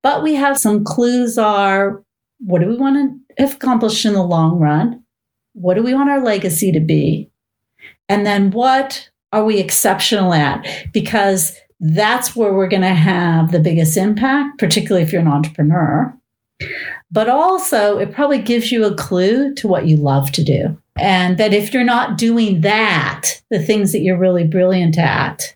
But 0.02 0.22
we 0.22 0.36
have 0.36 0.58
some 0.60 0.84
clues 0.84 1.38
are 1.38 2.04
what 2.46 2.62
do 2.62 2.68
we 2.68 2.76
want 2.76 3.22
to 3.38 3.44
accomplish 3.44 4.06
in 4.06 4.14
the 4.14 4.24
long 4.24 4.60
run? 4.60 5.04
What 5.54 5.76
do 5.76 5.84
we 5.84 5.94
want 5.94 6.10
our 6.10 6.24
legacy 6.24 6.72
to 6.72 6.80
be? 6.80 7.32
And 8.10 8.26
then 8.26 8.52
what 8.52 9.10
are 9.32 9.46
we 9.46 9.60
exceptional 9.60 10.34
at? 10.34 10.66
Because 10.94 11.58
that's 11.80 12.36
where 12.36 12.54
we're 12.54 12.68
going 12.68 12.82
to 12.82 12.90
have 12.90 13.52
the 13.52 13.60
biggest 13.60 13.98
impact, 13.98 14.60
particularly 14.60 15.04
if 15.04 15.12
you're 15.12 15.22
an 15.22 15.28
entrepreneur. 15.28 16.16
But 17.12 17.30
also, 17.30 17.98
it 17.98 18.12
probably 18.12 18.40
gives 18.40 18.72
you 18.72 18.86
a 18.86 18.96
clue 18.96 19.54
to 19.56 19.68
what 19.68 19.88
you 19.88 19.98
love 19.98 20.32
to 20.32 20.44
do. 20.44 20.78
And 20.98 21.38
that 21.38 21.54
if 21.54 21.74
you're 21.74 21.84
not 21.84 22.18
doing 22.18 22.62
that, 22.62 23.42
the 23.50 23.62
things 23.62 23.92
that 23.92 24.00
you're 24.00 24.18
really 24.18 24.46
brilliant 24.46 24.98
at, 24.98 25.56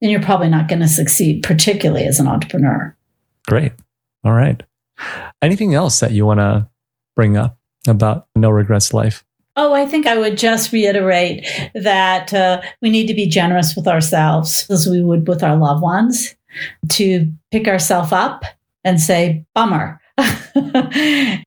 then 0.00 0.10
you're 0.10 0.22
probably 0.22 0.48
not 0.48 0.68
going 0.68 0.80
to 0.80 0.88
succeed, 0.88 1.42
particularly 1.42 2.04
as 2.04 2.18
an 2.18 2.28
entrepreneur. 2.28 2.96
Great. 3.48 3.72
All 4.24 4.32
right. 4.32 4.62
Anything 5.40 5.74
else 5.74 6.00
that 6.00 6.12
you 6.12 6.24
want 6.24 6.40
to 6.40 6.68
bring 7.16 7.36
up 7.36 7.58
about 7.86 8.28
no 8.36 8.50
regrets 8.50 8.94
life? 8.94 9.24
Oh, 9.54 9.74
I 9.74 9.84
think 9.84 10.06
I 10.06 10.16
would 10.16 10.38
just 10.38 10.72
reiterate 10.72 11.46
that 11.74 12.32
uh, 12.32 12.62
we 12.80 12.88
need 12.88 13.06
to 13.08 13.14
be 13.14 13.26
generous 13.26 13.76
with 13.76 13.86
ourselves 13.86 14.66
as 14.70 14.86
we 14.86 15.02
would 15.02 15.28
with 15.28 15.42
our 15.42 15.56
loved 15.56 15.82
ones, 15.82 16.34
to 16.90 17.30
pick 17.50 17.68
ourselves 17.68 18.12
up 18.12 18.44
and 18.84 19.00
say, 19.00 19.44
bummer, 19.54 20.00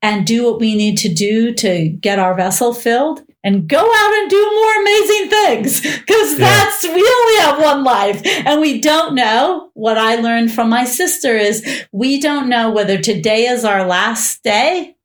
and 0.02 0.26
do 0.26 0.44
what 0.44 0.60
we 0.60 0.76
need 0.76 0.98
to 0.98 1.12
do 1.12 1.52
to 1.54 1.88
get 1.88 2.18
our 2.18 2.34
vessel 2.34 2.72
filled 2.72 3.22
and 3.42 3.68
go 3.68 3.78
out 3.78 4.14
and 4.14 4.30
do 4.30 4.50
more 4.54 4.82
amazing 4.82 5.30
things 5.30 5.80
because 5.80 6.32
yeah. 6.32 6.38
that's 6.38 6.84
we 6.84 6.90
only 6.90 7.40
have 7.40 7.58
one 7.60 7.84
life. 7.84 8.20
And 8.24 8.60
we 8.60 8.80
don't 8.80 9.14
know. 9.14 9.70
What 9.74 9.98
i 9.98 10.16
learned 10.16 10.52
from 10.52 10.68
my 10.68 10.84
sister 10.84 11.36
is 11.36 11.84
we 11.92 12.20
don't 12.20 12.48
know 12.48 12.70
whether 12.70 12.98
today 12.98 13.46
is 13.46 13.64
our 13.64 13.86
last 13.86 14.42
day 14.42 14.96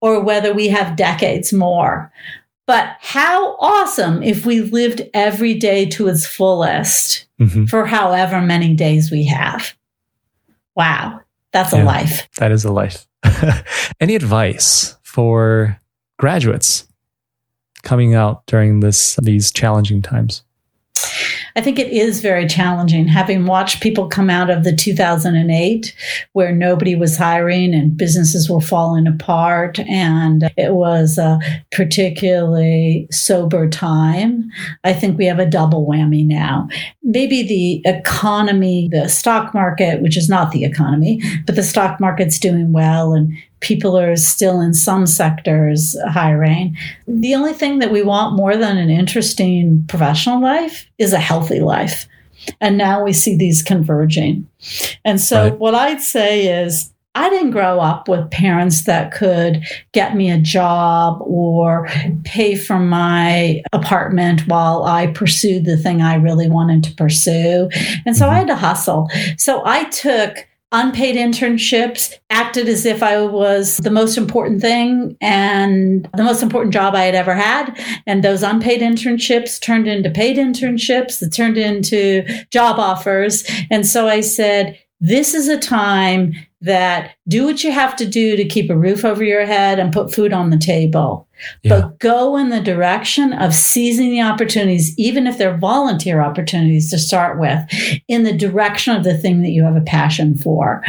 or 0.00 0.20
whether 0.20 0.54
we 0.54 0.68
have 0.68 0.96
decades 0.96 1.52
more 1.52 2.12
but 2.68 2.96
how 3.00 3.56
awesome 3.56 4.22
if 4.22 4.46
we 4.46 4.60
lived 4.60 5.02
every 5.12 5.54
day 5.54 5.86
to 5.86 6.06
its 6.06 6.24
fullest 6.24 7.26
mm-hmm. 7.40 7.64
for 7.64 7.84
however 7.84 8.40
many 8.40 8.74
days 8.74 9.10
we 9.10 9.26
have 9.26 9.74
wow 10.76 11.20
that's 11.52 11.72
yeah, 11.72 11.82
a 11.82 11.84
life 11.84 12.28
that 12.38 12.52
is 12.52 12.64
a 12.64 12.72
life 12.72 13.08
any 14.00 14.14
advice 14.14 14.96
for 15.02 15.80
graduates 16.18 16.86
coming 17.82 18.14
out 18.14 18.44
during 18.46 18.80
this 18.80 19.16
these 19.22 19.50
challenging 19.50 20.02
times? 20.02 20.44
I 21.56 21.60
think 21.60 21.78
it 21.78 21.88
is 21.88 22.20
very 22.20 22.46
challenging 22.46 23.08
having 23.08 23.46
watched 23.46 23.82
people 23.82 24.08
come 24.08 24.30
out 24.30 24.50
of 24.50 24.64
the 24.64 24.74
2008 24.74 25.94
where 26.32 26.52
nobody 26.52 26.94
was 26.94 27.16
hiring 27.16 27.74
and 27.74 27.96
businesses 27.96 28.48
were 28.48 28.60
falling 28.60 29.06
apart 29.06 29.78
and 29.80 30.50
it 30.56 30.74
was 30.74 31.18
a 31.18 31.38
particularly 31.72 33.08
sober 33.10 33.68
time. 33.68 34.50
I 34.84 34.92
think 34.92 35.18
we 35.18 35.26
have 35.26 35.38
a 35.38 35.46
double 35.46 35.86
whammy 35.86 36.26
now. 36.26 36.68
Maybe 37.02 37.42
the 37.42 37.82
economy, 37.90 38.88
the 38.90 39.08
stock 39.08 39.54
market, 39.54 40.02
which 40.02 40.16
is 40.16 40.28
not 40.28 40.52
the 40.52 40.64
economy, 40.64 41.22
but 41.46 41.56
the 41.56 41.62
stock 41.62 42.00
market's 42.00 42.38
doing 42.38 42.72
well 42.72 43.12
and 43.12 43.36
people 43.60 43.98
are 43.98 44.16
still 44.16 44.60
in 44.60 44.74
some 44.74 45.06
sectors 45.06 45.96
hiring. 46.08 46.76
The 47.06 47.34
only 47.34 47.52
thing 47.52 47.78
that 47.80 47.90
we 47.90 48.02
want 48.02 48.36
more 48.36 48.56
than 48.56 48.78
an 48.78 48.90
interesting 48.90 49.84
professional 49.88 50.40
life 50.40 50.88
is 50.98 51.12
a 51.12 51.18
healthy 51.18 51.60
life. 51.60 52.06
And 52.60 52.78
now 52.78 53.02
we 53.02 53.12
see 53.12 53.36
these 53.36 53.62
converging. 53.62 54.48
And 55.04 55.20
so, 55.20 55.44
right. 55.44 55.58
what 55.58 55.74
I'd 55.74 56.00
say 56.00 56.62
is, 56.62 56.92
I 57.14 57.30
didn't 57.30 57.50
grow 57.50 57.80
up 57.80 58.08
with 58.08 58.30
parents 58.30 58.84
that 58.84 59.12
could 59.12 59.64
get 59.92 60.14
me 60.14 60.30
a 60.30 60.38
job 60.38 61.18
or 61.22 61.88
pay 62.22 62.54
for 62.54 62.78
my 62.78 63.60
apartment 63.72 64.46
while 64.46 64.84
I 64.84 65.08
pursued 65.08 65.64
the 65.64 65.76
thing 65.76 66.00
I 66.00 66.14
really 66.14 66.48
wanted 66.48 66.84
to 66.84 66.94
pursue. 66.94 67.68
And 68.06 68.16
so 68.16 68.26
I 68.26 68.28
mm-hmm. 68.28 68.38
had 68.38 68.46
to 68.48 68.56
hustle. 68.56 69.10
So 69.36 69.62
I 69.66 69.84
took 69.84 70.46
unpaid 70.72 71.16
internships, 71.16 72.12
acted 72.30 72.68
as 72.68 72.84
if 72.84 73.02
I 73.02 73.22
was 73.22 73.78
the 73.78 73.90
most 73.90 74.18
important 74.18 74.60
thing 74.60 75.16
and 75.20 76.08
the 76.14 76.22
most 76.22 76.42
important 76.42 76.74
job 76.74 76.94
I 76.94 77.04
had 77.04 77.14
ever 77.14 77.34
had. 77.34 77.78
And 78.06 78.22
those 78.22 78.42
unpaid 78.42 78.82
internships 78.82 79.60
turned 79.60 79.88
into 79.88 80.10
paid 80.10 80.36
internships 80.36 81.20
that 81.20 81.32
turned 81.32 81.56
into 81.56 82.24
job 82.50 82.78
offers. 82.78 83.44
And 83.70 83.86
so 83.86 84.08
I 84.08 84.20
said, 84.20 84.78
this 85.00 85.32
is 85.32 85.48
a 85.48 85.58
time 85.58 86.34
that 86.60 87.12
do 87.28 87.44
what 87.44 87.62
you 87.62 87.70
have 87.70 87.94
to 87.96 88.06
do 88.06 88.36
to 88.36 88.44
keep 88.44 88.70
a 88.70 88.76
roof 88.76 89.04
over 89.04 89.22
your 89.22 89.46
head 89.46 89.78
and 89.78 89.92
put 89.92 90.12
food 90.12 90.32
on 90.32 90.50
the 90.50 90.58
table. 90.58 91.28
Yeah. 91.62 91.80
But 91.80 91.98
go 92.00 92.36
in 92.36 92.48
the 92.48 92.60
direction 92.60 93.32
of 93.32 93.54
seizing 93.54 94.10
the 94.10 94.22
opportunities, 94.22 94.98
even 94.98 95.26
if 95.26 95.38
they're 95.38 95.56
volunteer 95.56 96.20
opportunities 96.20 96.90
to 96.90 96.98
start 96.98 97.38
with, 97.38 97.60
in 98.08 98.24
the 98.24 98.36
direction 98.36 98.96
of 98.96 99.04
the 99.04 99.16
thing 99.16 99.42
that 99.42 99.50
you 99.50 99.62
have 99.62 99.76
a 99.76 99.80
passion 99.82 100.36
for. 100.36 100.82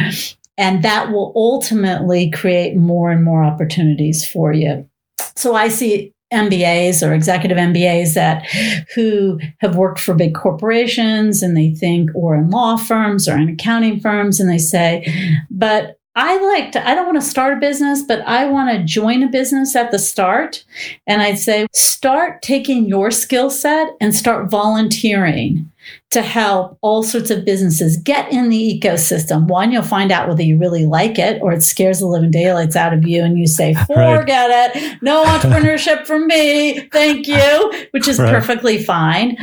And 0.58 0.82
that 0.82 1.10
will 1.10 1.32
ultimately 1.36 2.30
create 2.30 2.76
more 2.76 3.10
and 3.10 3.24
more 3.24 3.44
opportunities 3.44 4.28
for 4.28 4.52
you. 4.52 4.88
So 5.36 5.54
I 5.54 5.68
see 5.68 6.12
MBAs 6.32 7.06
or 7.06 7.12
executive 7.12 7.58
MBAs 7.58 8.14
that 8.14 8.46
who 8.94 9.38
have 9.58 9.76
worked 9.76 10.00
for 10.00 10.14
big 10.14 10.34
corporations 10.34 11.42
and 11.42 11.56
they 11.56 11.70
think 11.70 12.10
or 12.14 12.34
in 12.36 12.50
law 12.50 12.76
firms 12.76 13.28
or 13.28 13.36
in 13.36 13.48
accounting 13.48 14.00
firms 14.00 14.40
and 14.40 14.48
they 14.48 14.58
say, 14.58 15.06
but 15.50 15.99
I 16.16 16.38
like 16.54 16.72
to, 16.72 16.88
I 16.88 16.94
don't 16.94 17.06
want 17.06 17.20
to 17.20 17.26
start 17.26 17.56
a 17.56 17.60
business, 17.60 18.02
but 18.02 18.20
I 18.22 18.46
want 18.46 18.76
to 18.76 18.84
join 18.84 19.22
a 19.22 19.28
business 19.28 19.76
at 19.76 19.92
the 19.92 19.98
start. 19.98 20.64
And 21.06 21.22
I'd 21.22 21.38
say 21.38 21.66
start 21.72 22.42
taking 22.42 22.86
your 22.86 23.10
skill 23.10 23.48
set 23.48 23.90
and 24.00 24.14
start 24.14 24.50
volunteering 24.50 25.70
to 26.10 26.22
help 26.22 26.76
all 26.80 27.02
sorts 27.04 27.30
of 27.30 27.44
businesses 27.44 27.96
get 27.96 28.30
in 28.32 28.48
the 28.48 28.80
ecosystem. 28.80 29.46
One, 29.46 29.70
you'll 29.70 29.82
find 29.82 30.10
out 30.10 30.28
whether 30.28 30.42
you 30.42 30.58
really 30.58 30.84
like 30.84 31.18
it 31.18 31.40
or 31.40 31.52
it 31.52 31.62
scares 31.62 32.00
the 32.00 32.06
living 32.06 32.32
daylights 32.32 32.74
out 32.74 32.92
of 32.92 33.06
you 33.06 33.22
and 33.22 33.38
you 33.38 33.46
say, 33.46 33.74
forget 33.86 34.50
right. 34.50 34.70
it. 34.74 35.02
No 35.02 35.24
entrepreneurship 35.26 36.06
for 36.06 36.18
me. 36.18 36.80
Thank 36.88 37.28
you, 37.28 37.72
which 37.92 38.08
is 38.08 38.18
right. 38.18 38.32
perfectly 38.32 38.82
fine. 38.82 39.36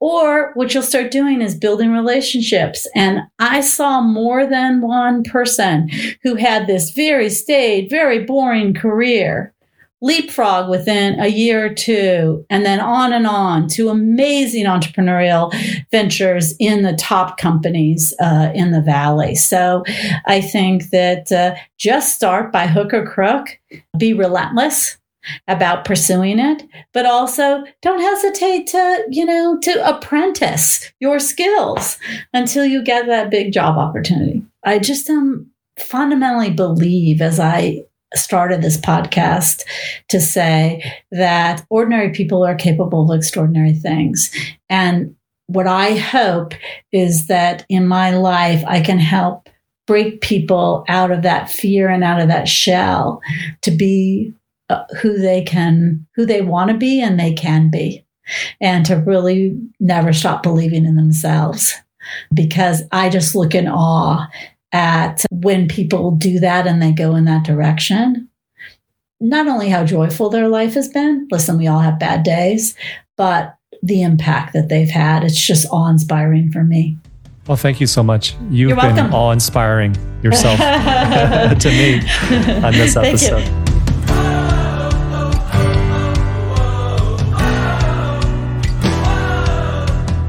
Or 0.00 0.52
what 0.54 0.74
you'll 0.74 0.82
start 0.82 1.10
doing 1.10 1.40
is 1.40 1.54
building 1.54 1.92
relationships. 1.92 2.86
And 2.94 3.20
I 3.38 3.60
saw 3.60 4.00
more 4.00 4.46
than 4.46 4.82
one 4.82 5.22
person 5.22 5.88
who 6.22 6.34
had 6.34 6.66
this 6.66 6.90
very 6.90 7.30
staid, 7.30 7.88
very 7.88 8.24
boring 8.24 8.74
career 8.74 9.54
leapfrog 10.04 10.68
within 10.68 11.18
a 11.18 11.28
year 11.28 11.64
or 11.64 11.74
two, 11.74 12.44
and 12.50 12.66
then 12.66 12.78
on 12.78 13.10
and 13.14 13.26
on 13.26 13.66
to 13.66 13.88
amazing 13.88 14.66
entrepreneurial 14.66 15.50
ventures 15.90 16.54
in 16.60 16.82
the 16.82 16.92
top 16.92 17.38
companies 17.38 18.12
uh, 18.20 18.52
in 18.54 18.70
the 18.70 18.82
valley. 18.82 19.34
So 19.34 19.82
I 20.26 20.42
think 20.42 20.90
that 20.90 21.32
uh, 21.32 21.54
just 21.78 22.14
start 22.14 22.52
by 22.52 22.66
hook 22.66 22.92
or 22.92 23.06
crook, 23.06 23.58
be 23.96 24.12
relentless 24.12 24.98
about 25.48 25.84
pursuing 25.84 26.38
it, 26.38 26.62
but 26.92 27.06
also 27.06 27.64
don't 27.82 28.00
hesitate 28.00 28.66
to, 28.68 29.04
you 29.10 29.24
know, 29.24 29.58
to 29.60 29.88
apprentice 29.88 30.92
your 31.00 31.18
skills 31.18 31.98
until 32.32 32.64
you 32.64 32.82
get 32.82 33.06
that 33.06 33.30
big 33.30 33.52
job 33.52 33.76
opportunity. 33.76 34.42
I 34.64 34.78
just 34.78 35.08
um, 35.10 35.50
fundamentally 35.78 36.50
believe 36.50 37.20
as 37.20 37.38
I 37.40 37.84
started 38.14 38.62
this 38.62 38.76
podcast 38.76 39.62
to 40.08 40.20
say 40.20 40.82
that 41.10 41.64
ordinary 41.68 42.10
people 42.10 42.44
are 42.44 42.54
capable 42.54 43.10
of 43.10 43.16
extraordinary 43.16 43.72
things. 43.72 44.32
And 44.68 45.16
what 45.46 45.66
I 45.66 45.96
hope 45.96 46.54
is 46.92 47.26
that 47.26 47.66
in 47.68 47.86
my 47.86 48.10
life, 48.10 48.62
I 48.66 48.80
can 48.80 48.98
help 48.98 49.48
break 49.86 50.20
people 50.22 50.84
out 50.88 51.10
of 51.10 51.22
that 51.22 51.50
fear 51.50 51.88
and 51.88 52.02
out 52.02 52.20
of 52.20 52.28
that 52.28 52.48
shell 52.48 53.20
to 53.62 53.70
be 53.70 54.32
uh, 54.70 54.84
who 55.00 55.18
they 55.18 55.42
can, 55.42 56.06
who 56.14 56.26
they 56.26 56.40
want 56.40 56.70
to 56.70 56.76
be 56.76 57.00
and 57.00 57.18
they 57.18 57.32
can 57.32 57.70
be, 57.70 58.04
and 58.60 58.86
to 58.86 58.96
really 58.96 59.58
never 59.80 60.12
stop 60.12 60.42
believing 60.42 60.84
in 60.84 60.96
themselves. 60.96 61.74
Because 62.32 62.82
I 62.92 63.08
just 63.08 63.34
look 63.34 63.54
in 63.54 63.66
awe 63.66 64.26
at 64.72 65.24
when 65.30 65.68
people 65.68 66.10
do 66.12 66.38
that 66.40 66.66
and 66.66 66.82
they 66.82 66.92
go 66.92 67.14
in 67.14 67.24
that 67.24 67.44
direction. 67.44 68.28
Not 69.20 69.46
only 69.46 69.70
how 69.70 69.84
joyful 69.84 70.28
their 70.28 70.48
life 70.48 70.74
has 70.74 70.88
been, 70.88 71.28
listen, 71.30 71.56
we 71.56 71.66
all 71.66 71.80
have 71.80 71.98
bad 71.98 72.24
days, 72.24 72.74
but 73.16 73.56
the 73.82 74.02
impact 74.02 74.54
that 74.54 74.68
they've 74.68 74.88
had. 74.88 75.22
It's 75.24 75.40
just 75.40 75.66
awe 75.70 75.88
inspiring 75.88 76.50
for 76.50 76.64
me. 76.64 76.96
Well, 77.46 77.56
thank 77.56 77.80
you 77.80 77.86
so 77.86 78.02
much. 78.02 78.34
You've 78.50 78.70
You're 78.70 78.76
been 78.76 79.12
awe 79.12 79.30
inspiring 79.30 79.94
yourself 80.22 80.58
to 81.58 81.68
me 81.68 82.00
on 82.64 82.72
this 82.72 82.96
episode. 82.96 83.63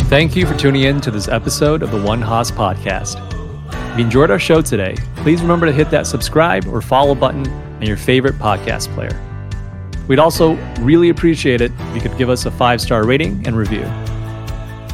Thank 0.07 0.35
you 0.35 0.45
for 0.45 0.55
tuning 0.55 0.83
in 0.83 1.01
to 1.01 1.09
this 1.09 1.27
episode 1.27 1.81
of 1.81 1.89
the 1.89 1.99
One 1.99 2.21
Haas 2.21 2.51
podcast. 2.51 3.19
If 3.91 3.97
you 3.97 4.05
enjoyed 4.05 4.29
our 4.29 4.37
show 4.37 4.61
today, 4.61 4.95
please 5.15 5.41
remember 5.41 5.65
to 5.65 5.71
hit 5.71 5.89
that 5.89 6.05
subscribe 6.05 6.67
or 6.67 6.79
follow 6.79 7.15
button 7.15 7.47
on 7.49 7.81
your 7.81 7.97
favorite 7.97 8.35
podcast 8.35 8.93
player. 8.93 9.19
We'd 10.07 10.19
also 10.19 10.53
really 10.79 11.09
appreciate 11.09 11.59
it 11.59 11.71
if 11.75 11.95
you 11.95 12.01
could 12.01 12.15
give 12.19 12.29
us 12.29 12.45
a 12.45 12.51
five 12.51 12.81
star 12.81 13.03
rating 13.03 13.45
and 13.47 13.57
review. 13.57 13.81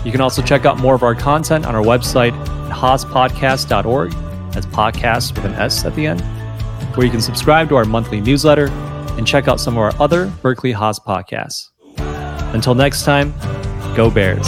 You 0.05 0.13
can 0.13 0.21
also 0.21 0.41
check 0.41 0.65
out 0.65 0.79
more 0.79 0.95
of 0.95 1.03
our 1.03 1.13
content 1.13 1.65
on 1.65 1.75
our 1.75 1.83
website 1.83 2.31
at 2.31 2.71
haaspodcast.org. 2.71 4.11
That's 4.53 4.65
podcast 4.67 5.35
with 5.35 5.43
an 5.43 5.53
S 5.55 5.83
at 5.83 5.93
the 5.93 6.07
end, 6.07 6.21
where 6.95 7.05
you 7.05 7.11
can 7.11 7.21
subscribe 7.21 7.67
to 7.67 7.75
our 7.75 7.85
monthly 7.85 8.21
newsletter 8.21 8.69
and 9.17 9.27
check 9.27 9.49
out 9.49 9.59
some 9.59 9.73
of 9.73 9.79
our 9.79 9.93
other 10.01 10.27
Berkeley 10.41 10.71
Haas 10.71 10.99
podcasts. 10.99 11.67
Until 12.55 12.75
next 12.75 13.03
time, 13.03 13.33
go 13.93 14.09
Bears. 14.09 14.47